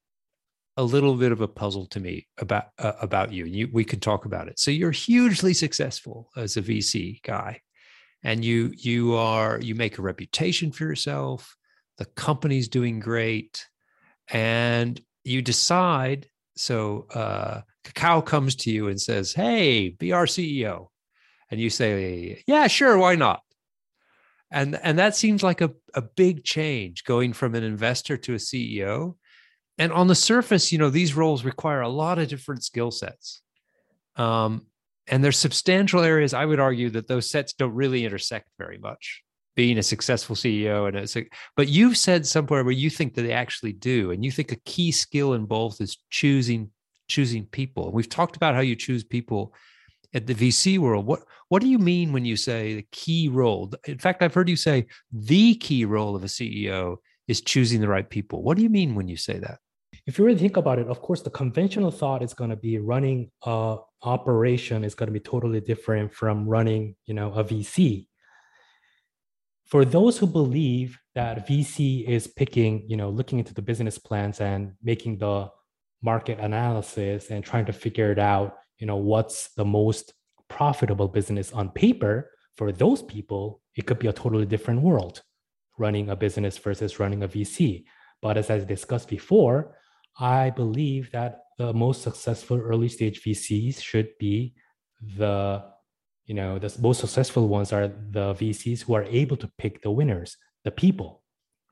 a 0.78 0.84
little 0.84 1.16
bit 1.16 1.32
of 1.32 1.42
a 1.42 1.48
puzzle 1.48 1.88
to 1.88 2.00
me 2.00 2.28
about 2.38 2.68
uh, 2.78 2.94
about 3.02 3.34
you. 3.34 3.46
You 3.46 3.70
we 3.74 3.84
could 3.84 4.04
talk 4.04 4.26
about 4.26 4.48
it. 4.48 4.60
So 4.60 4.72
you're 4.72 4.92
hugely 4.92 5.54
successful 5.54 6.30
as 6.38 6.56
a 6.56 6.62
VC 6.62 7.22
guy, 7.24 7.62
and 8.24 8.46
you 8.46 8.72
you 8.78 9.16
are 9.16 9.60
you 9.60 9.74
make 9.74 9.98
a 9.98 10.04
reputation 10.04 10.72
for 10.72 10.86
yourself. 10.86 11.58
The 12.02 12.06
company's 12.06 12.68
doing 12.68 13.00
great, 13.00 13.68
and 14.28 15.00
you 15.24 15.44
decide. 15.44 16.28
So 16.56 17.06
uh, 17.14 17.62
Kakao 17.84 18.26
comes 18.26 18.56
to 18.56 18.72
you 18.72 18.88
and 18.88 19.00
says, 19.00 19.34
"Hey, 19.34 19.90
be 19.90 20.12
our 20.12 20.26
CEO," 20.26 20.88
and 21.52 21.62
you 21.62 21.70
say, 21.70 22.44
"Yeah, 22.48 22.66
sure, 22.66 22.98
why 22.98 23.14
not?" 23.14 23.44
And 24.50 24.80
and 24.82 24.98
that 24.98 25.16
seems 25.16 25.44
like 25.44 25.62
a 25.62 25.74
a 25.94 26.02
big 26.02 26.44
change 26.44 27.04
going 27.04 27.34
from 27.34 27.54
an 27.54 27.64
investor 27.64 28.18
to 28.18 28.34
a 28.34 28.38
CEO 28.38 29.18
and 29.78 29.92
on 29.92 30.08
the 30.08 30.16
surface, 30.16 30.72
you 30.72 30.80
know, 30.80 30.90
these 30.90 31.16
roles 31.16 31.46
require 31.46 31.82
a 31.82 31.90
lot 31.90 32.18
of 32.18 32.28
different 32.28 32.64
skill 32.64 32.90
sets. 32.90 33.44
Um, 34.16 34.66
and 35.08 35.24
there's 35.24 35.38
substantial 35.38 36.02
areas 36.02 36.34
I 36.34 36.46
would 36.46 36.60
argue 36.60 36.90
that 36.92 37.08
those 37.08 37.30
sets 37.30 37.54
don't 37.54 37.76
really 37.76 38.06
intersect 38.06 38.50
very 38.58 38.80
much. 38.80 39.22
Being 39.56 39.78
a 39.78 39.84
successful 39.84 40.36
CEO 40.36 40.88
and 40.88 40.96
it's 40.96 41.16
like, 41.16 41.34
but 41.58 41.68
you've 41.68 41.98
said 41.98 42.26
somewhere 42.26 42.64
where 42.64 42.72
you 42.72 42.90
think 42.90 43.16
that 43.16 43.24
they 43.24 43.34
actually 43.34 43.74
do, 43.74 44.12
and 44.12 44.24
you 44.24 44.32
think 44.32 44.52
a 44.52 44.60
key 44.66 44.92
skill 44.92 45.34
in 45.34 45.46
both 45.46 45.82
is 45.82 45.98
choosing 46.10 46.72
choosing 47.08 47.46
people. 47.46 47.86
And 47.86 47.94
we've 47.94 48.08
talked 48.08 48.38
about 48.38 48.56
how 48.56 48.62
you 48.62 48.76
choose 48.76 49.04
people 49.04 49.54
at 50.14 50.26
the 50.26 50.34
VC 50.34 50.78
world. 50.78 51.06
What 51.06 51.24
what 51.50 51.62
do 51.62 51.68
you 51.68 51.80
mean 51.80 52.14
when 52.14 52.24
you 52.24 52.38
say 52.38 52.76
the 52.76 52.88
key 52.92 53.28
role? 53.28 53.72
In 53.86 53.98
fact, 53.98 54.24
I've 54.24 54.34
heard 54.34 54.50
you 54.50 54.56
say 54.56 54.88
the 55.12 55.56
key 55.56 55.86
role 55.86 56.16
of 56.16 56.24
a 56.24 56.28
CEO 56.28 56.98
is 57.28 57.42
choosing 57.42 57.82
the 57.82 57.88
right 57.88 58.10
people. 58.10 58.44
What 58.44 58.56
do 58.58 58.64
you 58.64 58.70
mean 58.70 58.96
when 58.96 59.08
you 59.08 59.18
say 59.18 59.38
that? 59.40 59.60
if 60.08 60.18
you 60.18 60.26
really 60.26 60.40
think 60.40 60.58
about 60.58 60.80
it, 60.80 60.88
of 60.88 61.02
course, 61.02 61.22
the 61.22 61.30
conventional 61.30 61.92
thought 61.92 62.24
is 62.24 62.34
going 62.34 62.50
to 62.50 62.56
be 62.56 62.80
running 62.80 63.30
a 63.46 63.78
operation 64.04 64.84
is 64.84 64.96
going 64.96 65.08
to 65.08 65.14
be 65.14 65.20
totally 65.20 65.62
different 65.62 66.14
from 66.14 66.48
running, 66.48 66.96
you 67.06 67.14
know, 67.14 67.32
a 67.34 67.44
VC. 67.44 68.08
For 69.72 69.86
those 69.86 70.18
who 70.18 70.28
believe 70.28 71.00
that 71.16 71.48
VC 71.48 72.06
is 72.06 72.28
picking, 72.28 72.84
you 72.90 72.98
know, 72.98 73.10
looking 73.10 73.40
into 73.40 73.54
the 73.54 73.62
business 73.62 73.98
plans 73.98 74.42
and 74.42 74.74
making 74.84 75.20
the 75.20 75.50
market 76.04 76.40
analysis 76.40 77.30
and 77.30 77.42
trying 77.42 77.66
to 77.68 77.74
figure 77.74 78.12
it 78.12 78.20
out, 78.20 78.58
you 78.80 78.86
know, 78.86 78.98
what's 78.98 79.54
the 79.54 79.64
most 79.64 80.14
profitable 80.50 81.08
business 81.08 81.54
on 81.54 81.70
paper, 81.70 82.32
for 82.58 82.74
those 82.74 83.02
people, 83.02 83.62
it 83.78 83.86
could 83.86 83.98
be 83.98 84.08
a 84.08 84.14
totally 84.14 84.46
different 84.46 84.82
world 84.82 85.22
running 85.78 86.10
a 86.10 86.18
business 86.18 86.58
versus 86.58 87.00
running 87.00 87.24
a 87.24 87.28
VC. 87.30 87.86
But 88.22 88.38
as 88.38 88.50
I 88.50 88.60
discussed 88.60 89.08
before, 89.08 89.78
I 90.20 90.50
believe 90.50 91.12
that 91.12 91.46
the 91.58 91.72
most 91.72 92.02
successful 92.02 92.60
early 92.60 92.90
stage 92.90 93.24
VCs 93.24 93.82
should 93.82 94.10
be 94.20 94.54
the, 95.18 95.64
you 96.26 96.36
know, 96.36 96.60
the 96.60 96.74
most 96.80 97.00
successful 97.00 97.48
ones 97.48 97.74
are 97.74 97.88
the 97.88 98.34
VCs 98.34 98.84
who 98.84 98.94
are 98.94 99.04
able 99.04 99.38
to 99.38 99.52
pick 99.58 99.82
the 99.82 99.92
winners, 99.92 100.38
the 100.64 100.72
people, 100.72 101.24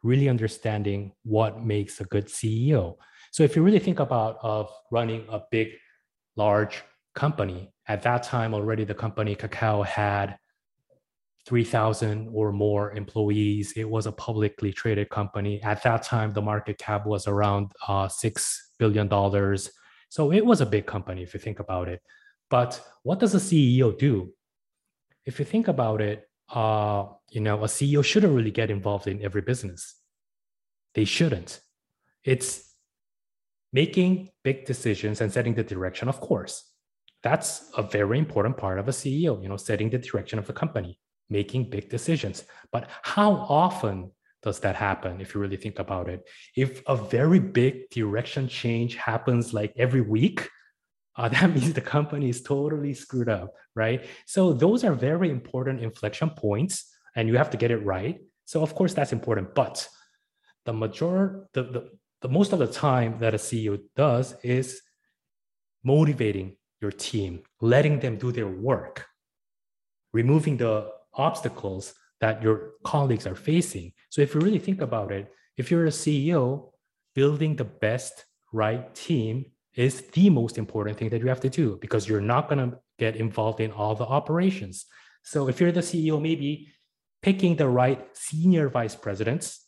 really 0.03 0.29
understanding 0.29 1.11
what 1.23 1.63
makes 1.63 1.99
a 2.01 2.05
good 2.05 2.27
CEO. 2.27 2.95
So 3.31 3.43
if 3.43 3.55
you 3.55 3.63
really 3.63 3.79
think 3.79 3.99
about 3.99 4.37
of 4.41 4.71
running 4.91 5.25
a 5.29 5.41
big, 5.51 5.69
large 6.35 6.83
company, 7.15 7.71
at 7.87 8.01
that 8.03 8.23
time 8.23 8.53
already 8.53 8.85
the 8.85 8.93
company 8.93 9.35
Kakao 9.35 9.85
had 9.85 10.37
3,000 11.49 12.29
or 12.31 12.51
more 12.51 12.91
employees. 12.91 13.73
It 13.75 13.89
was 13.89 14.05
a 14.05 14.11
publicly 14.11 14.71
traded 14.71 15.09
company. 15.09 15.61
At 15.63 15.81
that 15.81 16.03
time, 16.03 16.31
the 16.31 16.43
market 16.43 16.77
cap 16.77 17.07
was 17.07 17.27
around 17.27 17.71
uh, 17.87 18.07
$6 18.07 18.57
billion. 18.77 19.09
So 20.09 20.31
it 20.31 20.45
was 20.45 20.61
a 20.61 20.65
big 20.65 20.85
company 20.85 21.23
if 21.23 21.33
you 21.33 21.39
think 21.39 21.59
about 21.59 21.87
it. 21.87 22.01
But 22.51 22.79
what 23.01 23.19
does 23.19 23.33
a 23.33 23.39
CEO 23.39 23.97
do? 23.97 24.31
If 25.29 25.37
you 25.37 25.45
think 25.45 25.67
about 25.67 26.01
it, 26.01 26.27
uh, 26.61 27.05
you 27.29 27.41
know, 27.41 27.57
a 27.63 27.67
CEO 27.67 28.03
shouldn't 28.03 28.35
really 28.37 28.55
get 28.61 28.71
involved 28.71 29.05
in 29.07 29.21
every 29.23 29.43
business. 29.51 29.81
They 30.95 31.05
shouldn't. 31.05 31.61
It's 32.23 32.49
making 33.71 34.29
big 34.43 34.65
decisions 34.65 35.21
and 35.21 35.31
setting 35.31 35.53
the 35.53 35.63
direction, 35.63 36.09
of 36.09 36.19
course. 36.19 36.55
That's 37.21 37.69
a 37.77 37.83
very 37.83 38.17
important 38.17 38.57
part 38.57 38.79
of 38.79 38.87
a 38.87 38.91
CEO, 38.91 39.33
you 39.43 39.49
know, 39.49 39.57
setting 39.57 39.91
the 39.91 39.99
direction 39.99 40.39
of 40.39 40.47
the 40.47 40.53
company 40.53 40.99
making 41.29 41.69
big 41.69 41.89
decisions. 41.89 42.45
But 42.71 42.89
how 43.03 43.31
often 43.63 44.11
does 44.41 44.59
that 44.61 44.75
happen 44.75 45.21
if 45.21 45.35
you 45.35 45.41
really 45.41 45.57
think 45.57 45.77
about 45.77 46.09
it? 46.09 46.27
If 46.55 46.81
a 46.87 46.95
very 46.95 47.39
big 47.39 47.89
direction 47.91 48.47
change 48.47 48.95
happens 48.95 49.53
like 49.53 49.73
every 49.77 50.01
week, 50.01 50.49
uh, 51.15 51.29
that 51.35 51.53
means 51.53 51.73
the 51.73 51.81
company 51.81 52.29
is 52.29 52.41
totally 52.41 52.93
screwed 52.93 53.29
up, 53.29 53.53
right? 53.75 54.05
So 54.25 54.53
those 54.53 54.83
are 54.83 54.93
very 54.93 55.29
important 55.29 55.81
inflection 55.81 56.29
points, 56.31 56.95
and 57.15 57.27
you 57.27 57.37
have 57.37 57.49
to 57.51 57.57
get 57.57 57.71
it 57.71 57.85
right. 57.85 58.19
So 58.45 58.61
of 58.61 58.73
course 58.75 58.93
that's 58.93 59.13
important, 59.13 59.53
but 59.53 59.87
the 60.65 60.73
major, 60.73 61.47
the, 61.53 61.63
the, 61.63 61.89
the 62.21 62.29
most 62.29 62.53
of 62.53 62.59
the 62.59 62.67
time 62.67 63.17
that 63.19 63.33
a 63.33 63.37
CEO 63.37 63.79
does 63.95 64.35
is 64.43 64.81
motivating 65.83 66.55
your 66.81 66.91
team, 66.91 67.41
letting 67.61 67.99
them 67.99 68.17
do 68.17 68.31
their 68.31 68.47
work, 68.47 69.05
removing 70.13 70.57
the 70.57 70.89
obstacles 71.13 71.93
that 72.21 72.41
your 72.41 72.71
colleagues 72.83 73.25
are 73.27 73.35
facing. 73.35 73.93
So 74.09 74.21
if 74.21 74.33
you 74.33 74.41
really 74.41 74.59
think 74.59 74.81
about 74.81 75.11
it, 75.11 75.31
if 75.57 75.71
you're 75.71 75.85
a 75.85 75.89
CEO, 75.89 76.71
building 77.15 77.55
the 77.55 77.65
best 77.65 78.25
right 78.51 78.93
team 78.95 79.45
is 79.79 80.01
the 80.11 80.29
most 80.29 80.57
important 80.57 80.97
thing 80.97 81.07
that 81.07 81.21
you 81.21 81.29
have 81.29 81.39
to 81.39 81.49
do 81.49 81.77
because 81.79 82.05
you're 82.05 82.19
not 82.19 82.49
going 82.49 82.59
to 82.59 82.77
get 82.97 83.15
involved 83.15 83.61
in 83.61 83.71
all 83.71 83.95
the 83.95 84.03
operations. 84.03 84.85
So 85.23 85.47
if 85.47 85.61
you're 85.61 85.71
the 85.71 85.79
CEO, 85.79 86.21
maybe 86.21 86.67
picking 87.21 87.55
the 87.55 87.69
right 87.69 88.05
senior 88.13 88.67
vice 88.67 88.93
presidents, 88.93 89.65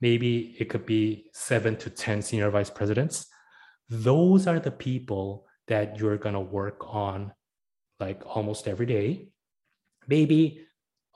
maybe 0.00 0.56
it 0.58 0.70
could 0.70 0.86
be 0.86 1.26
seven 1.34 1.76
to 1.76 1.90
10 1.90 2.22
senior 2.22 2.48
vice 2.48 2.70
presidents. 2.70 3.26
Those 3.90 4.46
are 4.46 4.58
the 4.58 4.70
people 4.70 5.46
that 5.68 5.98
you're 5.98 6.16
going 6.16 6.36
to 6.36 6.40
work 6.40 6.78
on 6.88 7.30
like 7.98 8.22
almost 8.24 8.66
every 8.66 8.86
day. 8.86 9.28
Maybe 10.08 10.64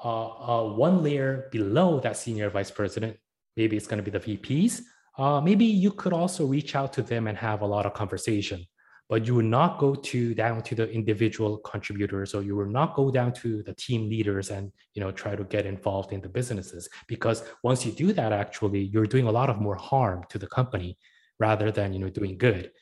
uh, 0.05 0.27
uh, 0.27 0.75
one 0.75 1.03
layer 1.03 1.49
below 1.51 1.99
that 2.01 2.19
senior 2.19 2.51
vice 2.51 2.71
president, 2.71 3.17
maybe 3.57 3.79
it's 3.79 3.87
going 3.87 4.05
to 4.05 4.11
be 4.11 4.19
the 4.19 4.37
VPs. 4.37 4.83
Uh, 5.17 5.41
maybe 5.41 5.65
you 5.65 5.93
could 5.93 6.13
also 6.13 6.45
reach 6.45 6.75
out 6.75 6.93
to 6.93 7.03
them 7.03 7.27
and 7.27 7.39
have 7.39 7.61
a 7.63 7.67
lot 7.67 7.87
of 7.87 7.95
conversation, 7.95 8.65
but 9.09 9.27
you 9.27 9.35
would 9.37 9.45
not 9.45 9.79
go 9.79 9.95
to 9.95 10.35
down 10.35 10.61
to 10.63 10.75
the 10.75 10.91
individual 10.91 11.59
contributors, 11.59 12.35
or 12.35 12.43
you 12.43 12.57
will 12.57 12.67
not 12.67 12.97
go 12.97 13.11
down 13.11 13.33
to 13.33 13.63
the 13.63 13.75
team 13.75 14.09
leaders 14.09 14.51
and 14.51 14.73
you 14.95 15.01
know 15.01 15.13
try 15.13 15.37
to 15.37 15.45
get 15.45 15.67
involved 15.67 16.13
in 16.13 16.21
the 16.21 16.29
businesses. 16.29 16.89
Because 17.07 17.45
once 17.63 17.87
you 17.87 17.93
do 17.93 18.13
that, 18.13 18.33
actually, 18.33 18.81
you're 18.81 19.07
doing 19.07 19.27
a 19.27 19.33
lot 19.33 19.51
of 19.51 19.61
more 19.61 19.77
harm 19.77 20.25
to 20.31 20.39
the 20.39 20.49
company 20.49 20.99
rather 21.39 21.71
than 21.71 21.93
you 21.93 22.01
know 22.01 22.11
doing 22.11 22.37
good. 22.37 22.73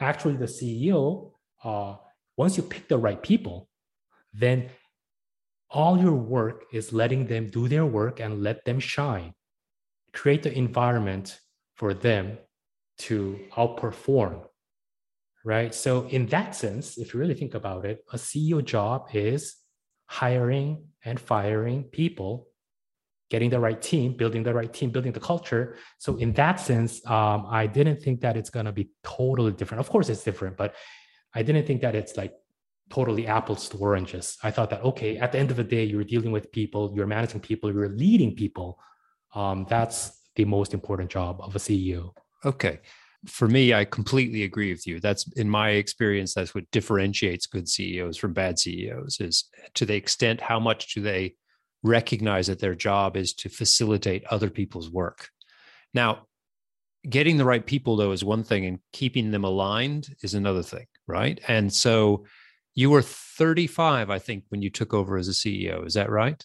Actually, 0.00 0.36
the 0.36 0.46
CEO, 0.46 1.32
uh, 1.64 1.96
once 2.36 2.56
you 2.58 2.62
pick 2.62 2.86
the 2.88 2.98
right 2.98 3.22
people, 3.22 3.68
then 4.34 4.68
all 5.70 5.98
your 5.98 6.14
work 6.14 6.64
is 6.72 6.92
letting 6.92 7.26
them 7.26 7.46
do 7.48 7.66
their 7.66 7.86
work 7.86 8.20
and 8.20 8.42
let 8.42 8.64
them 8.64 8.78
shine. 8.78 9.32
Create 10.12 10.42
the 10.42 10.56
environment 10.56 11.38
for 11.78 11.94
them 11.94 12.36
to 12.98 13.38
outperform. 13.56 14.44
Right. 15.44 15.74
So, 15.74 16.06
in 16.08 16.26
that 16.26 16.54
sense, 16.54 16.98
if 16.98 17.14
you 17.14 17.20
really 17.20 17.34
think 17.34 17.54
about 17.54 17.86
it, 17.86 18.04
a 18.12 18.16
CEO 18.16 18.62
job 18.62 19.08
is 19.14 19.56
hiring 20.06 20.84
and 21.04 21.18
firing 21.18 21.84
people, 21.84 22.48
getting 23.30 23.48
the 23.48 23.60
right 23.60 23.80
team, 23.80 24.16
building 24.16 24.42
the 24.42 24.52
right 24.52 24.70
team, 24.70 24.90
building 24.90 25.12
the 25.12 25.20
culture. 25.20 25.76
So, 25.98 26.16
in 26.16 26.32
that 26.32 26.60
sense, 26.60 27.06
um, 27.06 27.46
I 27.48 27.66
didn't 27.66 28.02
think 28.02 28.20
that 28.22 28.36
it's 28.36 28.50
going 28.50 28.66
to 28.66 28.72
be 28.72 28.90
totally 29.04 29.52
different. 29.52 29.80
Of 29.80 29.88
course, 29.88 30.08
it's 30.08 30.24
different, 30.24 30.56
but 30.56 30.74
I 31.32 31.42
didn't 31.42 31.66
think 31.66 31.80
that 31.82 31.94
it's 31.94 32.16
like 32.16 32.34
totally 32.90 33.26
apples 33.26 33.68
to 33.70 33.78
oranges. 33.78 34.36
I 34.42 34.50
thought 34.50 34.70
that, 34.70 34.82
okay, 34.82 35.18
at 35.18 35.32
the 35.32 35.38
end 35.38 35.50
of 35.50 35.56
the 35.56 35.64
day, 35.64 35.84
you're 35.84 36.04
dealing 36.04 36.32
with 36.32 36.50
people, 36.50 36.92
you're 36.94 37.06
managing 37.06 37.40
people, 37.40 37.72
you're 37.72 37.88
leading 37.88 38.34
people. 38.34 38.78
Um, 39.34 39.66
that's 39.68 40.17
the 40.38 40.44
most 40.46 40.72
important 40.72 41.10
job 41.10 41.40
of 41.40 41.54
a 41.54 41.58
CEO. 41.58 42.12
Okay. 42.44 42.78
for 43.26 43.48
me, 43.48 43.74
I 43.74 43.84
completely 43.84 44.44
agree 44.44 44.70
with 44.72 44.86
you. 44.86 45.00
That's 45.00 45.26
in 45.32 45.50
my 45.50 45.70
experience, 45.70 46.34
that's 46.34 46.54
what 46.54 46.70
differentiates 46.70 47.46
good 47.46 47.68
CEOs 47.68 48.16
from 48.16 48.32
bad 48.32 48.58
CEOs 48.58 49.20
is 49.20 49.44
to 49.74 49.84
the 49.84 49.96
extent 49.96 50.40
how 50.40 50.60
much 50.60 50.94
do 50.94 51.02
they 51.02 51.34
recognize 51.82 52.46
that 52.46 52.60
their 52.60 52.76
job 52.76 53.16
is 53.16 53.32
to 53.34 53.48
facilitate 53.48 54.24
other 54.26 54.50
people's 54.50 54.90
work. 54.90 55.28
Now, 55.92 56.26
getting 57.08 57.38
the 57.38 57.44
right 57.44 57.64
people 57.64 57.96
though 57.96 58.12
is 58.12 58.24
one 58.24 58.44
thing 58.44 58.66
and 58.66 58.78
keeping 58.92 59.30
them 59.32 59.44
aligned 59.44 60.14
is 60.22 60.34
another 60.34 60.62
thing, 60.62 60.86
right? 61.08 61.40
And 61.48 61.72
so 61.72 62.24
you 62.74 62.90
were 62.90 63.02
35, 63.02 64.10
I 64.10 64.18
think, 64.20 64.44
when 64.50 64.62
you 64.62 64.70
took 64.70 64.94
over 64.94 65.16
as 65.16 65.28
a 65.28 65.32
CEO. 65.32 65.84
Is 65.84 65.94
that 65.94 66.10
right? 66.10 66.44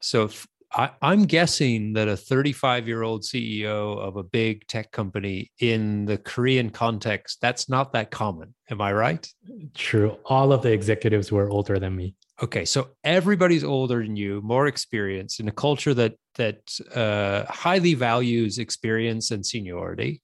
So 0.00 0.28
I, 0.76 0.90
am 1.02 1.24
guessing 1.24 1.92
that 1.92 2.08
a 2.08 2.16
35 2.16 2.88
year 2.88 3.02
old 3.02 3.22
CEO 3.22 3.98
of 3.98 4.16
a 4.16 4.22
big 4.22 4.66
tech 4.66 4.90
company 4.90 5.52
in 5.60 6.04
the 6.04 6.18
Korean 6.18 6.70
context, 6.70 7.38
that's 7.40 7.68
not 7.68 7.92
that 7.92 8.10
common. 8.10 8.54
Am 8.70 8.80
I 8.80 8.92
right? 8.92 9.26
True. 9.74 10.18
All 10.24 10.52
of 10.52 10.62
the 10.62 10.72
executives 10.72 11.30
were 11.30 11.48
older 11.48 11.78
than 11.78 11.94
me. 11.94 12.14
Okay, 12.42 12.64
so 12.64 12.88
everybody's 13.04 13.62
older 13.62 14.02
than 14.02 14.16
you, 14.16 14.40
more 14.42 14.66
experience 14.66 15.38
in 15.38 15.46
a 15.46 15.52
culture 15.52 15.94
that 15.94 16.14
that 16.34 16.76
uh, 16.94 17.44
highly 17.48 17.94
values 17.94 18.58
experience 18.58 19.30
and 19.30 19.46
seniority. 19.46 20.20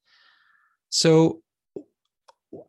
So, 0.88 1.42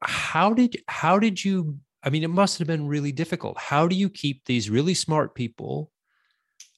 how 0.03 0.53
did 0.53 0.77
how 0.87 1.17
did 1.17 1.43
you? 1.43 1.79
I 2.03 2.11
mean, 2.11 2.23
it 2.23 2.29
must 2.29 2.59
have 2.59 2.67
been 2.67 2.87
really 2.87 3.11
difficult. 3.11 3.57
How 3.57 3.87
do 3.87 3.95
you 3.95 4.09
keep 4.09 4.45
these 4.45 4.69
really 4.69 4.93
smart 4.93 5.33
people 5.33 5.90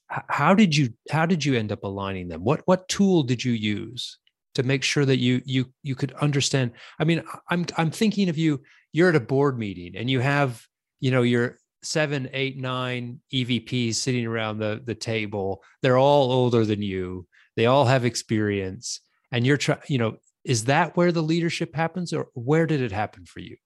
how 0.08 0.54
did 0.54 0.76
you 0.76 0.90
how 1.10 1.26
did 1.26 1.44
you 1.44 1.56
end 1.56 1.72
up 1.72 1.84
aligning 1.84 2.28
them? 2.28 2.44
What 2.44 2.62
what 2.66 2.88
tool 2.88 3.24
did 3.24 3.44
you 3.44 3.54
use 3.54 4.20
to 4.56 4.64
make 4.64 4.84
sure 4.84 5.06
that 5.06 5.18
you 5.18 5.42
you 5.46 5.74
you 5.82 5.96
could 5.96 6.14
understand? 6.14 6.72
I 7.00 7.04
mean 7.04 7.24
i'm 7.50 7.66
i'm 7.78 7.92
thinking 7.92 8.30
of 8.30 8.38
you 8.38 8.62
you're 8.92 9.10
at 9.10 9.16
a 9.16 9.20
board 9.20 9.58
meeting 9.58 9.96
and 9.96 10.10
you 10.10 10.20
have 10.20 10.64
you 11.00 11.12
know 11.12 11.24
your 11.24 11.58
seven 11.82 12.30
eight 12.34 12.58
nine 12.58 13.20
evps 13.34 13.96
sitting 13.96 14.26
around 14.26 14.60
the 14.60 14.82
the 14.84 14.96
table. 14.96 15.64
They're 15.82 15.98
all 15.98 16.32
older 16.32 16.66
than 16.66 16.82
you. 16.82 17.28
They 17.56 17.66
all 17.66 17.86
have 17.86 18.06
experience 18.06 19.02
and 19.32 19.46
you're 19.46 19.58
trying 19.58 19.82
you 19.88 19.98
know 19.98 20.18
is 20.44 20.66
that 20.66 20.96
where 20.98 21.12
the 21.12 21.24
leadership 21.24 21.74
happens 21.76 22.14
or 22.14 22.28
where 22.34 22.66
did 22.66 22.82
it 22.82 22.92
happen 22.92 23.26
for 23.26 23.40
you? 23.40 23.58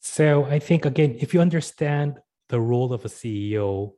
So 0.00 0.44
i 0.44 0.58
think 0.58 0.84
again 0.84 1.16
if 1.18 1.34
you 1.34 1.40
understand 1.40 2.18
the 2.48 2.60
role 2.60 2.92
of 2.92 3.04
a 3.04 3.08
ceo 3.08 3.92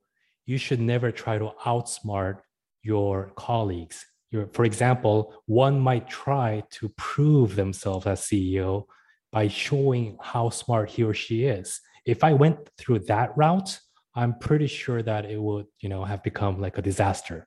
you 0.48 0.56
should 0.56 0.80
never 0.80 1.12
try 1.12 1.36
to 1.36 1.52
outsmart 1.66 2.38
your 2.82 3.32
colleagues. 3.36 4.06
Your, 4.30 4.46
for 4.46 4.64
example, 4.64 5.34
one 5.44 5.78
might 5.78 6.08
try 6.08 6.62
to 6.70 6.88
prove 6.96 7.54
themselves 7.54 8.06
as 8.06 8.22
CEO 8.22 8.84
by 9.30 9.48
showing 9.48 10.16
how 10.22 10.48
smart 10.48 10.88
he 10.88 11.04
or 11.04 11.12
she 11.12 11.44
is. 11.44 11.82
If 12.06 12.24
I 12.24 12.32
went 12.32 12.70
through 12.78 13.00
that 13.00 13.36
route, 13.36 13.78
I'm 14.14 14.38
pretty 14.38 14.68
sure 14.68 15.02
that 15.02 15.26
it 15.26 15.38
would, 15.38 15.66
you 15.80 15.90
know, 15.90 16.02
have 16.02 16.22
become 16.22 16.62
like 16.62 16.78
a 16.78 16.82
disaster. 16.82 17.46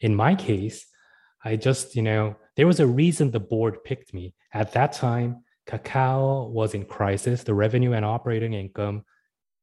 In 0.00 0.12
my 0.12 0.34
case, 0.34 0.84
I 1.44 1.54
just, 1.54 1.94
you 1.94 2.02
know, 2.02 2.34
there 2.56 2.66
was 2.66 2.80
a 2.80 2.88
reason 2.88 3.30
the 3.30 3.38
board 3.38 3.84
picked 3.84 4.12
me. 4.12 4.34
At 4.52 4.72
that 4.72 4.94
time, 4.94 5.44
Kakao 5.68 6.50
was 6.50 6.74
in 6.74 6.86
crisis. 6.86 7.44
The 7.44 7.54
revenue 7.54 7.92
and 7.92 8.04
operating 8.04 8.52
income 8.52 9.04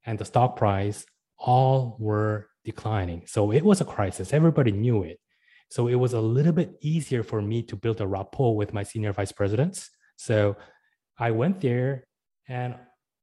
and 0.06 0.18
the 0.18 0.24
stock 0.24 0.56
price 0.56 1.04
all 1.36 1.98
were 2.00 2.48
declining. 2.64 3.22
So 3.26 3.52
it 3.52 3.64
was 3.64 3.80
a 3.80 3.84
crisis. 3.84 4.32
Everybody 4.32 4.72
knew 4.72 5.02
it. 5.02 5.20
So 5.70 5.88
it 5.88 5.96
was 5.96 6.12
a 6.12 6.20
little 6.20 6.52
bit 6.52 6.76
easier 6.80 7.22
for 7.22 7.42
me 7.42 7.62
to 7.64 7.76
build 7.76 8.00
a 8.00 8.06
rapport 8.06 8.56
with 8.56 8.72
my 8.72 8.82
senior 8.82 9.12
vice 9.12 9.32
presidents. 9.32 9.90
So 10.16 10.56
I 11.18 11.30
went 11.30 11.60
there 11.60 12.06
and 12.48 12.76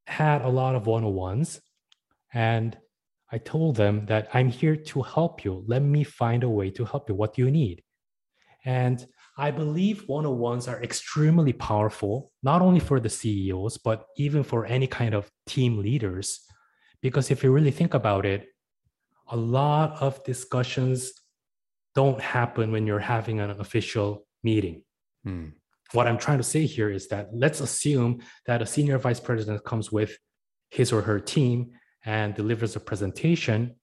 had 0.07 0.41
a 0.41 0.49
lot 0.49 0.75
of 0.75 0.87
one 0.87 1.03
on 1.03 1.13
ones. 1.13 1.61
And 2.33 2.77
I 3.31 3.37
told 3.37 3.77
them 3.77 4.05
that 4.07 4.29
I'm 4.33 4.49
here 4.49 4.75
to 4.75 5.01
help 5.01 5.45
you. 5.45 5.63
Let 5.67 5.81
me 5.81 6.03
find 6.03 6.43
a 6.43 6.49
way 6.49 6.69
to 6.71 6.85
help 6.85 7.07
you. 7.07 7.15
What 7.15 7.35
do 7.35 7.43
you 7.43 7.51
need? 7.51 7.83
And 8.65 9.05
I 9.37 9.51
believe 9.51 10.03
one 10.07 10.25
on 10.25 10.37
ones 10.37 10.67
are 10.67 10.83
extremely 10.83 11.53
powerful, 11.53 12.31
not 12.43 12.61
only 12.61 12.79
for 12.79 12.99
the 12.99 13.09
CEOs, 13.09 13.77
but 13.77 14.05
even 14.17 14.43
for 14.43 14.65
any 14.65 14.87
kind 14.87 15.15
of 15.15 15.31
team 15.47 15.79
leaders. 15.79 16.41
Because 17.01 17.31
if 17.31 17.43
you 17.43 17.51
really 17.51 17.71
think 17.71 17.93
about 17.93 18.25
it, 18.25 18.47
a 19.31 19.37
lot 19.37 20.01
of 20.01 20.23
discussions 20.23 21.13
don't 21.95 22.21
happen 22.21 22.71
when 22.71 22.85
you're 22.85 22.99
having 22.99 23.39
an 23.39 23.51
official 23.51 24.25
meeting. 24.43 24.83
Hmm. 25.23 25.47
What 25.93 26.07
I'm 26.07 26.17
trying 26.17 26.37
to 26.37 26.43
say 26.43 26.65
here 26.65 26.89
is 26.89 27.07
that 27.09 27.29
let's 27.33 27.59
assume 27.59 28.21
that 28.45 28.61
a 28.61 28.65
senior 28.65 28.97
vice 28.97 29.19
president 29.19 29.63
comes 29.65 29.91
with 29.91 30.17
his 30.69 30.91
or 30.93 31.01
her 31.01 31.19
team 31.19 31.71
and 32.05 32.33
delivers 32.33 32.75
a 32.75 32.79
presentation. 32.79 33.75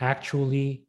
Actually, 0.00 0.84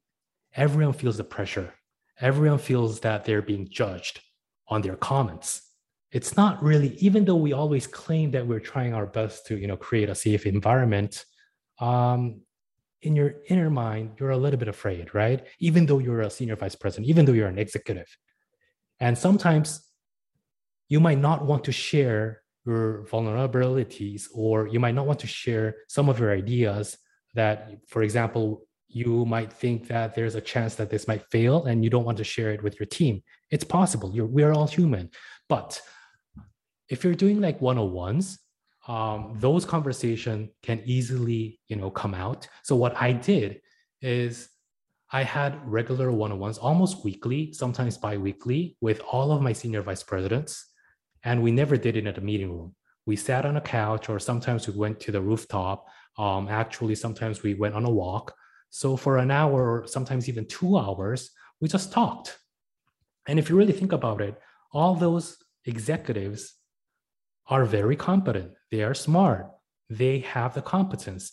everyone 0.55 0.93
feels 0.93 1.17
the 1.17 1.23
pressure. 1.23 1.73
Everyone 2.19 2.59
feels 2.59 2.99
that 3.01 3.25
they're 3.25 3.41
being 3.41 3.67
judged 3.69 4.21
on 4.67 4.81
their 4.81 4.95
comments. 4.95 5.61
It's 6.11 6.37
not 6.37 6.63
really, 6.63 6.95
even 6.99 7.25
though 7.25 7.35
we 7.35 7.53
always 7.53 7.87
claim 7.87 8.31
that 8.31 8.47
we're 8.47 8.59
trying 8.59 8.93
our 8.93 9.05
best 9.05 9.47
to, 9.47 9.57
you 9.57 9.67
know, 9.67 9.75
create 9.75 10.09
a 10.09 10.15
safe 10.15 10.45
environment, 10.45 11.25
um, 11.79 12.41
in 13.01 13.15
your 13.15 13.35
inner 13.49 13.69
mind, 13.69 14.11
you're 14.19 14.31
a 14.31 14.37
little 14.37 14.59
bit 14.59 14.67
afraid, 14.67 15.13
right? 15.13 15.45
Even 15.59 15.85
though 15.85 15.99
you're 15.99 16.21
a 16.21 16.29
senior 16.29 16.55
vice 16.55 16.75
president, 16.75 17.07
even 17.07 17.25
though 17.25 17.33
you're 17.33 17.47
an 17.47 17.59
executive. 17.59 18.07
And 18.99 19.17
sometimes 19.17 19.87
you 20.87 20.99
might 20.99 21.19
not 21.19 21.45
want 21.45 21.63
to 21.65 21.71
share 21.71 22.41
your 22.65 23.05
vulnerabilities, 23.09 24.23
or 24.33 24.67
you 24.67 24.79
might 24.79 24.95
not 24.95 25.05
want 25.05 25.19
to 25.19 25.27
share 25.27 25.75
some 25.87 26.09
of 26.09 26.19
your 26.19 26.31
ideas 26.31 26.97
that, 27.35 27.77
for 27.87 28.01
example, 28.01 28.65
you 28.87 29.25
might 29.25 29.51
think 29.51 29.87
that 29.87 30.15
there's 30.15 30.35
a 30.35 30.41
chance 30.41 30.75
that 30.75 30.89
this 30.89 31.07
might 31.07 31.23
fail 31.29 31.65
and 31.65 31.83
you 31.83 31.89
don't 31.89 32.05
want 32.05 32.17
to 32.17 32.23
share 32.23 32.51
it 32.51 32.63
with 32.63 32.79
your 32.79 32.87
team. 32.87 33.21
It's 33.51 33.63
possible. 33.63 34.11
You're, 34.13 34.25
we're 34.25 34.53
all 34.53 34.67
human. 34.67 35.09
But 35.49 35.81
if 36.89 37.03
you're 37.03 37.15
doing 37.15 37.41
like 37.41 37.59
101s, 37.59 38.37
um, 38.87 39.35
those 39.39 39.65
conversation 39.65 40.49
can 40.61 40.81
easily 40.85 41.59
you 41.67 41.75
know 41.75 41.89
come 41.89 42.13
out. 42.13 42.47
So 42.63 42.75
what 42.75 42.95
i 43.01 43.11
did 43.11 43.61
is 44.01 44.49
i 45.11 45.23
had 45.23 45.59
regular 45.65 46.11
one-on-ones 46.11 46.57
almost 46.57 47.03
weekly 47.03 47.53
sometimes 47.53 47.97
bi-weekly 47.97 48.77
with 48.81 48.99
all 49.11 49.31
of 49.31 49.41
my 49.41 49.53
senior 49.53 49.81
vice 49.81 50.03
presidents 50.03 50.71
and 51.23 51.41
we 51.41 51.51
never 51.51 51.77
did 51.77 51.97
it 51.97 52.05
at 52.05 52.19
a 52.19 52.21
meeting 52.21 52.51
room. 52.55 52.75
We 53.05 53.15
sat 53.15 53.45
on 53.45 53.57
a 53.57 53.61
couch 53.61 54.09
or 54.09 54.19
sometimes 54.19 54.67
we 54.67 54.77
went 54.77 54.99
to 55.01 55.11
the 55.11 55.21
rooftop. 55.21 55.87
Um, 56.17 56.47
actually 56.47 56.95
sometimes 56.95 57.41
we 57.43 57.53
went 57.53 57.75
on 57.75 57.85
a 57.85 57.89
walk. 57.89 58.35
So 58.69 58.97
for 58.97 59.17
an 59.17 59.31
hour 59.31 59.59
or 59.71 59.87
sometimes 59.87 60.27
even 60.29 60.47
two 60.47 60.77
hours 60.77 61.31
we 61.59 61.67
just 61.67 61.91
talked. 61.91 62.37
And 63.27 63.39
if 63.39 63.49
you 63.49 63.55
really 63.55 63.73
think 63.73 63.91
about 63.91 64.21
it 64.21 64.35
all 64.71 64.93
those 64.93 65.37
executives 65.63 66.53
are 67.47 67.65
very 67.65 67.95
competent. 67.95 68.51
They 68.75 68.83
are 68.83 68.93
smart. 68.93 69.51
They 69.89 70.19
have 70.19 70.53
the 70.53 70.61
competence. 70.61 71.31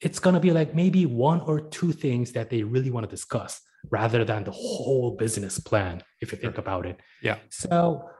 It's 0.00 0.18
going 0.18 0.34
to 0.34 0.40
be 0.40 0.50
like 0.50 0.74
maybe 0.74 1.06
one 1.06 1.40
or 1.42 1.60
two 1.60 1.92
things 1.92 2.32
that 2.32 2.50
they 2.50 2.64
really 2.64 2.90
want 2.90 3.08
to 3.08 3.16
discuss 3.16 3.60
rather 3.88 4.24
than 4.24 4.42
the 4.42 4.50
whole 4.50 5.12
business 5.16 5.60
plan, 5.60 6.02
if 6.20 6.32
you 6.32 6.38
think 6.38 6.58
about 6.58 6.86
it. 6.86 6.98
Yeah. 7.22 7.36
So, 7.50 8.10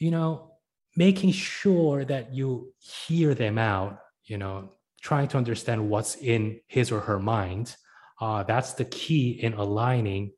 you 0.00 0.10
know, 0.10 0.30
making 0.96 1.30
sure 1.30 2.04
that 2.04 2.34
you 2.34 2.74
hear 2.80 3.34
them 3.34 3.56
out, 3.56 4.00
you 4.24 4.36
know, 4.36 4.72
trying 5.00 5.28
to 5.28 5.36
understand 5.36 5.88
what's 5.88 6.16
in 6.16 6.58
his 6.66 6.90
or 6.90 6.98
her 6.98 7.20
mind. 7.20 7.76
Uh, 8.20 8.42
that's 8.42 8.72
the 8.72 8.86
key 8.86 9.30
in 9.30 9.52
aligning 9.54 10.32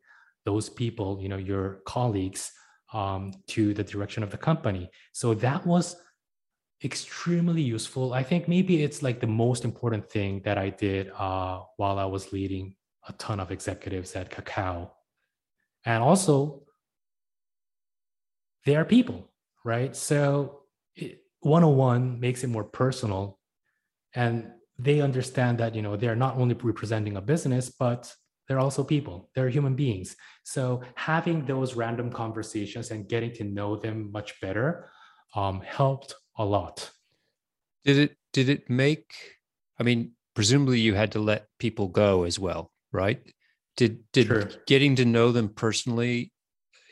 those 0.44 0.68
people, 0.68 1.18
you 1.22 1.30
know, 1.30 1.38
your 1.38 1.80
colleagues, 1.86 2.52
um, 2.92 3.32
to 3.46 3.72
the 3.72 3.84
direction 3.84 4.22
of 4.22 4.30
the 4.30 4.36
company. 4.36 4.90
So 5.12 5.32
that 5.46 5.66
was 5.66 5.96
extremely 6.84 7.62
useful. 7.62 8.12
I 8.12 8.22
think 8.22 8.48
maybe 8.48 8.82
it's 8.82 9.02
like 9.02 9.20
the 9.20 9.26
most 9.26 9.64
important 9.64 10.08
thing 10.10 10.42
that 10.44 10.58
I 10.58 10.70
did 10.70 11.10
uh, 11.16 11.62
while 11.76 11.98
I 11.98 12.04
was 12.04 12.32
leading 12.32 12.76
a 13.08 13.12
ton 13.14 13.40
of 13.40 13.50
executives 13.50 14.14
at 14.14 14.30
Kakao. 14.30 14.90
And 15.84 16.02
also, 16.02 16.62
they 18.64 18.76
are 18.76 18.84
people, 18.84 19.30
right? 19.64 19.94
So, 19.96 20.62
101 21.40 22.20
makes 22.20 22.44
it 22.44 22.48
more 22.48 22.64
personal. 22.64 23.38
And 24.14 24.50
they 24.78 25.00
understand 25.00 25.58
that, 25.58 25.74
you 25.74 25.82
know, 25.82 25.96
they're 25.96 26.16
not 26.16 26.36
only 26.36 26.54
representing 26.54 27.16
a 27.16 27.20
business, 27.20 27.70
but 27.70 28.12
they're 28.46 28.58
also 28.58 28.82
people, 28.82 29.30
they're 29.34 29.48
human 29.48 29.74
beings. 29.74 30.16
So, 30.44 30.82
having 30.94 31.44
those 31.44 31.74
random 31.74 32.10
conversations 32.10 32.90
and 32.90 33.08
getting 33.08 33.32
to 33.34 33.44
know 33.44 33.76
them 33.76 34.12
much 34.12 34.40
better 34.40 34.90
um, 35.34 35.60
helped 35.60 36.14
a 36.38 36.44
lot. 36.44 36.90
Did 37.84 37.98
it 37.98 38.16
did 38.32 38.48
it 38.48 38.70
make 38.70 39.12
I 39.78 39.82
mean, 39.82 40.12
presumably 40.34 40.80
you 40.80 40.94
had 40.94 41.12
to 41.12 41.20
let 41.20 41.46
people 41.58 41.88
go 41.88 42.24
as 42.24 42.38
well, 42.38 42.72
right? 42.92 43.20
Did 43.76 44.02
did 44.12 44.26
sure. 44.26 44.50
getting 44.66 44.96
to 44.96 45.04
know 45.04 45.32
them 45.32 45.50
personally 45.50 46.32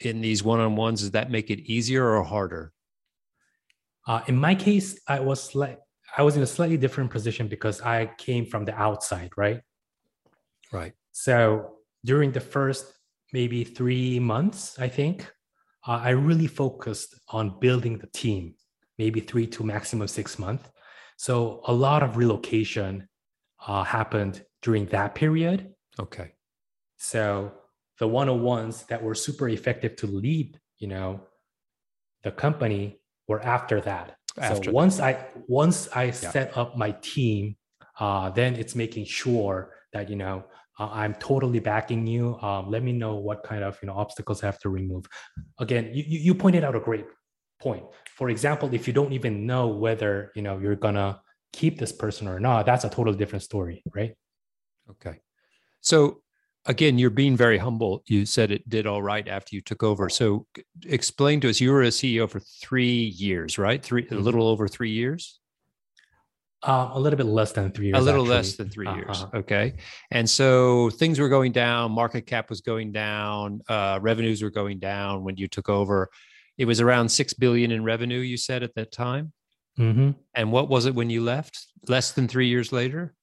in 0.00 0.20
these 0.20 0.42
one-on-ones 0.42 1.00
does 1.00 1.10
that 1.12 1.30
make 1.30 1.50
it 1.50 1.60
easier 1.60 2.04
or 2.04 2.22
harder 2.22 2.72
uh, 4.06 4.20
in 4.26 4.36
my 4.36 4.54
case 4.54 4.98
i 5.08 5.18
was 5.18 5.54
like 5.54 5.78
i 6.16 6.22
was 6.22 6.36
in 6.36 6.42
a 6.42 6.46
slightly 6.46 6.76
different 6.76 7.10
position 7.10 7.48
because 7.48 7.80
i 7.80 8.06
came 8.18 8.44
from 8.44 8.64
the 8.64 8.74
outside 8.74 9.30
right 9.36 9.60
right 10.72 10.92
so 11.12 11.76
during 12.04 12.30
the 12.30 12.40
first 12.40 12.92
maybe 13.32 13.64
three 13.64 14.18
months 14.18 14.78
i 14.78 14.88
think 14.88 15.30
uh, 15.86 16.00
i 16.02 16.10
really 16.10 16.46
focused 16.46 17.18
on 17.28 17.58
building 17.58 17.98
the 17.98 18.08
team 18.08 18.54
maybe 18.98 19.20
three 19.20 19.46
to 19.46 19.62
maximum 19.62 20.08
six 20.08 20.38
months 20.38 20.68
so 21.16 21.62
a 21.66 21.72
lot 21.72 22.02
of 22.02 22.16
relocation 22.16 23.08
uh, 23.66 23.82
happened 23.82 24.44
during 24.62 24.86
that 24.86 25.14
period 25.14 25.74
okay 25.98 26.32
so 26.96 27.52
the 27.98 28.08
one-on-ones 28.08 28.84
that 28.84 29.02
were 29.02 29.14
super 29.14 29.48
effective 29.48 29.96
to 29.96 30.06
lead, 30.06 30.58
you 30.78 30.88
know, 30.88 31.20
the 32.22 32.30
company 32.30 33.00
were 33.28 33.42
after 33.42 33.80
that. 33.82 34.16
After 34.38 34.64
so 34.64 34.72
once 34.72 34.98
that. 34.98 35.04
I 35.04 35.26
once 35.48 35.88
I 35.94 36.04
yeah. 36.04 36.12
set 36.12 36.56
up 36.56 36.76
my 36.76 36.90
team, 37.00 37.56
uh, 37.98 38.28
then 38.30 38.54
it's 38.54 38.74
making 38.74 39.06
sure 39.06 39.72
that 39.94 40.10
you 40.10 40.16
know 40.16 40.44
uh, 40.78 40.90
I'm 40.92 41.14
totally 41.14 41.58
backing 41.58 42.06
you. 42.06 42.36
Um, 42.42 42.70
let 42.70 42.82
me 42.82 42.92
know 42.92 43.14
what 43.14 43.42
kind 43.44 43.64
of 43.64 43.78
you 43.80 43.86
know 43.86 43.94
obstacles 43.94 44.42
I 44.42 44.46
have 44.46 44.58
to 44.60 44.68
remove. 44.68 45.06
Again, 45.58 45.90
you 45.94 46.04
you 46.06 46.34
pointed 46.34 46.64
out 46.64 46.76
a 46.76 46.80
great 46.80 47.06
point. 47.60 47.84
For 48.16 48.30
example, 48.30 48.72
if 48.72 48.86
you 48.86 48.92
don't 48.92 49.12
even 49.12 49.46
know 49.46 49.68
whether 49.68 50.32
you 50.34 50.42
know 50.42 50.58
you're 50.58 50.76
gonna 50.76 51.20
keep 51.52 51.78
this 51.78 51.92
person 51.92 52.28
or 52.28 52.40
not, 52.40 52.66
that's 52.66 52.84
a 52.84 52.90
totally 52.90 53.16
different 53.16 53.42
story, 53.42 53.82
right? 53.94 54.14
Okay. 54.90 55.20
So 55.80 56.22
again, 56.66 56.98
you're 56.98 57.10
being 57.10 57.36
very 57.36 57.58
humble. 57.58 58.02
You 58.06 58.26
said 58.26 58.50
it 58.50 58.68
did 58.68 58.86
all 58.86 59.02
right 59.02 59.26
after 59.26 59.54
you 59.54 59.62
took 59.62 59.82
over. 59.82 60.08
So 60.08 60.46
explain 60.84 61.40
to 61.40 61.50
us, 61.50 61.60
you 61.60 61.72
were 61.72 61.82
a 61.82 61.88
CEO 61.88 62.28
for 62.28 62.40
three 62.40 63.14
years, 63.16 63.58
right? 63.58 63.82
Three, 63.82 64.02
a 64.02 64.06
mm-hmm. 64.06 64.22
little 64.22 64.48
over 64.48 64.68
three 64.68 64.90
years. 64.90 65.40
Uh, 66.62 66.90
a 66.94 66.98
little 66.98 67.16
bit 67.16 67.26
less 67.26 67.52
than 67.52 67.70
three 67.70 67.86
years. 67.86 67.98
A 67.98 68.00
little 68.00 68.22
actually. 68.22 68.34
less 68.34 68.56
than 68.56 68.68
3 68.68 68.86
uh-huh. 68.86 68.96
years. 68.96 69.26
Okay. 69.34 69.74
And 70.10 70.28
so 70.28 70.90
things 70.90 71.20
were 71.20 71.28
going 71.28 71.52
down, 71.52 71.92
market 71.92 72.22
cap 72.22 72.50
was 72.50 72.60
going 72.60 72.92
down, 72.92 73.60
uh, 73.68 74.00
revenues 74.02 74.42
were 74.42 74.50
going 74.50 74.80
down 74.80 75.22
when 75.22 75.36
you 75.36 75.46
took 75.46 75.68
over. 75.68 76.10
It 76.58 76.64
was 76.64 76.80
around 76.80 77.10
6 77.10 77.34
billion 77.34 77.70
in 77.70 77.84
revenue, 77.84 78.20
you 78.20 78.36
said 78.36 78.62
at 78.62 78.74
that 78.74 78.92
time. 78.92 79.32
Mm-hmm. 79.78 80.12
And 80.34 80.52
what 80.52 80.68
was 80.68 80.86
it 80.86 80.94
when 80.94 81.10
you 81.10 81.22
left? 81.22 81.66
Less 81.86 82.12
than 82.12 82.28
three 82.28 82.48
years 82.48 82.72
later? 82.72 83.14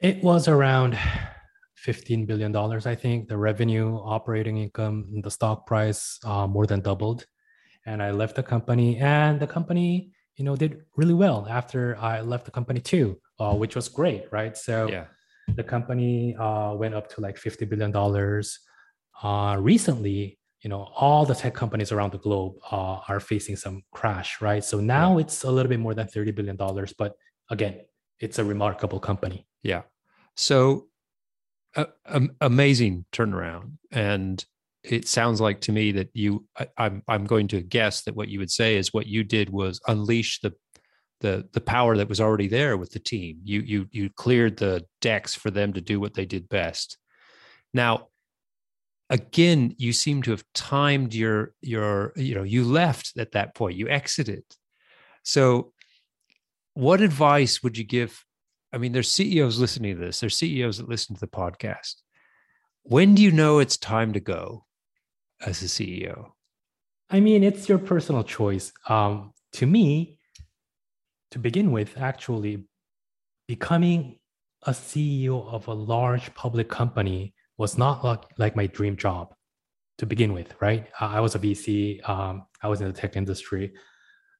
It 0.00 0.22
was 0.22 0.48
around 0.48 0.98
$15 1.86 2.26
billion, 2.26 2.54
I 2.54 2.94
think. 2.94 3.28
The 3.28 3.36
revenue, 3.36 3.96
operating 3.96 4.58
income, 4.58 5.20
the 5.22 5.30
stock 5.30 5.66
price 5.66 6.18
uh, 6.24 6.46
more 6.46 6.66
than 6.66 6.80
doubled. 6.80 7.24
And 7.86 8.02
I 8.02 8.10
left 8.10 8.36
the 8.36 8.42
company, 8.42 8.98
and 8.98 9.40
the 9.40 9.46
company, 9.46 10.12
you 10.36 10.44
know, 10.44 10.54
did 10.54 10.82
really 10.96 11.14
well 11.14 11.46
after 11.48 11.96
I 11.98 12.20
left 12.20 12.44
the 12.44 12.50
company 12.50 12.80
too, 12.80 13.18
uh, 13.38 13.54
which 13.54 13.74
was 13.74 13.88
great, 13.88 14.24
right? 14.30 14.56
So 14.56 14.88
yeah. 14.88 15.06
the 15.54 15.64
company 15.64 16.36
uh, 16.36 16.74
went 16.74 16.94
up 16.94 17.08
to 17.14 17.22
like 17.22 17.36
$50 17.36 17.68
billion. 17.68 17.94
Uh, 19.22 19.56
recently, 19.60 20.38
you 20.62 20.68
know, 20.68 20.88
all 20.94 21.24
the 21.24 21.34
tech 21.34 21.54
companies 21.54 21.90
around 21.90 22.12
the 22.12 22.18
globe 22.18 22.54
uh, 22.70 23.00
are 23.08 23.20
facing 23.20 23.56
some 23.56 23.82
crash, 23.92 24.40
right? 24.40 24.62
So 24.62 24.80
now 24.80 25.16
yeah. 25.16 25.24
it's 25.24 25.44
a 25.44 25.50
little 25.50 25.70
bit 25.70 25.80
more 25.80 25.94
than 25.94 26.06
$30 26.06 26.34
billion. 26.34 26.56
But 26.98 27.16
again, 27.48 27.80
it's 28.18 28.38
a 28.38 28.44
remarkable 28.44 29.00
company. 29.00 29.46
Yeah. 29.62 29.82
So 30.36 30.86
amazing 32.40 33.04
turnaround 33.12 33.72
and 33.92 34.44
it 34.82 35.06
sounds 35.06 35.40
like 35.40 35.60
to 35.60 35.72
me 35.72 35.92
that 35.92 36.08
you 36.14 36.46
I, 36.58 36.66
I'm 36.78 37.02
I'm 37.06 37.26
going 37.26 37.48
to 37.48 37.60
guess 37.60 38.02
that 38.02 38.16
what 38.16 38.28
you 38.28 38.38
would 38.38 38.50
say 38.50 38.76
is 38.76 38.92
what 38.92 39.06
you 39.06 39.22
did 39.22 39.50
was 39.50 39.80
unleash 39.86 40.40
the 40.40 40.52
the 41.20 41.48
the 41.52 41.60
power 41.60 41.96
that 41.96 42.08
was 42.08 42.20
already 42.20 42.48
there 42.48 42.76
with 42.76 42.90
the 42.92 42.98
team. 42.98 43.40
You 43.44 43.60
you 43.60 43.86
you 43.92 44.10
cleared 44.10 44.56
the 44.56 44.84
decks 45.00 45.34
for 45.34 45.50
them 45.50 45.74
to 45.74 45.80
do 45.80 46.00
what 46.00 46.14
they 46.14 46.24
did 46.24 46.48
best. 46.48 46.96
Now, 47.74 48.08
again, 49.10 49.74
you 49.76 49.92
seem 49.92 50.22
to 50.22 50.30
have 50.30 50.44
timed 50.54 51.12
your 51.12 51.52
your 51.60 52.12
you 52.16 52.34
know 52.34 52.44
you 52.44 52.64
left 52.64 53.18
at 53.18 53.32
that 53.32 53.54
point. 53.54 53.76
You 53.76 53.88
exited. 53.88 54.44
So, 55.22 55.72
what 56.72 57.02
advice 57.02 57.62
would 57.62 57.76
you 57.76 57.84
give 57.84 58.24
I 58.72 58.78
mean, 58.78 58.92
there's 58.92 59.10
CEOs 59.10 59.58
listening 59.58 59.96
to 59.96 60.00
this. 60.00 60.20
There's 60.20 60.36
CEOs 60.36 60.78
that 60.78 60.88
listen 60.88 61.14
to 61.14 61.20
the 61.20 61.26
podcast. 61.26 61.96
When 62.82 63.14
do 63.14 63.22
you 63.22 63.32
know 63.32 63.58
it's 63.58 63.76
time 63.76 64.12
to 64.12 64.20
go 64.20 64.64
as 65.44 65.62
a 65.62 65.66
CEO? 65.66 66.30
I 67.10 67.20
mean, 67.20 67.42
it's 67.42 67.68
your 67.68 67.78
personal 67.78 68.22
choice. 68.22 68.72
Um, 68.88 69.32
to 69.54 69.66
me, 69.66 70.18
to 71.32 71.38
begin 71.38 71.72
with, 71.72 71.98
actually, 71.98 72.64
becoming 73.48 74.18
a 74.62 74.70
CEO 74.70 75.52
of 75.52 75.66
a 75.66 75.74
large 75.74 76.32
public 76.34 76.68
company 76.68 77.34
was 77.60 77.76
not 77.76 78.02
like, 78.02 78.22
like 78.38 78.56
my 78.56 78.66
dream 78.66 78.96
job 78.96 79.34
to 79.98 80.06
begin 80.06 80.32
with, 80.32 80.54
right? 80.62 80.88
I 80.98 81.20
was 81.20 81.34
a 81.34 81.38
VC, 81.38 82.00
um, 82.08 82.46
I 82.62 82.68
was 82.68 82.80
in 82.80 82.86
the 82.86 82.98
tech 82.98 83.16
industry. 83.16 83.74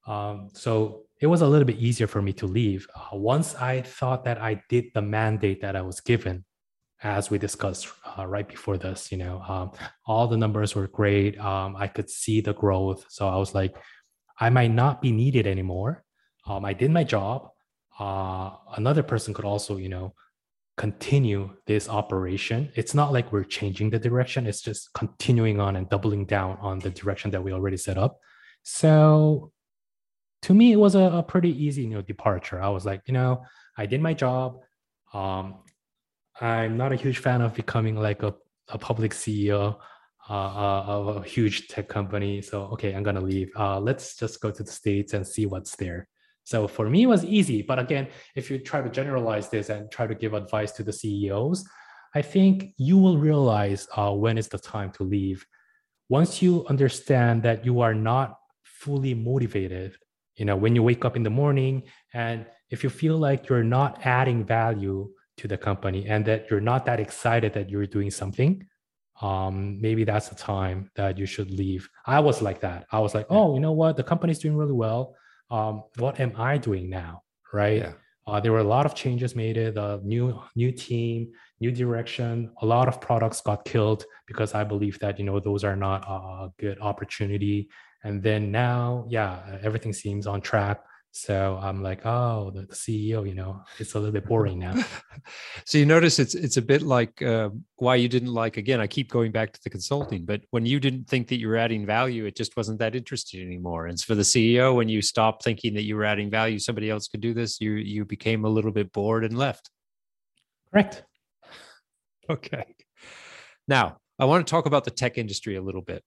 Um, 0.07 0.49
so 0.55 1.03
it 1.21 1.27
was 1.27 1.43
a 1.43 1.47
little 1.47 1.67
bit 1.67 1.77
easier 1.77 2.07
for 2.07 2.23
me 2.23 2.33
to 2.33 2.47
leave. 2.47 2.89
Uh, 2.97 3.19
once 3.19 3.55
I 3.57 3.83
thought 3.83 4.25
that 4.25 4.41
I 4.41 4.63
did 4.71 4.87
the 4.95 5.03
mandate 5.03 5.61
that 5.61 5.77
I 5.77 5.83
was 5.83 6.01
given, 6.01 6.47
as 7.03 7.31
we 7.31 7.37
discussed 7.37 7.89
uh, 8.19 8.27
right 8.27 8.49
before 8.49 8.79
this, 8.79 9.13
you 9.13 9.19
know, 9.19 9.43
um, 9.47 9.73
all 10.07 10.27
the 10.27 10.39
numbers 10.39 10.75
were 10.75 10.89
great. 10.89 11.39
Um, 11.39 11.77
I 11.77 11.89
could 11.89 12.09
see 12.09 12.41
the 12.41 12.55
growth. 12.55 13.05
So 13.11 13.29
I 13.29 13.37
was 13.37 13.55
like, 13.55 13.77
I 14.39 14.49
might 14.49 14.73
not 14.73 15.03
be 15.03 15.13
needed 15.13 15.47
anymore. 15.47 16.05
Um, 16.47 16.65
I 16.65 16.73
did 16.73 16.91
my 16.91 17.05
job. 17.05 17.51
Uh, 17.99 18.53
another 18.79 19.03
person 19.03 19.35
could 19.35 19.45
also, 19.45 19.77
you 19.77 19.91
know, 19.91 20.15
continue 20.77 21.51
this 21.67 21.89
operation. 21.89 22.71
It's 22.75 22.95
not 22.95 23.13
like 23.13 23.33
we're 23.33 23.45
changing 23.45 23.91
the 23.91 23.99
direction, 23.99 24.47
it's 24.47 24.63
just 24.63 24.93
continuing 24.95 25.61
on 25.61 25.77
and 25.77 25.89
doubling 25.89 26.27
down 26.27 26.59
on 26.61 26.79
the 26.79 26.91
direction 26.91 27.31
that 27.33 27.43
we 27.43 27.53
already 27.53 27.77
set 27.77 27.99
up. 27.99 28.19
So 28.63 29.53
to 30.43 30.55
me, 30.55 30.73
it 30.73 30.77
was 30.77 30.95
a, 30.95 31.01
a, 31.01 31.23
pretty 31.23 31.51
easy, 31.65 31.83
you 31.83 31.91
know, 31.91 32.03
departure. 32.03 32.63
I 32.63 32.69
was 32.69 32.87
like, 32.87 33.03
you 33.07 33.15
know, 33.15 33.45
I 33.77 33.87
did 33.87 34.01
my 34.01 34.15
job. 34.15 34.61
Um, 35.13 35.57
I'm 36.41 36.77
not 36.77 36.93
a 36.93 36.97
huge 36.97 37.19
fan 37.19 37.43
of 37.43 37.55
becoming 37.55 37.97
like 37.97 38.23
a, 38.23 38.35
a 38.69 38.79
public 38.79 39.13
CEO 39.13 39.77
uh, 40.29 40.33
uh, 40.33 40.85
of 40.87 41.17
a 41.17 41.23
huge 41.25 41.69
tech 41.69 41.89
company. 41.89 42.41
So, 42.41 42.63
okay, 42.73 42.95
I'm 42.95 43.03
gonna 43.03 43.21
leave. 43.21 43.51
Uh, 43.57 43.81
let's 43.81 44.17
just 44.17 44.41
go 44.41 44.51
to 44.51 44.63
the 44.63 44.71
states 44.71 45.13
and 45.13 45.27
see 45.27 45.45
what's 45.45 45.77
there. 45.77 46.09
So 46.45 46.67
for 46.67 46.89
me, 46.89 47.03
it 47.03 47.07
was 47.07 47.25
easy. 47.25 47.63
But 47.63 47.79
again, 47.79 48.09
if 48.35 48.51
you 48.51 48.59
try 48.59 48.83
to 48.83 48.91
generalize 48.91 49.49
this 49.49 49.69
and 49.69 49.91
try 49.91 50.07
to 50.07 50.15
give 50.15 50.35
advice 50.35 50.73
to 50.73 50.83
the 50.83 50.93
CEOs, 50.93 51.65
I 52.15 52.23
think 52.23 52.75
you 52.77 52.99
will 52.99 53.19
realize 53.19 53.87
uh, 53.97 54.13
when 54.13 54.37
is 54.37 54.49
the 54.49 54.59
time 54.59 54.91
to 54.93 55.05
leave. 55.05 55.47
Once 56.09 56.43
you 56.43 56.67
understand 56.67 57.43
that 57.45 57.65
you 57.65 57.81
are 57.81 57.95
not 57.95 58.37
fully 58.65 59.15
motivated 59.15 59.97
you 60.41 60.47
know 60.47 60.57
when 60.57 60.75
you 60.75 60.83
wake 60.83 61.05
up 61.05 61.17
in 61.17 61.23
the 61.23 61.31
morning 61.43 61.83
and 62.15 62.47
if 62.71 62.83
you 62.83 62.89
feel 62.89 63.19
like 63.19 63.49
you're 63.49 63.63
not 63.63 64.01
adding 64.05 64.43
value 64.43 65.09
to 65.37 65.47
the 65.47 65.57
company 65.57 66.09
and 66.09 66.25
that 66.25 66.51
you're 66.51 66.67
not 66.73 66.87
that 66.87 66.99
excited 66.99 67.53
that 67.53 67.69
you're 67.69 67.87
doing 67.87 68.11
something 68.11 68.67
um, 69.21 69.79
maybe 69.83 70.03
that's 70.05 70.29
the 70.29 70.35
time 70.35 70.91
that 70.97 71.19
you 71.19 71.27
should 71.27 71.51
leave. 71.51 71.91
I 72.07 72.21
was 72.21 72.41
like 72.41 72.61
that. 72.61 72.87
I 72.91 73.01
was 73.01 73.15
like 73.15 73.27
oh 73.29 73.53
you 73.55 73.61
know 73.61 73.73
what? 73.73 73.99
The 73.99 74.03
company's 74.03 74.39
doing 74.39 74.57
really 74.57 74.73
well 74.73 75.15
um, 75.51 75.83
what 75.99 76.21
am 76.21 76.33
i 76.37 76.57
doing 76.57 76.89
now 76.89 77.23
right? 77.53 77.79
Yeah. 77.79 77.93
uh, 78.27 78.39
there 78.41 78.53
were 78.53 78.61
a 78.61 78.65
lot 78.77 78.87
of 78.87 78.95
changes 78.95 79.35
made 79.35 79.57
it 79.57 79.77
a 79.77 80.01
new 80.05 80.41
new 80.55 80.73
team 80.73 81.33
new 81.61 81.73
direction. 81.73 82.51
A 82.63 82.67
lot 82.67 82.89
of 82.89 83.01
products 83.01 83.41
got 83.43 83.65
killed 83.65 84.05
because 84.27 84.55
i 84.55 84.65
believe 84.65 84.99
that 85.01 85.19
you 85.19 85.25
know 85.25 85.41
those 85.41 85.65
are 85.65 85.77
not 85.77 86.05
a 86.09 86.49
good 86.59 86.79
opportunity. 86.81 87.69
And 88.05 88.23
then 88.23 88.51
now 88.51 89.07
yeah 89.09 89.59
everything 89.63 89.93
seems 89.93 90.27
on 90.27 90.41
track 90.41 90.81
so 91.13 91.59
i'm 91.61 91.83
like 91.83 92.07
oh 92.07 92.53
the, 92.55 92.63
ceo 92.67 93.27
you 93.27 93.35
know 93.35 93.61
it's 93.79 93.95
a 93.95 93.99
little 93.99 94.13
bit 94.13 94.27
boring 94.27 94.59
now. 94.59 94.75
So 95.65 95.77
you 95.77 95.85
notice 95.87 96.19
it's 96.19 96.35
it's 96.35 96.57
a 96.57 96.63
bit 96.63 96.83
like 96.83 97.21
uh, 97.21 97.51
why 97.77 97.97
you 97.97 98.09
didn't 98.09 98.33
like 98.33 98.57
again 98.57 98.81
i 98.81 98.87
keep 98.87 99.11
going 99.11 99.33
back 99.33 99.53
to 99.53 99.61
the 99.63 99.71
consulting 99.71 100.25
but 100.25 100.41
when 100.51 100.65
you 100.65 100.81
didn't 100.81 101.09
think 101.09 101.29
that 101.29 101.39
you 101.39 101.49
were 101.49 101.57
adding 101.57 101.85
value 101.85 102.25
it 102.25 102.37
just 102.37 102.57
wasn't 102.57 102.79
that 102.79 102.97
interesting 102.97 103.43
anymore. 103.43 103.87
And 103.87 104.01
for 104.01 104.15
the 104.15 104.23
ceo 104.23 104.75
when 104.75 104.89
you 104.89 105.03
stopped 105.03 105.45
thinking 105.45 105.75
that 105.75 105.83
you 105.83 105.97
were 105.97 106.05
adding 106.05 106.31
value 106.31 106.59
somebody 106.59 106.89
else 106.89 107.09
could 107.09 107.21
do 107.21 107.35
this 107.35 107.61
you 107.61 107.73
you 107.73 108.05
became 108.05 108.45
a 108.45 108.49
little 108.49 108.73
bit 108.73 108.93
bored 108.93 109.25
and 109.25 109.37
left. 109.37 109.71
Correct. 110.73 111.05
Okay. 112.31 112.77
Now 113.67 113.99
i 114.21 114.25
want 114.25 114.47
to 114.47 114.51
talk 114.51 114.67
about 114.67 114.85
the 114.85 114.93
tech 114.93 115.19
industry 115.19 115.57
a 115.57 115.63
little 115.63 115.83
bit 115.83 116.05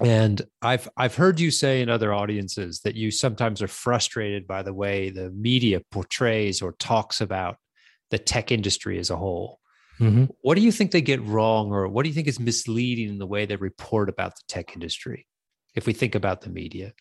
and 0.00 0.42
i've 0.60 0.88
i've 0.96 1.14
heard 1.14 1.40
you 1.40 1.50
say 1.50 1.80
in 1.80 1.88
other 1.88 2.12
audiences 2.12 2.80
that 2.80 2.96
you 2.96 3.10
sometimes 3.10 3.62
are 3.62 3.68
frustrated 3.68 4.46
by 4.46 4.62
the 4.62 4.74
way 4.74 5.08
the 5.10 5.30
media 5.30 5.80
portrays 5.90 6.60
or 6.60 6.72
talks 6.72 7.20
about 7.20 7.56
the 8.10 8.18
tech 8.18 8.52
industry 8.52 8.98
as 8.98 9.10
a 9.10 9.16
whole 9.16 9.58
Mm-hmm. 10.00 10.24
What 10.42 10.56
do 10.56 10.60
you 10.60 10.72
think 10.72 10.90
they 10.90 11.00
get 11.00 11.22
wrong, 11.22 11.72
or 11.72 11.88
what 11.88 12.02
do 12.02 12.08
you 12.08 12.14
think 12.14 12.28
is 12.28 12.38
misleading 12.38 13.08
in 13.08 13.18
the 13.18 13.26
way 13.26 13.46
they 13.46 13.56
report 13.56 14.08
about 14.08 14.34
the 14.36 14.42
tech 14.46 14.74
industry? 14.74 15.26
If 15.74 15.86
we 15.86 15.92
think 15.92 16.14
about 16.14 16.42
the 16.42 16.50
media, 16.50 16.92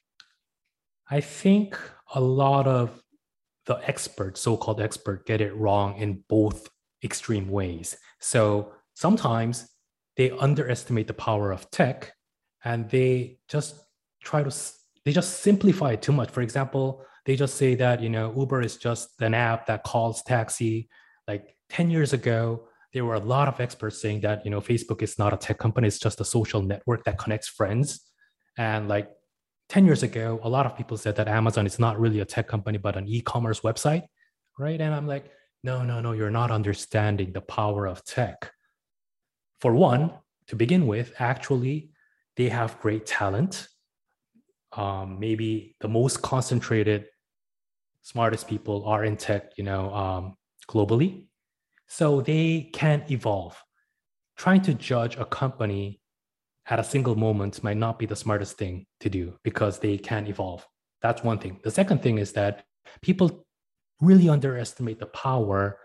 I 1.09 1.21
think 1.21 1.77
a 2.13 2.21
lot 2.21 2.67
of 2.67 3.01
the 3.65 3.75
experts, 3.87 4.41
so-called 4.41 4.79
expert, 4.79 5.25
get 5.25 5.41
it 5.41 5.55
wrong 5.55 5.97
in 5.97 6.23
both 6.29 6.69
extreme 7.03 7.49
ways. 7.49 7.97
So 8.19 8.71
sometimes 8.93 9.67
they 10.17 10.31
underestimate 10.31 11.07
the 11.07 11.13
power 11.13 11.51
of 11.51 11.69
tech, 11.71 12.13
and 12.66 12.89
they 12.89 13.38
just 13.47 13.76
try 14.24 14.43
to 14.43 14.53
they 15.05 15.13
just 15.13 15.41
simplify 15.41 15.91
it 15.91 16.01
too 16.01 16.11
much. 16.11 16.32
For 16.32 16.41
example, 16.41 17.05
they 17.26 17.36
just 17.36 17.55
say 17.55 17.76
that 17.76 18.01
you 18.01 18.09
know 18.09 18.34
Uber 18.36 18.61
is 18.61 18.76
just 18.76 19.22
an 19.22 19.34
app 19.34 19.68
that 19.68 19.84
calls 19.84 20.24
taxi. 20.24 20.89
Like 21.28 21.55
10 21.70 21.89
years 21.89 22.11
ago, 22.11 22.68
there 22.91 23.05
were 23.05 23.16
a 23.16 23.20
lot 23.20 23.47
of 23.47 23.59
experts 23.59 24.01
saying 24.01 24.22
that 24.22 24.43
you 24.43 24.51
know 24.51 24.59
Facebook 24.59 25.01
is 25.01 25.18
not 25.18 25.34
a 25.34 25.38
tech 25.38 25.59
company; 25.59 25.88
it's 25.88 25.99
just 25.99 26.20
a 26.20 26.26
social 26.26 26.61
network 26.61 27.05
that 27.05 27.18
connects 27.20 27.47
friends. 27.47 28.01
And 28.57 28.88
like 28.88 29.09
10 29.70 29.86
years 29.86 30.03
ago, 30.03 30.39
a 30.43 30.49
lot 30.49 30.66
of 30.66 30.76
people 30.76 30.97
said 30.97 31.16
that 31.18 31.28
Amazon 31.28 31.66
is 31.66 31.80
not 31.80 31.99
really 31.99 32.20
a 32.20 32.26
tech 32.26 32.47
company, 32.47 32.78
but 32.78 32.95
an 32.95 33.07
e-commerce 33.07 33.61
website, 33.61 34.03
right? 34.57 34.80
And 34.80 34.93
I'm 34.93 35.07
like, 35.07 35.26
no, 35.63 35.84
no, 35.84 35.99
no, 35.99 36.13
you're 36.13 36.30
not 36.30 36.51
understanding 36.51 37.34
the 37.34 37.41
power 37.41 37.88
of 37.88 38.05
tech. 38.05 38.51
For 39.59 39.74
one, 39.74 40.11
to 40.47 40.55
begin 40.55 40.86
with, 40.88 41.13
actually, 41.20 41.89
they 42.38 42.49
have 42.49 42.79
great 42.79 43.05
talent. 43.05 43.67
Um, 44.73 45.19
maybe 45.19 45.75
the 45.79 45.88
most 45.88 46.21
concentrated, 46.21 47.05
smartest 48.01 48.47
people 48.47 48.86
are 48.86 49.05
in 49.05 49.15
tech, 49.17 49.53
you 49.57 49.63
know, 49.63 49.93
um, 49.93 50.36
globally. 50.67 51.27
So 51.88 52.21
they 52.21 52.69
can 52.73 53.03
evolve. 53.09 53.61
Trying 54.38 54.61
to 54.63 54.73
judge 54.73 55.15
a 55.17 55.25
company 55.25 56.01
at 56.67 56.79
a 56.79 56.83
single 56.83 57.15
moment 57.15 57.63
might 57.63 57.77
not 57.77 57.99
be 57.99 58.05
the 58.05 58.15
smartest 58.15 58.57
thing 58.57 58.86
to 58.99 59.09
do 59.09 59.38
because 59.43 59.79
they 59.79 59.97
can 59.97 60.27
evolve. 60.27 60.67
That's 61.01 61.23
one 61.23 61.38
thing. 61.38 61.59
The 61.63 61.71
second 61.71 62.01
thing 62.01 62.17
is 62.17 62.33
that 62.33 62.63
people 63.01 63.45
really 64.01 64.27
underestimate 64.29 64.99
the 64.99 65.05
power 65.07 65.77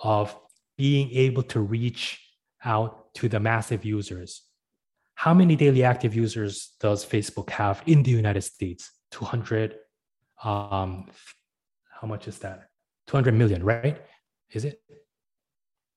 of 0.00 0.36
being 0.76 1.10
able 1.12 1.44
to 1.44 1.60
reach 1.60 2.20
out 2.64 3.14
to 3.14 3.28
the 3.28 3.40
massive 3.40 3.84
users. 3.84 4.42
How 5.24 5.32
many 5.32 5.56
daily 5.56 5.82
active 5.82 6.14
users 6.14 6.74
does 6.80 7.02
Facebook 7.02 7.48
have 7.48 7.82
in 7.86 8.02
the 8.02 8.10
United 8.10 8.42
States? 8.42 8.90
200. 9.12 9.74
Um, 10.44 11.06
how 11.98 12.06
much 12.06 12.28
is 12.28 12.38
that? 12.40 12.68
200 13.06 13.32
million, 13.32 13.64
right? 13.64 13.96
Is 14.50 14.66
it? 14.66 14.82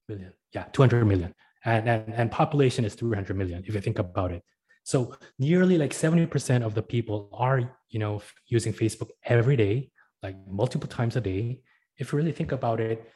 Million. 0.07 0.31
Yeah, 0.53 0.63
200 0.71 1.03
million. 1.03 1.35
And, 1.65 1.89
and, 1.89 2.13
and 2.13 2.31
population 2.31 2.85
is 2.85 2.95
300 2.95 3.35
million, 3.35 3.65
if 3.67 3.75
you 3.75 3.81
think 3.81 3.99
about 3.99 4.31
it. 4.31 4.43
So 4.83 5.13
nearly 5.37 5.77
like 5.77 5.91
70% 5.91 6.65
of 6.65 6.73
the 6.73 6.81
people 6.81 7.29
are, 7.33 7.59
you 7.89 7.99
know, 7.99 8.21
using 8.45 8.71
Facebook 8.71 9.09
every 9.25 9.57
day, 9.57 9.91
like 10.23 10.37
multiple 10.49 10.87
times 10.87 11.17
a 11.17 11.21
day. 11.21 11.59
If 11.97 12.13
you 12.13 12.17
really 12.17 12.31
think 12.31 12.53
about 12.53 12.79
it, 12.79 13.11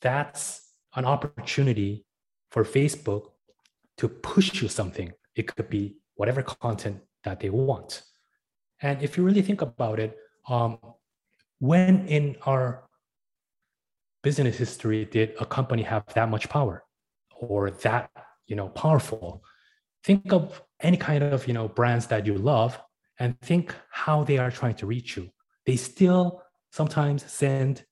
that's 0.00 0.60
an 0.94 1.04
opportunity 1.04 2.06
for 2.52 2.62
Facebook 2.62 3.32
to 3.96 4.08
push 4.08 4.62
you 4.62 4.68
something. 4.68 5.12
It 5.36 5.54
could 5.54 5.68
be 5.68 5.96
whatever 6.14 6.42
content 6.42 7.00
that 7.24 7.40
they 7.40 7.50
want. 7.50 8.02
And 8.80 9.02
if 9.02 9.16
you 9.16 9.24
really 9.24 9.42
think 9.42 9.62
about 9.62 10.00
it, 10.00 10.16
um, 10.48 10.78
when 11.58 12.06
in 12.08 12.36
our 12.42 12.86
business 14.22 14.56
history 14.56 15.04
did 15.04 15.34
a 15.38 15.46
company 15.46 15.82
have 15.82 16.04
that 16.14 16.28
much 16.28 16.48
power 16.48 16.82
or 17.38 17.70
that 17.70 18.10
you 18.46 18.56
know 18.56 18.68
powerful? 18.68 19.44
Think 20.02 20.32
of 20.32 20.62
any 20.80 20.96
kind 20.96 21.22
of 21.22 21.46
you 21.46 21.54
know 21.54 21.68
brands 21.68 22.06
that 22.08 22.26
you 22.26 22.34
love 22.36 22.80
and 23.18 23.38
think 23.40 23.74
how 23.90 24.24
they 24.24 24.38
are 24.38 24.50
trying 24.50 24.74
to 24.76 24.86
reach 24.86 25.16
you. 25.16 25.30
They 25.64 25.76
still 25.76 26.42
sometimes 26.70 27.24
send 27.30 27.84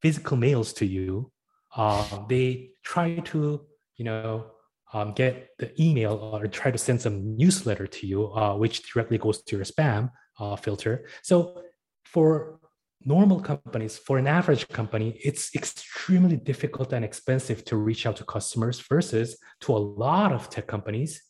physical 0.00 0.36
mails 0.36 0.72
to 0.74 0.86
you. 0.86 1.32
Uh, 1.74 2.04
they 2.28 2.70
try 2.82 3.16
to 3.32 3.66
you 3.96 4.04
know 4.04 4.46
um, 4.94 5.12
get 5.12 5.48
the 5.58 5.68
email 5.80 6.14
or 6.32 6.46
try 6.46 6.70
to 6.70 6.78
send 6.78 7.02
some 7.02 7.36
newsletter 7.36 7.86
to 7.86 8.06
you, 8.06 8.32
uh, 8.32 8.56
which 8.56 8.90
directly 8.90 9.18
goes 9.18 9.42
to 9.42 9.56
your 9.56 9.64
spam 9.64 10.10
uh, 10.38 10.56
filter. 10.56 11.06
So 11.22 11.62
for 12.04 12.60
normal 13.04 13.40
companies, 13.40 13.98
for 13.98 14.18
an 14.18 14.28
average 14.28 14.68
company, 14.68 15.20
it's 15.22 15.54
extremely 15.54 16.36
difficult 16.36 16.92
and 16.92 17.04
expensive 17.04 17.64
to 17.66 17.76
reach 17.76 18.06
out 18.06 18.16
to 18.16 18.24
customers 18.24 18.80
versus 18.80 19.36
to 19.62 19.72
a 19.72 19.82
lot 20.04 20.32
of 20.32 20.48
tech 20.48 20.68
companies, 20.68 21.20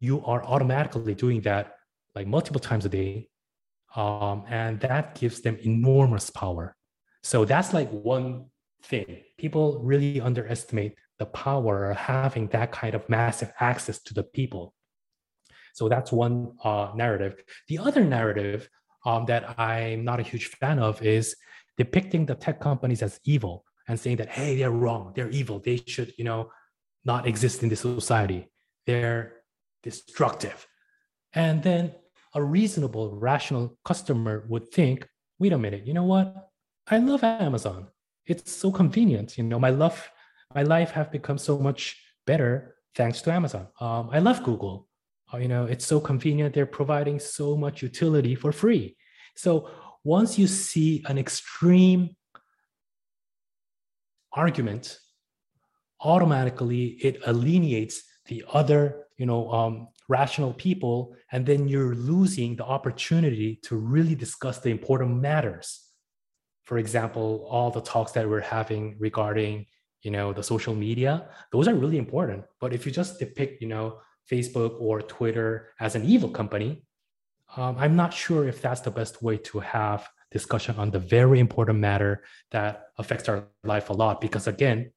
you 0.00 0.24
are 0.24 0.44
automatically 0.44 1.14
doing 1.14 1.40
that 1.42 1.74
like 2.16 2.26
multiple 2.26 2.60
times 2.60 2.84
a 2.84 2.88
day. 2.88 3.28
Um, 3.94 4.44
and 4.48 4.80
that 4.80 5.14
gives 5.14 5.40
them 5.42 5.56
enormous 5.62 6.28
power. 6.30 6.76
So 7.22 7.44
that's 7.44 7.72
like 7.72 7.90
one 7.90 8.46
thing. 8.82 9.22
People 9.38 9.80
really 9.82 10.20
underestimate 10.20 10.94
the 11.20 11.26
power 11.26 11.92
having 11.92 12.48
that 12.48 12.72
kind 12.72 12.94
of 12.96 13.08
massive 13.08 13.52
access 13.60 14.02
to 14.02 14.14
the 14.14 14.24
people. 14.24 14.74
So 15.74 15.88
that's 15.88 16.10
one 16.10 16.56
uh, 16.64 16.90
narrative. 16.96 17.44
The 17.68 17.78
other 17.78 18.02
narrative 18.02 18.68
um, 19.06 19.26
that 19.26 19.58
I'm 19.58 20.04
not 20.04 20.18
a 20.18 20.24
huge 20.24 20.46
fan 20.46 20.78
of 20.78 21.00
is 21.02 21.36
depicting 21.76 22.26
the 22.26 22.34
tech 22.34 22.58
companies 22.60 23.02
as 23.02 23.20
evil 23.24 23.64
and 23.88 23.98
saying 23.98 24.16
that 24.16 24.28
hey 24.28 24.56
they're 24.56 24.70
wrong 24.70 25.12
they're 25.14 25.30
evil 25.30 25.58
they 25.58 25.76
should 25.86 26.12
you 26.18 26.24
know 26.24 26.50
not 27.04 27.26
exist 27.26 27.62
in 27.62 27.68
this 27.68 27.80
society 27.80 28.48
they're 28.86 29.22
destructive 29.82 30.66
and 31.32 31.62
then 31.62 31.92
a 32.34 32.42
reasonable 32.42 33.16
rational 33.16 33.78
customer 33.84 34.44
would 34.48 34.68
think 34.68 35.08
wait 35.38 35.52
a 35.52 35.58
minute 35.58 35.86
you 35.86 35.94
know 35.94 36.04
what 36.04 36.50
i 36.88 36.98
love 36.98 37.24
amazon 37.24 37.86
it's 38.26 38.52
so 38.52 38.70
convenient 38.70 39.38
you 39.38 39.44
know 39.44 39.58
my 39.58 39.70
love 39.70 40.10
my 40.54 40.62
life 40.62 40.90
have 40.90 41.10
become 41.10 41.38
so 41.38 41.58
much 41.58 42.02
better 42.26 42.76
thanks 42.94 43.22
to 43.22 43.32
amazon. 43.32 43.68
Um, 43.80 44.10
i 44.12 44.18
love 44.18 44.42
google. 44.42 44.88
Uh, 45.32 45.38
you 45.38 45.48
know 45.48 45.64
it's 45.64 45.86
so 45.86 46.00
convenient. 46.00 46.54
They're 46.54 46.66
providing 46.66 47.18
so 47.20 47.56
much 47.56 47.82
utility 47.82 48.34
for 48.34 48.52
free. 48.52 48.96
So 49.36 49.70
once 50.04 50.38
you 50.38 50.46
see 50.46 51.04
an 51.06 51.18
extreme 51.18 52.16
argument 54.32 54.98
automatically 56.02 56.84
it 57.02 57.20
alienates 57.26 58.02
the 58.26 58.44
other 58.52 59.06
you 59.18 59.26
know 59.26 59.50
um, 59.52 59.88
rational 60.08 60.52
people 60.52 61.14
and 61.32 61.44
then 61.46 61.68
you're 61.68 61.94
losing 61.94 62.56
the 62.56 62.64
opportunity 62.64 63.58
to 63.62 63.76
really 63.76 64.14
discuss 64.14 64.58
the 64.58 64.70
important 64.70 65.20
matters. 65.20 65.86
For 66.64 66.78
example 66.78 67.46
all 67.48 67.70
the 67.70 67.82
talks 67.82 68.12
that 68.12 68.28
we're 68.28 68.40
having 68.40 68.96
regarding 68.98 69.66
you 70.02 70.10
know 70.10 70.32
the 70.32 70.42
social 70.42 70.74
media 70.74 71.28
those 71.52 71.68
are 71.68 71.74
really 71.74 71.98
important 71.98 72.44
but 72.60 72.72
if 72.72 72.86
you 72.86 72.92
just 72.92 73.18
depict 73.18 73.60
you 73.62 73.68
know 73.68 73.98
Facebook 74.30 74.80
or 74.80 75.02
Twitter 75.02 75.68
as 75.80 75.94
an 75.94 76.04
evil 76.04 76.30
company, 76.30 76.82
um, 77.56 77.76
I'm 77.78 77.96
not 77.96 78.14
sure 78.14 78.46
if 78.46 78.62
that's 78.62 78.80
the 78.80 78.90
best 78.90 79.22
way 79.22 79.36
to 79.38 79.58
have 79.60 80.08
discussion 80.30 80.76
on 80.76 80.90
the 80.90 81.00
very 81.00 81.40
important 81.40 81.78
matter 81.78 82.22
that 82.52 82.84
affects 82.98 83.28
our 83.28 83.48
life 83.64 83.90
a 83.90 83.92
lot. 83.92 84.20
Because 84.20 84.46
again, 84.46 84.92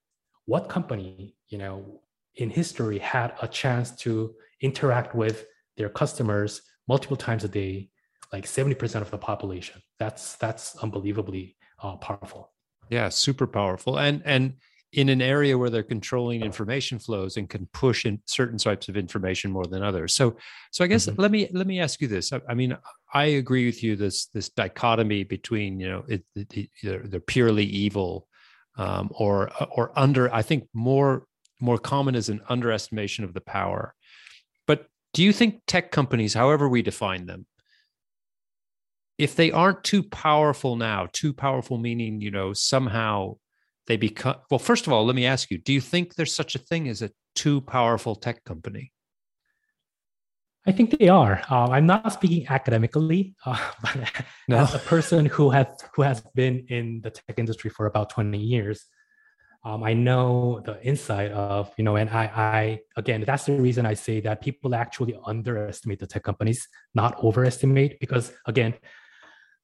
what 0.46 0.70
company, 0.70 1.36
you 1.48 1.58
know, 1.58 2.02
in 2.36 2.50
history 2.50 3.00
had 3.00 3.34
a 3.42 3.48
chance 3.48 3.92
to 3.98 4.36
interact 4.62 5.16
with 5.16 5.46
their 5.78 5.90
customers 5.90 6.62
multiple 6.88 7.18
times 7.18 7.44
a 7.44 7.48
day, 7.48 7.90
like 8.32 8.46
70% 8.46 9.02
of 9.02 9.10
the 9.10 9.18
population? 9.18 9.82
That's 9.98 10.36
that's 10.36 10.76
unbelievably 10.76 11.56
uh, 11.82 11.96
powerful. 11.96 12.52
Yeah, 12.90 13.10
super 13.10 13.48
powerful. 13.48 13.98
And 13.98 14.22
and 14.26 14.58
in 14.94 15.10
an 15.10 15.22
area 15.22 15.58
where 15.58 15.72
they're 15.72 15.82
controlling 15.82 16.44
information 16.44 17.00
flows 17.00 17.38
and 17.38 17.50
can 17.50 17.68
push 17.74 18.06
in 18.06 18.22
certain 18.26 18.60
types 18.60 18.90
of 18.90 18.96
information 18.96 19.52
more 19.52 19.66
than 19.66 19.82
others. 19.82 20.14
So, 20.14 20.38
so 20.72 20.84
I 20.84 20.88
guess 20.88 21.08
mm-hmm. 21.08 21.20
let 21.20 21.32
me 21.32 21.50
let 21.52 21.66
me 21.66 21.80
ask 21.80 22.00
you 22.00 22.08
this. 22.08 22.32
I, 22.32 22.42
I, 22.48 22.54
mean, 22.54 22.78
I 23.14 23.26
agree 23.26 23.66
with 23.66 23.84
you. 23.84 23.96
This 23.96 24.28
this 24.28 24.50
dichotomy 24.50 25.24
between 25.24 25.80
you 25.80 25.90
know 25.90 26.04
it, 26.08 26.24
it, 26.36 26.70
they're, 26.84 27.00
they're 27.00 27.20
purely 27.20 27.66
evil 27.66 28.28
um, 28.78 29.10
or 29.16 29.50
or 29.72 29.92
under. 29.98 30.34
I 30.34 30.44
think 30.44 30.68
more 30.74 31.26
more 31.60 31.80
common 31.80 32.14
is 32.14 32.30
an 32.30 32.42
underestimation 32.48 33.24
of 33.24 33.34
the 33.34 33.42
power. 33.42 33.96
But 34.68 34.86
do 35.14 35.24
you 35.24 35.34
think 35.34 35.62
tech 35.66 35.92
companies, 35.92 36.36
however 36.36 36.70
we 36.70 36.84
define 36.84 37.26
them, 37.26 37.48
if 39.18 39.36
they 39.36 39.52
aren't 39.52 39.84
too 39.84 40.04
powerful 40.04 40.76
now, 40.76 41.08
too 41.14 41.34
powerful 41.34 41.80
meaning 41.80 42.22
you 42.22 42.30
know 42.30 42.54
somehow 42.54 43.38
they 43.88 43.98
become 43.98 44.36
well 44.50 44.60
first 44.60 44.88
of 44.88 44.94
all 44.94 45.06
let 45.06 45.16
me 45.16 45.26
ask 45.26 45.52
you 45.52 45.58
do 45.58 45.74
you 45.74 45.82
think 45.82 46.16
there's 46.16 46.36
such 46.36 46.56
a 46.56 46.60
thing 46.60 46.88
as 46.88 47.02
a 47.02 47.12
too 47.36 47.62
powerful 47.62 48.16
tech 48.16 48.44
company 48.44 48.92
i 50.68 50.72
think 50.72 50.98
they 50.98 51.10
are 51.10 51.42
uh, 51.50 51.68
i'm 51.70 51.86
not 51.86 52.12
speaking 52.14 52.46
academically 52.50 53.36
uh, 53.46 53.72
but 53.82 53.98
no. 54.48 54.58
as 54.58 54.74
a 54.74 54.80
person 54.80 55.26
who 55.26 55.50
has 55.50 55.68
who 55.96 56.02
has 56.02 56.22
been 56.36 56.66
in 56.70 57.02
the 57.02 57.10
tech 57.10 57.38
industry 57.38 57.70
for 57.70 57.86
about 57.86 58.10
20 58.10 58.38
years 58.38 58.86
um, 59.66 59.82
I 59.82 59.94
know 59.94 60.62
the 60.66 60.86
inside 60.86 61.32
of, 61.32 61.72
you 61.78 61.86
know, 61.86 61.96
and 61.96 62.10
I, 62.10 62.26
I, 62.36 62.80
again, 62.98 63.24
that's 63.26 63.46
the 63.46 63.54
reason 63.62 63.86
I 63.86 63.94
say 63.94 64.20
that 64.20 64.42
people 64.42 64.76
actually 64.76 65.18
underestimate 65.26 66.00
the 66.00 66.08
tech 66.08 66.24
companies, 66.24 66.68
not 66.94 67.18
overestimate, 67.24 67.98
because 68.02 68.34
again, 68.46 68.74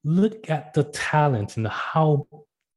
look 0.06 0.50
at 0.50 0.74
the 0.74 0.86
talent 0.86 1.58
and 1.58 1.68
how, 1.68 2.28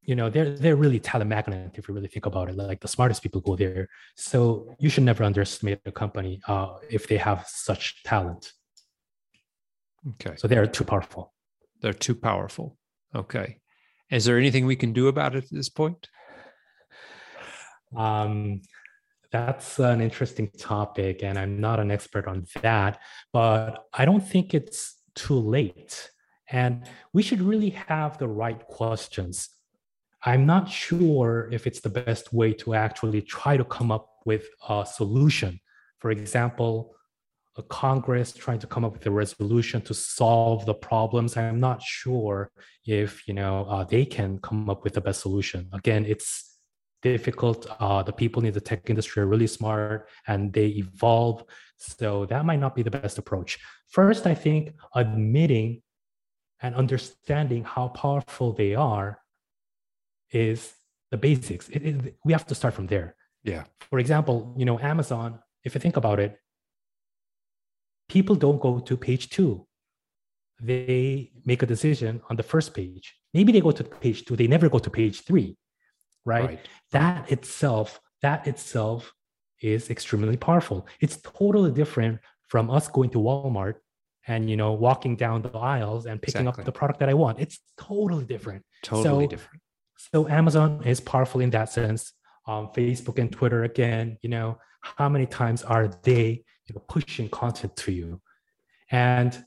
you 0.03 0.17
know, 0.17 0.29
they're, 0.29 0.51
they're 0.51 0.77
really 0.77 0.99
talent 0.99 1.31
magnet 1.31 1.73
if 1.75 1.89
you 1.89 1.95
really 1.95 2.09
think 2.09 2.27
about 2.27 2.49
it. 2.49 2.57
Like 2.57 2.81
the 2.81 2.89
smartest 2.89 3.23
people 3.23 3.41
go 3.41 3.57
there. 3.57 3.89
So 4.17 4.75
you 4.79 4.89
should 4.89 5.05
never 5.05 5.23
underestimate 5.23 5.81
a 5.87 5.93
company 5.93 6.41
uh, 6.49 6.79
if 6.91 7.07
they 7.07 7.17
have 7.19 7.47
such 7.47 8.03
talent. 8.03 8.53
Okay. 10.11 10.35
So 10.37 10.49
they're 10.49 10.67
too 10.67 10.85
powerful. 10.85 11.33
They're 11.81 11.93
too 11.93 12.15
powerful. 12.15 12.77
Okay. 13.15 13.59
Is 14.11 14.25
there 14.25 14.39
anything 14.39 14.67
we 14.67 14.77
can 14.77 14.93
do 14.93 15.09
about 15.09 15.35
it 15.35 15.45
at 15.45 15.51
this 15.51 15.69
point? 15.69 16.09
Um, 17.97 18.63
that's 19.31 19.79
an 19.79 20.01
interesting 20.01 20.51
topic, 20.59 21.23
and 21.23 21.39
I'm 21.39 21.59
not 21.61 21.81
an 21.81 21.91
expert 21.91 22.27
on 22.27 22.47
that, 22.61 22.99
but 23.33 23.87
I 23.95 24.05
don't 24.05 24.21
think 24.21 24.53
it's 24.53 24.97
too 25.15 25.39
late. 25.39 26.11
And 26.51 26.87
we 27.15 27.23
should 27.23 27.41
really 27.41 27.71
have 27.71 28.19
the 28.19 28.29
right 28.29 28.61
questions. 28.67 29.49
I'm 30.25 30.47
not 30.47 30.69
sure 30.69 31.49
if 31.51 31.67
it's 31.67 31.81
the 31.81 31.89
best 31.89 32.33
way 32.33 32.53
to 32.55 32.75
actually 32.75 33.23
try 33.23 33.57
to 33.57 33.65
come 33.65 33.91
up 33.91 34.09
with 34.25 34.47
a 34.69 34.87
solution. 34.87 35.61
For 35.99 36.11
example, 36.11 36.95
a 37.57 37.63
Congress 37.65 38.33
trying 38.33 38.61
to 38.61 38.67
come 38.67 38.85
up 38.85 38.93
with 38.93 39.07
a 39.07 39.11
resolution 39.11 39.83
to 39.83 39.95
solve 39.95 40.65
the 40.65 40.75
problems. 40.75 41.37
I'm 41.37 41.61
not 41.61 41.83
sure 41.83 42.51
if 42.87 43.27
you 43.27 43.35
know 43.35 43.67
uh, 43.69 43.85
they 43.85 44.05
can 44.05 44.39
come 44.39 44.71
up 44.71 44.85
with 44.85 44.95
the 44.95 45.01
best 45.01 45.21
solution. 45.21 45.69
Again, 45.73 46.07
it's 46.07 46.57
difficult. 47.03 47.67
Uh, 47.81 48.03
the 48.03 48.13
people 48.13 48.45
in 48.45 48.53
the 48.53 48.61
tech 48.61 48.89
industry 48.89 49.23
are 49.23 49.27
really 49.27 49.49
smart 49.49 50.09
and 50.29 50.53
they 50.53 50.69
evolve. 50.69 51.45
So 51.77 52.27
that 52.27 52.45
might 52.45 52.61
not 52.61 52.77
be 52.77 52.83
the 52.83 52.93
best 52.93 53.19
approach. 53.19 53.59
First, 53.89 54.27
I 54.27 54.35
think 54.35 54.75
admitting 54.95 55.83
and 56.61 56.77
understanding 56.77 57.65
how 57.65 57.89
powerful 57.89 58.53
they 58.53 58.77
are 58.77 59.22
is 60.33 60.73
the 61.11 61.17
basics. 61.17 61.69
It, 61.69 61.83
it, 61.83 62.17
we 62.25 62.33
have 62.33 62.47
to 62.47 62.55
start 62.55 62.75
from 62.75 62.87
there. 62.87 63.17
Yeah. 63.45 63.65
For 63.91 63.99
example, 63.99 64.55
you 64.57 64.65
know, 64.65 64.79
Amazon, 64.79 65.41
if 65.65 65.75
you 65.75 65.81
think 65.81 65.97
about 65.97 66.21
it, 66.21 66.39
people 68.09 68.37
don't 68.37 68.61
go 68.61 68.81
to 68.81 68.97
page 68.97 69.31
two. 69.31 69.67
They 70.61 71.33
make 71.45 71.63
a 71.63 71.67
decision 71.67 72.23
on 72.31 72.37
the 72.37 72.43
first 72.43 72.73
page. 72.75 73.15
Maybe 73.35 73.53
they 73.53 73.61
go 73.61 73.73
to 73.73 73.85
page 73.85 74.25
two, 74.25 74.37
they 74.37 74.47
never 74.47 74.69
go 74.69 74.79
to 74.79 74.91
page 74.91 75.25
three 75.25 75.57
right? 76.25 76.45
right? 76.45 76.69
That 76.93 77.31
itself, 77.31 78.01
that 78.23 78.47
itself 78.47 79.13
is 79.61 79.91
extremely 79.91 80.37
powerful. 80.37 80.87
It's 81.01 81.19
totally 81.19 81.73
different 81.73 82.21
from 82.49 82.71
us 82.71 82.89
going 82.89 83.11
to 83.11 83.19
Walmart 83.19 83.77
and 84.29 84.49
you 84.49 84.57
know 84.57 84.73
walking 84.73 85.17
down 85.17 85.43
the 85.43 85.57
aisles 85.57 86.07
and 86.07 86.21
picking 86.23 86.43
exactly. 86.43 86.63
up 86.63 86.67
the 86.67 86.73
product 86.73 87.01
that 87.01 87.09
I 87.09 87.15
want. 87.15 87.41
It's 87.41 87.61
totally 87.79 88.25
different. 88.25 88.65
Totally 88.83 89.25
so, 89.25 89.31
different. 89.31 89.63
So 90.11 90.29
Amazon 90.29 90.83
is 90.85 91.01
powerful 91.01 91.41
in 91.41 91.51
that 91.51 91.71
sense. 91.71 92.13
Um, 92.47 92.71
Facebook 92.75 93.19
and 93.19 93.31
Twitter 93.31 93.65
again, 93.65 94.19
you 94.23 94.29
know, 94.29 94.59
how 94.81 95.09
many 95.09 95.27
times 95.27 95.63
are 95.63 95.89
they 96.03 96.45
you 96.67 96.75
know, 96.75 96.83
pushing 96.89 97.29
content 97.29 97.77
to 97.77 97.93
you? 97.93 98.21
And 98.91 99.45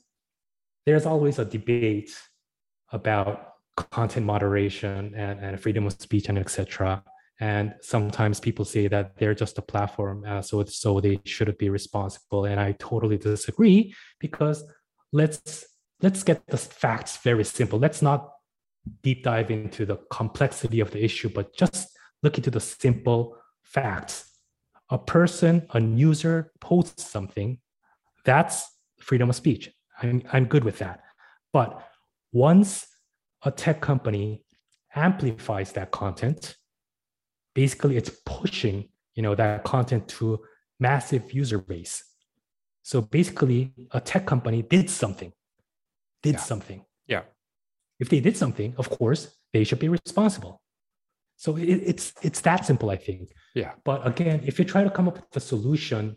there's 0.86 1.04
always 1.04 1.38
a 1.38 1.44
debate 1.44 2.10
about 2.90 3.52
content 3.76 4.24
moderation 4.24 5.14
and, 5.14 5.40
and 5.40 5.60
freedom 5.60 5.86
of 5.86 5.92
speech 5.92 6.28
and 6.28 6.38
etc. 6.38 7.02
And 7.38 7.74
sometimes 7.82 8.40
people 8.40 8.64
say 8.64 8.88
that 8.88 9.18
they're 9.18 9.34
just 9.34 9.58
a 9.58 9.62
platform, 9.62 10.24
uh, 10.26 10.40
so 10.40 10.64
so 10.64 11.00
they 11.00 11.20
shouldn't 11.24 11.58
be 11.58 11.68
responsible. 11.68 12.46
And 12.46 12.58
I 12.58 12.72
totally 12.78 13.18
disagree 13.18 13.94
because 14.18 14.64
let's 15.12 15.66
let's 16.00 16.22
get 16.22 16.46
the 16.46 16.56
facts 16.56 17.18
very 17.18 17.44
simple. 17.44 17.78
Let's 17.78 18.00
not 18.00 18.30
deep 19.02 19.22
dive 19.22 19.50
into 19.50 19.86
the 19.86 19.96
complexity 20.10 20.80
of 20.80 20.90
the 20.90 21.04
issue, 21.04 21.28
but 21.28 21.56
just 21.56 21.88
look 22.22 22.36
into 22.36 22.50
the 22.50 22.60
simple 22.60 23.36
facts. 23.62 24.30
A 24.90 24.98
person, 24.98 25.66
a 25.70 25.80
user 25.80 26.52
posts 26.60 27.10
something, 27.10 27.58
that's 28.24 28.66
freedom 29.00 29.30
of 29.30 29.36
speech. 29.36 29.70
I'm, 30.00 30.22
I'm 30.32 30.46
good 30.46 30.64
with 30.64 30.78
that. 30.78 31.00
But 31.52 31.82
once 32.32 32.86
a 33.44 33.50
tech 33.50 33.80
company 33.80 34.44
amplifies 34.94 35.72
that 35.72 35.90
content, 35.90 36.56
basically 37.54 37.96
it's 37.96 38.10
pushing 38.24 38.88
you 39.16 39.22
know 39.22 39.34
that 39.34 39.64
content 39.64 40.06
to 40.06 40.38
massive 40.78 41.32
user 41.32 41.58
base. 41.58 42.04
So 42.82 43.00
basically, 43.00 43.72
a 43.90 44.00
tech 44.00 44.26
company 44.26 44.62
did 44.62 44.88
something, 44.88 45.32
did 46.22 46.34
yeah. 46.34 46.40
something. 46.40 46.84
Yeah. 47.08 47.22
If 47.98 48.08
they 48.08 48.20
did 48.20 48.36
something, 48.36 48.74
of 48.76 48.90
course, 48.90 49.34
they 49.52 49.64
should 49.64 49.78
be 49.78 49.88
responsible. 49.88 50.60
So 51.36 51.56
it, 51.56 51.64
it's 51.64 52.12
it's 52.22 52.40
that 52.42 52.64
simple, 52.64 52.90
I 52.90 52.96
think. 52.96 53.30
Yeah. 53.54 53.72
But 53.84 54.06
again, 54.06 54.40
if 54.44 54.58
you 54.58 54.64
try 54.64 54.84
to 54.84 54.90
come 54.90 55.08
up 55.08 55.16
with 55.16 55.36
a 55.36 55.40
solution, 55.40 56.16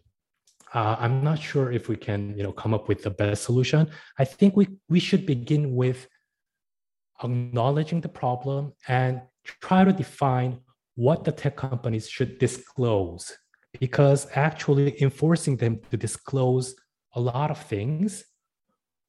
uh, 0.74 0.96
I'm 1.00 1.24
not 1.24 1.40
sure 1.40 1.72
if 1.72 1.90
we 1.90 1.96
can, 1.96 2.38
you 2.38 2.44
know, 2.44 2.52
come 2.52 2.74
up 2.74 2.88
with 2.88 3.04
the 3.04 3.10
best 3.10 3.44
solution. 3.44 3.90
I 4.18 4.26
think 4.26 4.56
we 4.56 4.68
we 4.88 5.00
should 5.00 5.26
begin 5.26 5.76
with 5.76 6.08
acknowledging 7.24 8.02
the 8.02 8.10
problem 8.10 8.74
and 8.88 9.22
try 9.44 9.84
to 9.84 9.92
define 9.92 10.60
what 10.96 11.24
the 11.24 11.32
tech 11.32 11.56
companies 11.56 12.08
should 12.10 12.40
disclose 12.40 13.38
because 13.80 14.28
actually 14.36 15.02
enforcing 15.02 15.56
them 15.58 15.80
to 15.92 15.98
disclose 15.98 16.76
a 17.14 17.20
lot 17.20 17.52
of 17.52 17.58
things 17.58 18.24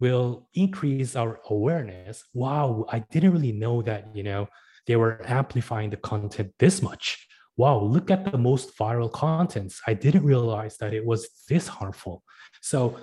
will 0.01 0.49
increase 0.55 1.15
our 1.15 1.41
awareness. 1.51 2.25
Wow 2.35 2.87
i 2.89 2.99
didn't 3.13 3.33
really 3.33 3.53
know 3.53 3.83
that 3.83 4.15
you 4.15 4.23
know 4.23 4.49
they 4.87 4.97
were 4.97 5.23
amplifying 5.27 5.91
the 5.91 5.97
content 5.97 6.53
this 6.59 6.83
much. 6.83 7.27
Wow 7.57 7.79
look 7.81 8.11
at 8.11 8.31
the 8.31 8.39
most 8.39 8.77
viral 8.79 9.13
contents. 9.13 9.81
I 9.87 9.95
didn't 9.95 10.25
realize 10.25 10.77
that 10.79 10.95
it 10.95 11.05
was 11.05 11.29
this 11.49 11.69
harmful. 11.69 12.23
So 12.61 12.99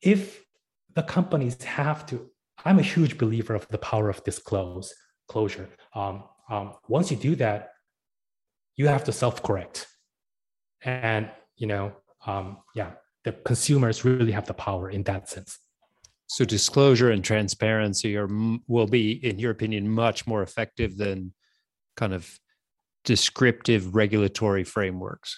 if 0.00 0.44
the 0.94 1.02
companies 1.02 1.62
have 1.62 2.06
to 2.06 2.30
I'm 2.64 2.78
a 2.78 2.82
huge 2.82 3.18
believer 3.18 3.54
of 3.54 3.66
the 3.68 3.78
power 3.78 4.08
of 4.08 4.22
disclose 4.24 4.94
closure. 5.28 5.68
Um, 5.94 6.24
um, 6.48 6.74
once 6.88 7.10
you 7.10 7.16
do 7.16 7.34
that, 7.36 7.70
you 8.76 8.86
have 8.88 9.04
to 9.04 9.12
self-correct, 9.12 9.86
and 10.82 11.30
you 11.56 11.66
know, 11.66 11.92
um, 12.26 12.58
yeah, 12.74 12.92
the 13.24 13.32
consumers 13.32 14.04
really 14.04 14.32
have 14.32 14.46
the 14.46 14.54
power 14.54 14.90
in 14.90 15.02
that 15.04 15.28
sense. 15.28 15.58
So 16.32 16.44
disclosure 16.44 17.10
and 17.10 17.22
transparency 17.22 18.16
are 18.16 18.28
will 18.66 18.86
be, 18.86 19.12
in 19.12 19.38
your 19.38 19.50
opinion, 19.50 19.88
much 19.88 20.26
more 20.26 20.42
effective 20.42 20.96
than 20.96 21.34
kind 21.96 22.14
of 22.14 22.38
descriptive 23.04 23.94
regulatory 23.94 24.64
frameworks 24.64 25.36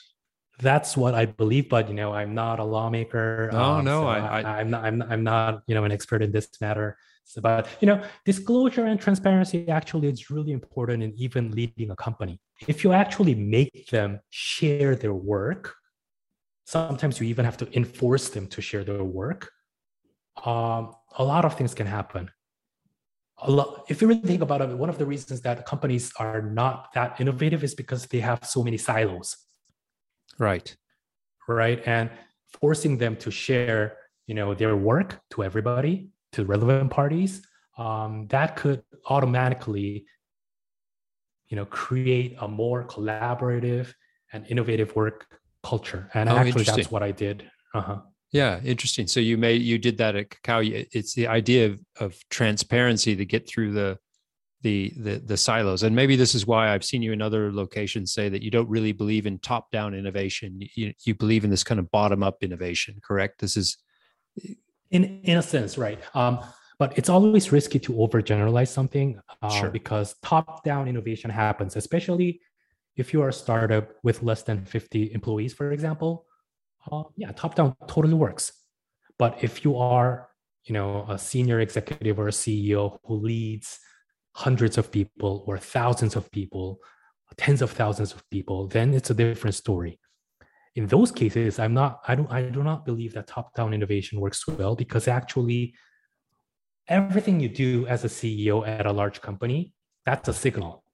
that's 0.61 0.97
what 0.97 1.15
I 1.15 1.27
believe, 1.27 1.69
but 1.69 1.89
you 1.89 1.95
know, 1.95 2.13
I'm 2.13 2.35
not 2.35 2.61
a 2.61 2.65
lawmaker. 2.65 3.51
No, 3.53 3.63
um, 3.63 3.85
no, 3.85 4.03
so 4.03 4.07
I, 4.07 4.41
I, 4.41 4.61
am 4.61 4.71
not, 4.71 4.85
I'm, 4.85 5.03
I'm 5.03 5.25
not, 5.25 5.63
you 5.67 5.75
know, 5.75 5.85
an 5.85 5.93
expert 5.93 6.23
in 6.23 6.31
this 6.31 6.49
matter. 6.61 6.97
So, 7.25 7.41
but 7.41 7.67
you 7.81 7.87
know, 7.87 8.03
disclosure 8.25 8.85
and 8.87 9.01
transparency 9.01 9.69
actually 9.69 10.09
is 10.09 10.31
really 10.31 10.53
important 10.53 11.03
in 11.03 11.13
even 11.17 11.51
leading 11.51 11.91
a 11.91 11.97
company. 11.97 12.41
If 12.69 12.85
you 12.85 12.93
actually 12.93 13.35
make 13.35 13.89
them 13.89 14.21
share 14.31 14.95
their 14.95 15.15
work, 15.15 15.75
sometimes 16.67 17.21
you 17.21 17.27
even 17.27 17.45
have 17.45 17.57
to 17.59 17.77
enforce 17.77 18.29
them 18.29 18.47
to 18.49 18.61
share 18.61 18.85
their 18.85 19.03
work. 19.03 19.51
Um, 20.45 20.95
a 21.19 21.25
lot 21.25 21.45
of 21.45 21.57
things 21.57 21.75
can 21.75 21.87
happen. 21.87 22.31
A 23.43 23.51
lot, 23.51 23.85
if 23.89 24.01
you 24.01 24.09
really 24.09 24.21
think 24.21 24.43
about 24.43 24.61
it, 24.63 24.71
one 24.71 24.89
of 24.89 24.99
the 24.99 25.07
reasons 25.07 25.41
that 25.43 25.67
companies 25.67 26.13
are 26.19 26.41
not 26.41 26.93
that 26.95 27.21
innovative 27.21 27.63
is 27.65 27.75
because 27.75 28.07
they 28.07 28.21
have 28.21 28.45
so 28.45 28.63
many 28.63 28.79
silos. 28.79 29.37
Right. 30.39 30.75
Right. 31.47 31.83
And 31.87 32.11
forcing 32.61 32.99
them 32.99 33.17
to 33.17 33.31
share, 33.31 33.97
you 34.27 34.35
know, 34.35 34.55
their 34.55 34.77
work 34.77 35.21
to 35.31 35.45
everybody 35.45 36.09
to 36.33 36.45
relevant 36.45 36.91
parties, 36.91 37.43
um, 37.77 38.27
that 38.29 38.57
could 38.57 38.83
automatically, 39.09 40.07
you 41.49 41.57
know, 41.57 41.67
create 41.67 42.37
a 42.41 42.49
more 42.49 42.85
collaborative 42.85 43.93
and 44.33 44.47
innovative 44.49 44.95
work 44.97 45.27
culture. 45.63 46.11
And 46.15 46.29
oh, 46.29 46.37
actually, 46.37 46.65
that's 46.65 46.91
what 46.91 47.03
I 47.03 47.11
did. 47.11 47.51
Uh-huh. 47.75 48.01
Yeah, 48.35 48.59
interesting. 48.65 49.07
So 49.07 49.21
you 49.21 49.39
made 49.39 49.63
you 49.63 49.79
did 49.79 49.97
that 49.99 50.17
at 50.17 50.29
Kakao. 50.29 50.89
It's 50.91 51.15
the 51.15 51.29
idea 51.29 51.67
of, 51.67 51.79
of 52.01 52.29
transparency 52.31 53.15
to 53.15 53.25
get 53.25 53.49
through 53.49 53.73
the, 53.73 53.97
the 54.63 54.93
the 54.97 55.19
the 55.19 55.37
silos. 55.37 55.85
And 55.85 55.95
maybe 55.95 56.17
this 56.17 56.35
is 56.35 56.45
why 56.45 56.75
I've 56.75 56.83
seen 56.83 57.01
you 57.01 57.13
in 57.13 57.23
other 57.23 57.53
locations 57.53 58.13
say 58.13 58.29
that 58.29 58.43
you 58.43 58.51
don't 58.51 58.69
really 58.69 58.91
believe 58.91 59.27
in 59.27 59.39
top 59.39 59.71
down 59.71 59.95
innovation. 59.95 60.59
You, 60.75 60.93
you 61.05 61.15
believe 61.15 61.45
in 61.45 61.51
this 61.51 61.63
kind 61.63 61.79
of 61.79 61.89
bottom 61.93 62.25
up 62.25 62.43
innovation. 62.43 62.99
Correct? 63.05 63.41
This 63.41 63.57
is 63.57 63.79
in 64.91 65.21
in 65.23 65.39
a 65.39 65.43
sense, 65.43 65.79
right? 65.79 66.01
Um, 66.17 66.41
but 66.81 66.99
it's 66.99 67.09
always 67.09 67.53
risky 67.53 67.79
to 67.79 67.93
overgeneralize 67.93 68.67
something 68.67 69.21
uh, 69.43 69.49
sure. 69.49 69.71
because 69.71 70.17
top-down 70.25 70.89
innovation 70.89 71.31
happens, 71.31 71.77
especially 71.77 72.41
if 72.97 73.13
you 73.13 73.23
are 73.23 73.29
a 73.29 73.33
startup 73.33 73.91
with 74.03 74.25
less 74.25 74.43
than 74.43 74.65
50 74.65 75.13
employees, 75.13 75.55
for 75.55 75.71
example, 75.71 76.27
uh, 76.91 77.05
yeah, 77.17 77.33
top 77.33 77.55
down 77.55 77.75
totally 77.87 78.15
works. 78.15 78.53
But 79.19 79.43
if 79.43 79.65
you 79.65 79.79
are, 79.79 80.29
you 80.65 80.73
know, 80.73 81.07
a 81.09 81.19
senior 81.19 81.61
executive 81.61 82.19
or 82.19 82.29
a 82.29 82.33
CEO 82.33 82.99
who 83.05 83.15
leads 83.17 83.79
hundreds 84.35 84.79
of 84.79 84.91
people 84.91 85.45
or 85.47 85.59
thousands 85.59 86.17
of 86.17 86.31
people, 86.31 86.79
tens 87.37 87.63
of 87.63 87.71
thousands 87.71 88.13
of 88.13 88.29
people, 88.31 88.69
then 88.69 88.95
it's 88.95 89.11
a 89.11 89.15
different 89.15 89.55
story. 89.55 89.99
In 90.75 90.87
those 90.87 91.13
cases, 91.13 91.59
I'm 91.59 91.75
not, 91.75 92.01
I 92.09 92.15
don't, 92.15 92.31
I 92.33 92.43
do 92.43 92.63
not 92.63 92.85
believe 92.85 93.15
that 93.15 93.29
top-down 93.29 93.73
innovation 93.73 94.21
works 94.21 94.47
well 94.47 94.75
because 94.75 95.07
actually 95.07 95.75
everything 96.89 97.41
you 97.41 97.49
do 97.49 97.87
as 97.87 98.05
a 98.05 98.09
CEO 98.09 98.67
at 98.67 98.87
a 98.87 98.93
large 98.93 99.21
company, 99.21 99.73
that's 100.05 100.29
a 100.29 100.33
signal. 100.33 100.85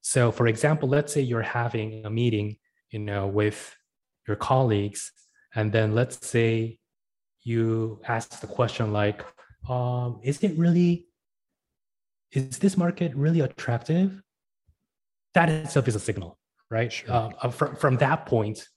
So 0.00 0.32
for 0.32 0.48
example, 0.48 0.88
let's 0.88 1.12
say 1.12 1.20
you're 1.20 1.42
having 1.42 2.04
a 2.04 2.10
meeting, 2.10 2.56
you 2.90 2.98
know, 2.98 3.26
with 3.28 3.74
your 4.26 4.36
colleagues, 4.36 5.12
and 5.54 5.72
then 5.72 5.94
let's 5.94 6.26
say 6.26 6.78
you 7.42 8.00
ask 8.06 8.40
the 8.40 8.46
question 8.46 8.92
like, 8.92 9.24
um, 9.68 10.20
is 10.22 10.42
it 10.42 10.56
really, 10.58 11.06
is 12.32 12.58
this 12.58 12.76
market 12.76 13.14
really 13.14 13.40
attractive? 13.40 14.22
That 15.34 15.48
itself 15.48 15.88
is 15.88 15.96
a 15.96 16.00
signal, 16.00 16.38
right? 16.70 16.92
Sure. 16.92 17.32
Uh 17.40 17.50
from, 17.50 17.76
from 17.76 17.96
that 17.98 18.26
point, 18.26 18.68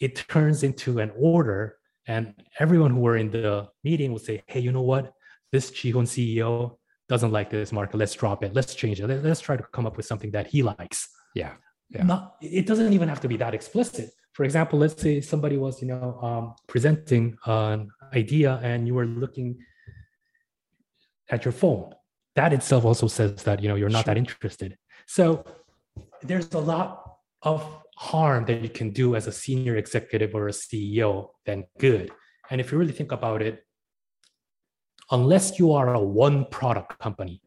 it 0.00 0.16
turns 0.28 0.62
into 0.62 0.98
an 0.98 1.12
order 1.16 1.76
and 2.06 2.34
everyone 2.58 2.92
who 2.92 3.00
were 3.00 3.16
in 3.16 3.30
the 3.30 3.68
meeting 3.84 4.12
would 4.12 4.22
say, 4.22 4.42
hey, 4.46 4.60
you 4.60 4.72
know 4.72 4.82
what? 4.82 5.12
This 5.52 5.70
Jaehoon 5.70 6.06
CEO 6.06 6.76
doesn't 7.08 7.32
like 7.32 7.50
this 7.50 7.70
market. 7.70 7.96
Let's 7.96 8.14
drop 8.14 8.42
it. 8.42 8.54
Let's 8.54 8.74
change 8.74 9.00
it. 9.00 9.06
Let's 9.06 9.40
try 9.40 9.56
to 9.56 9.62
come 9.72 9.86
up 9.86 9.96
with 9.96 10.06
something 10.06 10.30
that 10.32 10.46
he 10.46 10.62
likes. 10.62 11.08
Yeah. 11.34 11.52
yeah. 11.90 12.04
Not, 12.04 12.36
it 12.40 12.66
doesn't 12.66 12.92
even 12.92 13.08
have 13.08 13.20
to 13.20 13.28
be 13.28 13.36
that 13.38 13.54
explicit 13.54 14.10
for 14.38 14.44
example, 14.44 14.78
let's 14.78 15.02
say 15.02 15.20
somebody 15.20 15.56
was, 15.56 15.82
you 15.82 15.88
know, 15.88 16.16
um, 16.22 16.54
presenting 16.68 17.36
an 17.46 17.90
idea 18.14 18.60
and 18.62 18.86
you 18.86 18.94
were 18.94 19.04
looking 19.04 19.58
at 21.28 21.44
your 21.44 21.50
phone. 21.50 21.92
That 22.36 22.52
itself 22.52 22.84
also 22.84 23.08
says 23.08 23.42
that, 23.42 23.60
you 23.60 23.68
know, 23.68 23.74
you're 23.74 23.88
not 23.88 24.04
that 24.04 24.16
interested. 24.16 24.78
So 25.08 25.44
there's 26.22 26.54
a 26.54 26.60
lot 26.60 27.16
of 27.42 27.68
harm 27.96 28.44
that 28.44 28.62
you 28.62 28.68
can 28.68 28.90
do 28.90 29.16
as 29.16 29.26
a 29.26 29.32
senior 29.32 29.74
executive 29.74 30.36
or 30.36 30.46
a 30.46 30.52
CEO 30.52 31.30
than 31.44 31.64
good. 31.80 32.12
And 32.48 32.60
if 32.60 32.70
you 32.70 32.78
really 32.78 32.92
think 32.92 33.10
about 33.10 33.42
it, 33.42 33.66
unless 35.10 35.58
you 35.58 35.72
are 35.72 35.92
a 35.94 36.00
one 36.00 36.44
product 36.44 37.00
company, 37.00 37.42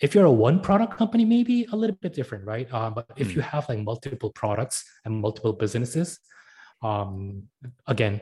if 0.00 0.14
you're 0.14 0.24
a 0.24 0.32
one 0.32 0.60
product 0.60 0.96
company 0.96 1.24
maybe 1.24 1.66
a 1.72 1.76
little 1.76 1.96
bit 2.00 2.12
different 2.12 2.44
right 2.44 2.72
um, 2.72 2.94
but 2.94 3.06
if 3.16 3.34
you 3.34 3.42
hmm. 3.42 3.48
have 3.48 3.68
like 3.68 3.78
multiple 3.78 4.30
products 4.30 4.84
and 5.04 5.20
multiple 5.20 5.52
businesses 5.52 6.20
um, 6.82 7.42
again 7.86 8.20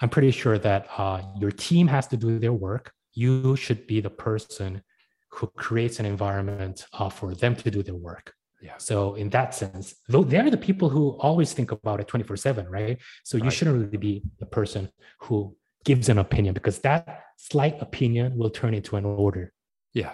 i'm 0.00 0.08
pretty 0.08 0.30
sure 0.30 0.58
that 0.58 0.86
uh, 0.98 1.22
your 1.38 1.50
team 1.50 1.86
has 1.86 2.06
to 2.06 2.16
do 2.16 2.38
their 2.38 2.52
work 2.52 2.92
you 3.12 3.56
should 3.56 3.86
be 3.86 4.00
the 4.00 4.10
person 4.10 4.82
who 5.30 5.46
creates 5.48 6.00
an 6.00 6.06
environment 6.06 6.86
uh, 6.92 7.08
for 7.08 7.34
them 7.34 7.54
to 7.54 7.70
do 7.70 7.82
their 7.82 7.94
work 7.94 8.34
yeah. 8.62 8.76
So 8.76 9.14
in 9.14 9.30
that 9.30 9.54
sense, 9.54 9.94
though 10.06 10.22
they're 10.22 10.50
the 10.50 10.58
people 10.58 10.90
who 10.90 11.16
always 11.18 11.54
think 11.54 11.72
about 11.72 11.98
it 11.98 12.08
24 12.08 12.36
seven, 12.36 12.68
right? 12.68 12.98
So 13.24 13.38
you 13.38 13.44
right. 13.44 13.52
shouldn't 13.54 13.86
really 13.86 13.96
be 13.96 14.22
the 14.38 14.44
person 14.44 14.90
who 15.20 15.56
gives 15.82 16.10
an 16.10 16.18
opinion 16.18 16.52
because 16.52 16.78
that 16.80 17.22
slight 17.38 17.80
opinion 17.80 18.36
will 18.36 18.50
turn 18.50 18.74
into 18.74 18.96
an 18.96 19.06
order. 19.06 19.54
Yeah 19.94 20.12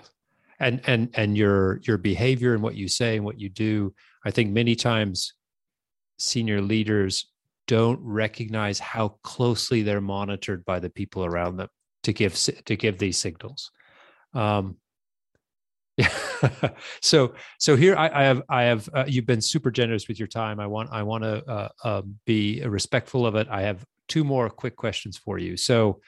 and 0.59 0.81
and 0.87 1.11
and 1.15 1.37
your 1.37 1.81
your 1.83 1.99
behavior 1.99 2.55
and 2.55 2.63
what 2.63 2.75
you 2.75 2.89
say 2.89 3.17
and 3.17 3.25
what 3.25 3.39
you 3.39 3.49
do 3.49 3.95
i 4.25 4.31
think 4.31 4.51
many 4.51 4.75
times 4.75 5.35
senior 6.19 6.61
leaders 6.61 7.27
don't 7.67 8.01
recognize 8.03 8.79
how 8.79 9.09
closely 9.23 9.83
they're 9.83 10.01
monitored 10.01 10.65
by 10.65 10.79
the 10.79 10.91
people 10.91 11.25
around 11.25 11.57
them 11.57 11.69
to 12.05 12.13
give 12.13 12.35
to 12.65 12.77
give 12.77 12.99
these 12.99 13.19
signals. 13.19 13.71
Um 14.35 14.77
yeah 15.97 16.13
so 17.01 17.35
so 17.59 17.75
here 17.75 17.97
I, 17.97 18.11
I 18.11 18.25
have 18.25 18.43
i 18.51 18.63
have 18.65 18.87
uh, 18.93 19.05
you've 19.09 19.25
been 19.25 19.41
super 19.41 19.71
generous 19.71 20.09
with 20.09 20.19
your 20.19 20.29
time. 20.29 20.61
I 20.61 20.67
want 20.67 20.91
i 20.93 21.03
want 21.03 21.25
to 21.25 21.45
uh, 21.51 21.69
uh, 21.83 22.03
be 22.27 22.63
respectful 22.65 23.27
of 23.27 23.35
it. 23.35 23.49
I 23.51 23.63
have 23.63 23.85
two 24.07 24.23
more 24.23 24.49
quick 24.51 24.77
questions 24.77 25.17
for 25.17 25.39
you. 25.39 25.57
So 25.57 26.01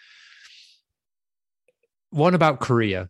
one 2.11 2.35
about 2.35 2.61
korea 2.61 3.09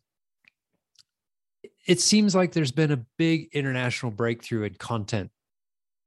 it 1.88 2.00
seems 2.00 2.34
like 2.34 2.52
there's 2.52 2.70
been 2.70 2.92
a 2.92 3.04
big 3.16 3.48
international 3.52 4.12
breakthrough 4.12 4.62
in 4.64 4.74
content 4.74 5.30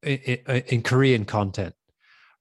in, 0.04 0.18
in, 0.18 0.64
in, 0.68 0.82
korean 0.82 1.26
content 1.26 1.76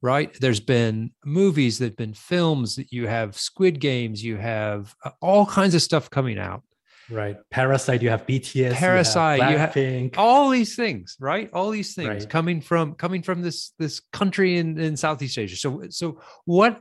right? 0.02 0.32
There's 0.40 0.60
been 0.60 1.12
movies 1.24 1.78
there've 1.78 1.96
been 1.96 2.14
films 2.14 2.76
that 2.76 2.92
you 2.92 3.06
have 3.06 3.36
squid 3.36 3.80
games 3.80 4.24
you 4.24 4.36
have 4.36 4.94
uh, 5.04 5.10
all 5.20 5.46
kinds 5.46 5.74
of 5.74 5.82
stuff 5.82 6.10
coming 6.10 6.38
out. 6.38 6.62
Right. 7.10 7.36
Parasite 7.50 8.02
you 8.02 8.10
have 8.10 8.24
bts 8.24 8.72
parasite 8.72 9.38
you 9.50 9.58
have, 9.58 9.74
have 9.74 10.10
all 10.16 10.48
these 10.48 10.76
things 10.76 11.16
right? 11.18 11.50
All 11.52 11.70
these 11.70 11.94
things 11.94 12.08
right. 12.08 12.28
coming 12.28 12.60
from 12.60 12.94
coming 12.94 13.22
from 13.22 13.42
this 13.42 13.72
this 13.78 14.00
country 14.12 14.58
in, 14.58 14.78
in 14.78 14.96
southeast 14.96 15.36
asia. 15.36 15.56
So 15.56 15.82
so 15.90 16.20
what 16.44 16.80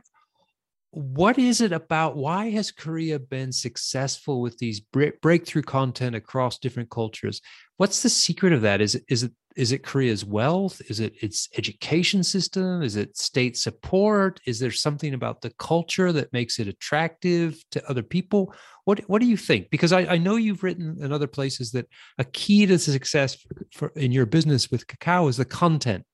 what 0.92 1.38
is 1.38 1.60
it 1.60 1.72
about 1.72 2.16
why 2.16 2.50
has 2.50 2.72
korea 2.72 3.18
been 3.18 3.52
successful 3.52 4.40
with 4.40 4.58
these 4.58 4.80
breakthrough 4.80 5.62
content 5.62 6.16
across 6.16 6.58
different 6.58 6.90
cultures? 6.90 7.40
What's 7.76 8.02
the 8.02 8.08
secret 8.08 8.52
of 8.52 8.62
that? 8.62 8.80
Is 8.80 8.96
it 8.96 9.04
is 9.08 9.22
it 9.22 9.32
is 9.56 9.70
it 9.70 9.84
korea's 9.84 10.24
wealth? 10.24 10.80
Is 10.88 10.98
it 10.98 11.14
its 11.22 11.48
education 11.56 12.24
system? 12.24 12.82
Is 12.82 12.96
it 12.96 13.16
state 13.16 13.56
support? 13.56 14.40
Is 14.46 14.58
there 14.58 14.72
something 14.72 15.14
about 15.14 15.42
the 15.42 15.50
culture 15.58 16.12
that 16.12 16.32
makes 16.32 16.58
it 16.58 16.66
attractive 16.66 17.62
to 17.70 17.88
other 17.88 18.02
people? 18.02 18.52
What 18.84 19.00
what 19.08 19.20
do 19.20 19.28
you 19.28 19.36
think? 19.36 19.70
Because 19.70 19.92
i, 19.92 20.00
I 20.00 20.18
know 20.18 20.36
you've 20.36 20.64
written 20.64 20.98
in 21.00 21.12
other 21.12 21.28
places 21.28 21.70
that 21.70 21.88
a 22.18 22.24
key 22.24 22.66
to 22.66 22.78
success 22.80 23.36
for, 23.36 23.66
for 23.72 23.88
in 23.94 24.10
your 24.10 24.26
business 24.26 24.72
with 24.72 24.88
Kakao 24.88 25.28
is 25.28 25.36
the 25.36 25.44
content. 25.44 26.04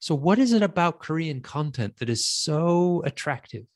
So 0.00 0.16
what 0.16 0.40
is 0.40 0.52
it 0.52 0.62
about 0.62 0.98
korean 0.98 1.42
content 1.42 1.98
that 1.98 2.10
is 2.10 2.24
so 2.24 3.02
attractive 3.04 3.66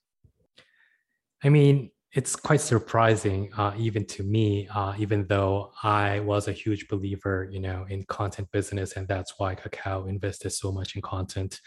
I 1.45 1.51
mean, 1.51 1.90
it's 2.12 2.36
quite 2.36 2.61
surprising, 2.61 3.51
uh, 3.57 3.74
even 3.76 4.07
to 4.07 4.22
me, 4.22 4.68
uh, 4.74 4.95
even 4.99 5.26
though 5.26 5.72
I 5.82 6.20
was 6.20 6.49
a 6.49 6.53
huge 6.53 6.88
believer, 6.88 7.49
you 7.51 7.61
know, 7.61 7.86
in 7.88 8.05
content 8.05 8.49
business, 8.53 8.97
and 8.97 9.07
that's 9.07 9.34
why 9.36 9.55
Kakao 9.55 10.09
invested 10.09 10.51
so 10.51 10.72
much 10.72 10.97
in 10.97 11.03
content. 11.03 11.61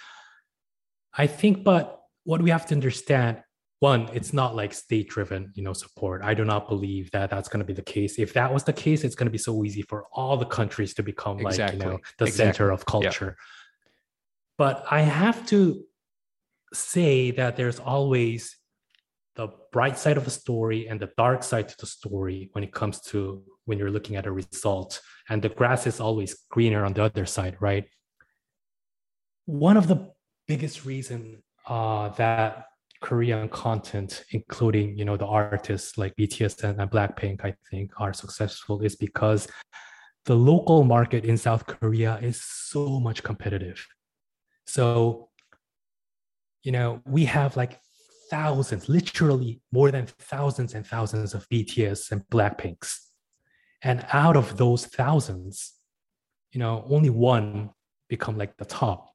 I 1.18 1.28
think, 1.28 1.64
but 1.64 2.02
what 2.24 2.42
we 2.42 2.50
have 2.50 2.66
to 2.68 2.76
understand, 2.76 3.44
one, 3.80 4.10
it's 4.14 4.34
not 4.34 4.56
like 4.56 4.74
state-driven, 4.74 5.52
you 5.54 5.64
know, 5.64 5.74
support. 5.74 6.22
I 6.24 6.34
do 6.34 6.46
not 6.46 6.70
believe 6.70 7.12
that 7.12 7.30
that's 7.30 7.50
going 7.50 7.60
to 7.60 7.66
be 7.66 7.74
the 7.74 7.82
case. 7.82 8.18
If 8.18 8.34
that 8.34 8.52
was 8.52 8.64
the 8.64 8.74
case, 8.74 9.04
it's 9.04 9.16
going 9.16 9.28
to 9.28 9.32
be 9.32 9.38
so 9.38 9.64
easy 9.66 9.82
for 9.82 10.06
all 10.14 10.38
the 10.38 10.46
countries 10.46 10.94
to 10.96 11.04
become 11.04 11.40
exactly. 11.40 11.80
like, 11.80 11.86
you 11.86 11.92
know, 11.92 12.00
the 12.20 12.26
exactly. 12.26 12.54
center 12.54 12.72
of 12.72 12.86
culture. 12.86 13.36
Yeah. 13.38 13.44
But 14.58 14.86
I 14.90 15.02
have 15.02 15.46
to 15.48 15.84
say 16.74 17.32
that 17.32 17.58
there's 17.58 17.80
always 17.80 18.56
the 19.38 19.48
bright 19.72 19.98
side 19.98 20.18
of 20.18 20.28
a 20.28 20.32
story 20.32 20.88
and 20.88 21.00
the 21.00 21.10
dark 21.16 21.44
side 21.44 21.70
to 21.70 21.76
the 21.80 21.86
story 21.86 22.50
when 22.54 22.64
it 22.64 22.74
comes 22.74 23.00
to 23.00 23.44
when 23.66 23.78
you're 23.78 23.92
looking 23.92 24.16
at 24.16 24.26
a 24.26 24.32
result. 24.32 25.00
And 25.30 25.42
the 25.42 25.50
grass 25.50 25.88
is 25.88 26.00
always 26.00 26.36
greener 26.50 26.84
on 26.84 26.94
the 26.94 27.04
other 27.04 27.26
side 27.26 27.56
right? 27.60 27.86
One 29.46 29.78
of 29.78 29.88
the 29.88 30.12
biggest 30.48 30.86
reason 30.86 31.44
uh, 31.68 32.10
that 32.10 32.66
korean 33.00 33.48
content 33.48 34.24
including 34.32 34.98
you 34.98 35.06
know 35.06 35.16
the 35.16 35.26
artists 35.26 36.00
like 36.00 36.16
bts 36.16 36.64
and, 36.64 36.82
and 36.82 36.90
blackpink 36.90 37.46
i 37.46 37.54
think 37.70 37.92
are 38.00 38.12
successful 38.12 38.82
is 38.82 38.96
because 38.96 39.48
the 40.26 40.34
local 40.34 40.84
market 40.84 41.24
in 41.24 41.38
south 41.38 41.68
korea 41.68 42.18
is 42.24 42.42
so 42.42 43.00
much 43.00 43.24
competitive. 43.24 43.88
So 44.66 45.30
you 46.64 46.72
know 46.72 47.02
we 47.06 47.26
have 47.26 47.56
like 47.56 47.80
thousands, 48.30 48.90
literally 48.90 49.62
more 49.72 49.92
than 49.92 50.06
thousands 50.06 50.74
and 50.74 50.86
thousands 50.86 51.34
of 51.34 51.48
BTS 51.50 52.12
and 52.12 52.22
Blackpinks. 52.30 53.00
And 53.82 54.06
out 54.12 54.36
of 54.36 54.58
those 54.58 54.86
thousands, 54.86 55.74
you 56.52 56.60
know, 56.60 56.86
only 56.90 57.10
one 57.10 57.72
become 58.10 58.38
like 58.38 58.58
the 58.58 58.66
top. 58.66 59.12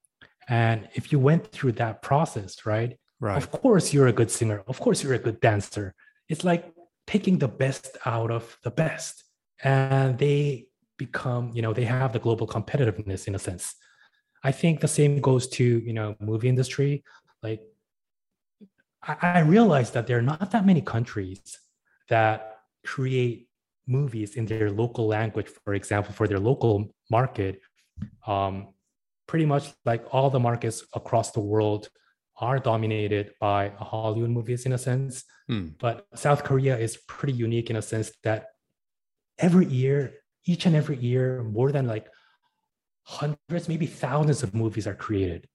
And 0.49 0.89
if 0.95 1.13
you 1.13 1.19
went 1.19 1.51
through 1.53 1.73
that 1.73 2.03
process, 2.03 2.67
right? 2.67 2.99
Right. 3.21 3.37
Of 3.37 3.51
course 3.51 3.93
you're 3.93 4.09
a 4.09 4.13
good 4.13 4.31
singer. 4.31 4.65
Of 4.67 4.81
course 4.81 5.03
you're 5.03 5.15
a 5.15 5.19
good 5.19 5.41
dancer. 5.41 5.95
It's 6.29 6.45
like 6.45 6.73
taking 7.07 7.39
the 7.39 7.49
best 7.49 7.97
out 8.05 8.31
of 8.31 8.57
the 8.65 8.71
best. 8.71 9.25
And 9.63 10.19
they 10.19 10.67
become, 10.99 11.53
you 11.55 11.63
know, 11.63 11.73
they 11.73 11.85
have 11.85 12.13
the 12.13 12.19
global 12.19 12.47
competitiveness 12.47 13.29
in 13.29 13.35
a 13.35 13.39
sense. 13.39 13.75
I 14.43 14.51
think 14.53 14.81
the 14.81 14.89
same 14.89 15.21
goes 15.21 15.47
to, 15.49 15.65
you 15.65 15.93
know, 15.93 16.17
movie 16.21 16.49
industry. 16.49 17.05
Like 17.43 17.61
I 19.03 19.41
realized 19.41 19.95
that 19.95 20.07
there 20.07 20.19
are 20.19 20.23
not 20.23 20.51
that 20.53 20.65
many 20.65 20.81
countries 20.81 21.59
that 22.09 22.59
create 22.85 23.49
movies 23.87 24.37
in 24.37 24.47
their 24.47 24.71
local 24.71 25.09
language, 25.09 25.49
for 25.65 25.75
example, 25.75 26.13
for 26.15 26.29
their 26.29 26.39
local 26.39 26.95
market 27.11 27.61
um, 28.27 28.69
pretty 29.27 29.47
much 29.47 29.73
like 29.85 30.05
all 30.13 30.31
the 30.31 30.41
markets 30.41 30.85
across 30.95 31.31
the 31.33 31.41
world 31.41 31.89
are 32.39 32.59
dominated 32.59 33.33
by 33.41 33.73
Hollywood 33.79 34.31
movies 34.31 34.67
in 34.67 34.73
a 34.73 34.79
sense. 34.79 35.25
Hmm. 35.49 35.69
But 35.79 36.07
South 36.15 36.45
Korea 36.45 36.77
is 36.79 36.97
pretty 37.09 37.35
unique 37.35 37.71
in 37.71 37.77
a 37.77 37.83
sense 37.83 38.13
that 38.25 38.47
every 39.39 39.67
year, 39.67 40.15
each 40.45 40.67
and 40.67 40.75
every 40.75 40.97
year, 40.97 41.43
more 41.45 41.71
than 41.73 41.87
like 41.87 42.09
hundreds, 43.05 43.69
maybe 43.69 43.87
thousands 43.87 44.43
of 44.43 44.55
movies 44.55 44.87
are 44.87 44.95
created. 44.95 45.49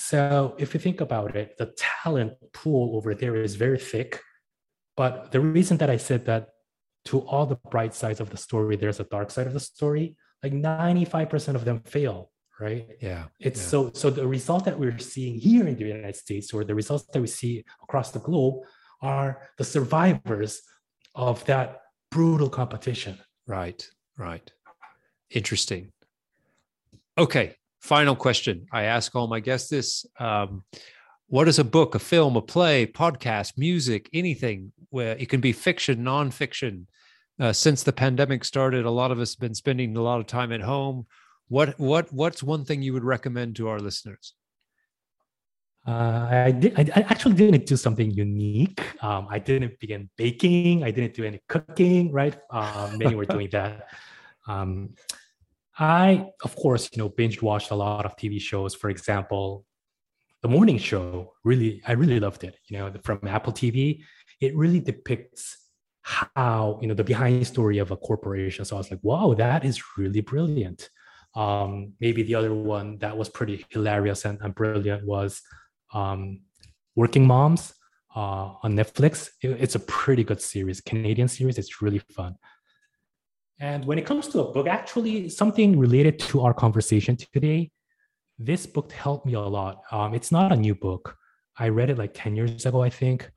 So 0.00 0.54
if 0.56 0.72
you 0.72 0.80
think 0.80 1.02
about 1.02 1.36
it, 1.36 1.58
the 1.58 1.74
talent 1.76 2.32
pool 2.54 2.96
over 2.96 3.14
there 3.14 3.36
is 3.36 3.54
very 3.56 3.78
thick. 3.78 4.18
But 4.96 5.30
the 5.30 5.40
reason 5.40 5.76
that 5.76 5.90
I 5.90 5.98
said 5.98 6.24
that 6.24 6.48
to 7.06 7.20
all 7.20 7.44
the 7.44 7.60
bright 7.70 7.94
sides 7.94 8.18
of 8.18 8.30
the 8.30 8.38
story, 8.38 8.76
there's 8.76 8.98
a 8.98 9.04
dark 9.04 9.30
side 9.30 9.46
of 9.46 9.52
the 9.52 9.60
story, 9.60 10.16
like 10.42 10.54
95% 10.54 11.54
of 11.54 11.66
them 11.66 11.80
fail, 11.80 12.30
right? 12.58 12.86
Yeah. 13.02 13.24
It's 13.38 13.60
yeah. 13.60 13.68
so 13.68 13.90
so 13.92 14.08
the 14.08 14.26
result 14.26 14.64
that 14.64 14.78
we're 14.78 14.98
seeing 14.98 15.38
here 15.38 15.68
in 15.68 15.76
the 15.76 15.84
United 15.84 16.16
States 16.16 16.54
or 16.54 16.64
the 16.64 16.74
results 16.74 17.04
that 17.12 17.20
we 17.20 17.26
see 17.26 17.64
across 17.82 18.10
the 18.10 18.20
globe 18.20 18.64
are 19.02 19.50
the 19.58 19.64
survivors 19.64 20.62
of 21.14 21.44
that 21.44 21.82
brutal 22.10 22.48
competition. 22.48 23.18
Right. 23.46 23.86
Right. 24.16 24.50
Interesting. 25.30 25.92
Okay. 27.18 27.56
Final 27.80 28.14
question. 28.14 28.66
I 28.72 28.84
ask 28.84 29.14
all 29.14 29.26
my 29.26 29.40
guests 29.40 29.70
this. 29.70 30.06
Um, 30.18 30.64
what 31.28 31.48
is 31.48 31.58
a 31.58 31.64
book, 31.64 31.94
a 31.94 31.98
film, 31.98 32.36
a 32.36 32.42
play, 32.42 32.86
podcast, 32.86 33.56
music, 33.56 34.10
anything 34.12 34.72
where 34.90 35.16
it 35.16 35.28
can 35.28 35.40
be 35.40 35.52
fiction, 35.52 36.04
nonfiction? 36.04 36.86
Uh, 37.38 37.52
since 37.52 37.82
the 37.82 37.92
pandemic 37.92 38.44
started, 38.44 38.84
a 38.84 38.90
lot 38.90 39.10
of 39.10 39.18
us 39.18 39.34
have 39.34 39.40
been 39.40 39.54
spending 39.54 39.96
a 39.96 40.02
lot 40.02 40.20
of 40.20 40.26
time 40.26 40.52
at 40.52 40.60
home. 40.60 41.06
What 41.48 41.78
what 41.80 42.12
what's 42.12 42.42
one 42.42 42.64
thing 42.64 42.82
you 42.82 42.92
would 42.92 43.02
recommend 43.02 43.56
to 43.56 43.68
our 43.68 43.80
listeners? 43.80 44.34
Uh, 45.86 46.28
I 46.30 46.50
did. 46.50 46.78
I, 46.78 47.00
actually 47.08 47.34
didn't 47.34 47.64
do 47.64 47.76
something 47.76 48.10
unique. 48.10 48.82
Um, 49.02 49.26
I 49.30 49.38
didn't 49.38 49.80
begin 49.80 50.10
baking. 50.16 50.84
I 50.84 50.90
didn't 50.90 51.14
do 51.14 51.24
any 51.24 51.40
cooking. 51.48 52.12
Right? 52.12 52.36
Um, 52.50 52.98
many 52.98 53.14
were 53.14 53.24
doing 53.24 53.48
that. 53.52 53.88
Um, 54.48 54.94
I, 55.80 56.28
of 56.44 56.54
course, 56.56 56.90
you 56.92 56.98
know, 56.98 57.08
binge 57.08 57.40
watched 57.40 57.70
a 57.70 57.74
lot 57.74 58.04
of 58.04 58.14
TV 58.16 58.38
shows. 58.40 58.74
For 58.74 58.90
example, 58.90 59.64
the 60.42 60.48
morning 60.48 60.78
show. 60.78 61.32
Really, 61.42 61.82
I 61.86 61.92
really 61.92 62.20
loved 62.20 62.44
it. 62.44 62.56
You 62.68 62.78
know, 62.78 62.92
from 63.02 63.20
Apple 63.26 63.52
TV, 63.52 64.02
it 64.40 64.54
really 64.54 64.80
depicts 64.80 65.56
how 66.02 66.78
you 66.80 66.88
know 66.88 66.94
the 66.94 67.04
behind 67.04 67.46
story 67.46 67.78
of 67.78 67.90
a 67.90 67.96
corporation. 67.96 68.64
So 68.64 68.76
I 68.76 68.78
was 68.78 68.90
like, 68.90 69.00
wow, 69.02 69.34
that 69.34 69.64
is 69.64 69.82
really 69.96 70.20
brilliant. 70.20 70.90
Um, 71.34 71.92
maybe 72.00 72.22
the 72.22 72.34
other 72.34 72.52
one 72.52 72.98
that 72.98 73.16
was 73.16 73.28
pretty 73.28 73.64
hilarious 73.70 74.24
and, 74.24 74.38
and 74.42 74.54
brilliant 74.54 75.06
was 75.06 75.40
um, 75.94 76.40
Working 76.96 77.26
Moms 77.26 77.72
uh, 78.16 78.54
on 78.62 78.74
Netflix. 78.74 79.30
It, 79.40 79.50
it's 79.60 79.76
a 79.76 79.80
pretty 79.80 80.24
good 80.24 80.40
series, 80.40 80.80
Canadian 80.80 81.28
series. 81.28 81.56
It's 81.56 81.80
really 81.80 82.00
fun. 82.14 82.36
And 83.60 83.84
when 83.84 83.98
it 83.98 84.06
comes 84.06 84.26
to 84.28 84.40
a 84.40 84.52
book, 84.52 84.66
actually, 84.66 85.28
something 85.28 85.78
related 85.78 86.18
to 86.30 86.40
our 86.40 86.54
conversation 86.54 87.16
today, 87.16 87.70
this 88.38 88.64
book 88.66 88.90
helped 88.90 89.26
me 89.26 89.34
a 89.34 89.40
lot. 89.40 89.82
Um, 89.92 90.14
it's 90.14 90.32
not 90.32 90.50
a 90.50 90.56
new 90.56 90.74
book. 90.74 91.14
I 91.58 91.68
read 91.68 91.90
it 91.90 91.98
like 91.98 92.12
10 92.14 92.36
years 92.36 92.64
ago, 92.64 92.82
I 92.82 92.88
think. 92.88 93.30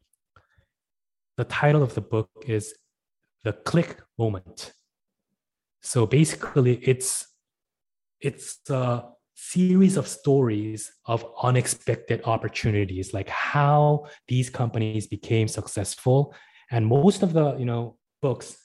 The 1.35 1.43
title 1.43 1.83
of 1.83 1.93
the 1.93 2.01
book 2.01 2.29
is 2.47 2.73
The 3.43 3.51
Click 3.51 4.01
Moment. 4.17 4.71
So 5.81 6.05
basically, 6.05 6.75
it's 6.75 7.27
it's 8.21 8.59
a 8.69 9.09
series 9.35 9.97
of 9.97 10.07
stories 10.07 10.89
of 11.05 11.25
unexpected 11.41 12.21
opportunities, 12.23 13.13
like 13.13 13.27
how 13.27 14.05
these 14.29 14.49
companies 14.49 15.07
became 15.07 15.49
successful. 15.49 16.33
And 16.71 16.87
most 16.87 17.23
of 17.23 17.33
the 17.33 17.57
you 17.57 17.65
know 17.65 17.97
books 18.21 18.62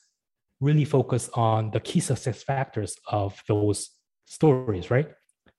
really 0.60 0.84
focus 0.84 1.30
on 1.34 1.70
the 1.70 1.80
key 1.80 2.00
success 2.00 2.42
factors 2.42 2.96
of 3.10 3.40
those 3.46 3.90
stories, 4.24 4.90
right? 4.90 5.08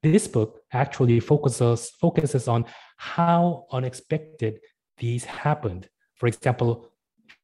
This 0.04 0.28
book 0.28 0.62
actually 0.72 1.20
focuses 1.20 1.90
focuses 2.00 2.48
on 2.48 2.66
how 2.98 3.66
unexpected 3.72 4.60
these 4.98 5.26
happened. 5.26 5.90
For 6.16 6.28
example, 6.28 6.92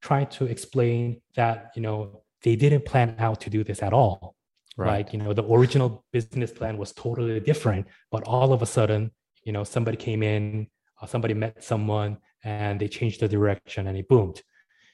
trying 0.01 0.27
to 0.27 0.45
explain 0.45 1.21
that 1.35 1.71
you 1.75 1.81
know 1.81 2.21
they 2.43 2.55
didn't 2.55 2.85
plan 2.85 3.15
out 3.19 3.41
to 3.41 3.49
do 3.49 3.63
this 3.63 3.81
at 3.81 3.93
all. 3.93 4.35
Right. 4.77 4.97
Like 4.97 5.13
you 5.13 5.19
know 5.19 5.33
the 5.33 5.43
original 5.43 6.05
business 6.11 6.51
plan 6.51 6.77
was 6.77 6.91
totally 6.93 7.39
different, 7.39 7.87
but 8.11 8.23
all 8.23 8.53
of 8.53 8.61
a 8.61 8.65
sudden 8.65 9.11
you 9.43 9.51
know 9.51 9.63
somebody 9.63 9.97
came 9.97 10.23
in, 10.23 10.67
uh, 11.01 11.05
somebody 11.05 11.33
met 11.33 11.63
someone, 11.63 12.17
and 12.43 12.79
they 12.79 12.87
changed 12.87 13.19
the 13.21 13.27
direction, 13.27 13.87
and 13.87 13.97
it 13.97 14.07
boomed. 14.07 14.41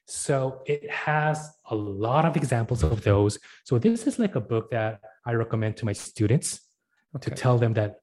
So 0.05 0.61
it 0.65 0.89
has 0.89 1.51
a 1.69 1.75
lot 1.75 2.25
of 2.25 2.35
examples 2.35 2.83
of 2.83 3.03
those. 3.03 3.39
So 3.63 3.79
this 3.79 4.07
is 4.07 4.19
like 4.19 4.35
a 4.35 4.41
book 4.41 4.71
that 4.71 4.99
I 5.25 5.33
recommend 5.33 5.77
to 5.77 5.85
my 5.85 5.93
students 5.93 6.59
okay. 7.15 7.29
to 7.29 7.35
tell 7.35 7.57
them 7.57 7.73
that 7.73 7.99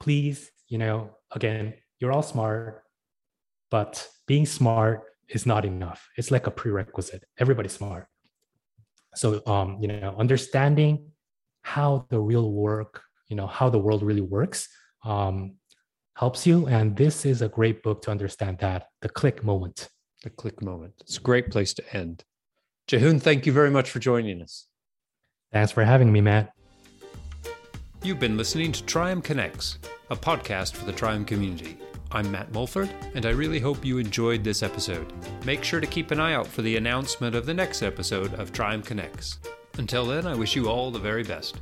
please, 0.00 0.50
you 0.68 0.78
know, 0.78 1.16
again, 1.32 1.74
you're 1.98 2.12
all 2.12 2.22
smart, 2.22 2.82
but 3.70 4.06
being 4.26 4.46
smart 4.46 5.04
is 5.28 5.46
not 5.46 5.64
enough. 5.64 6.08
It's 6.16 6.30
like 6.30 6.46
a 6.46 6.50
prerequisite. 6.50 7.24
Everybody's 7.38 7.72
smart. 7.72 8.06
So 9.14 9.42
um, 9.46 9.78
you 9.80 9.88
know, 9.88 10.14
understanding 10.18 11.10
how 11.62 12.06
the 12.10 12.20
real 12.20 12.52
work, 12.52 13.02
you 13.28 13.36
know, 13.36 13.46
how 13.46 13.68
the 13.68 13.78
world 13.78 14.02
really 14.02 14.20
works 14.20 14.68
um, 15.04 15.56
helps 16.14 16.46
you. 16.46 16.66
And 16.66 16.96
this 16.96 17.24
is 17.24 17.42
a 17.42 17.48
great 17.48 17.82
book 17.82 18.02
to 18.02 18.10
understand 18.10 18.58
that 18.58 18.86
the 19.02 19.08
click 19.08 19.44
moment 19.44 19.88
the 20.28 20.36
click 20.36 20.62
moment. 20.62 20.92
It's 21.00 21.16
a 21.16 21.22
great 21.22 21.50
place 21.50 21.72
to 21.74 21.96
end. 21.96 22.24
Jaehoon, 22.86 23.20
thank 23.20 23.46
you 23.46 23.52
very 23.52 23.70
much 23.70 23.90
for 23.90 23.98
joining 23.98 24.42
us. 24.42 24.66
Thanks 25.52 25.72
for 25.72 25.84
having 25.84 26.12
me, 26.12 26.20
Matt. 26.20 26.52
You've 28.02 28.20
been 28.20 28.36
listening 28.36 28.72
to 28.72 28.84
Trium 28.84 29.22
Connects, 29.22 29.78
a 30.10 30.16
podcast 30.16 30.74
for 30.74 30.84
the 30.84 30.92
Trium 30.92 31.24
community. 31.24 31.78
I'm 32.12 32.30
Matt 32.30 32.52
Mulford, 32.52 32.90
and 33.14 33.24
I 33.24 33.30
really 33.30 33.58
hope 33.58 33.84
you 33.84 33.98
enjoyed 33.98 34.44
this 34.44 34.62
episode. 34.62 35.12
Make 35.46 35.64
sure 35.64 35.80
to 35.80 35.86
keep 35.86 36.10
an 36.10 36.20
eye 36.20 36.34
out 36.34 36.46
for 36.46 36.62
the 36.62 36.76
announcement 36.76 37.34
of 37.34 37.46
the 37.46 37.54
next 37.54 37.82
episode 37.82 38.34
of 38.34 38.52
Trium 38.52 38.82
Connects. 38.82 39.38
Until 39.78 40.04
then, 40.04 40.26
I 40.26 40.34
wish 40.34 40.56
you 40.56 40.68
all 40.68 40.90
the 40.90 40.98
very 40.98 41.24
best. 41.24 41.56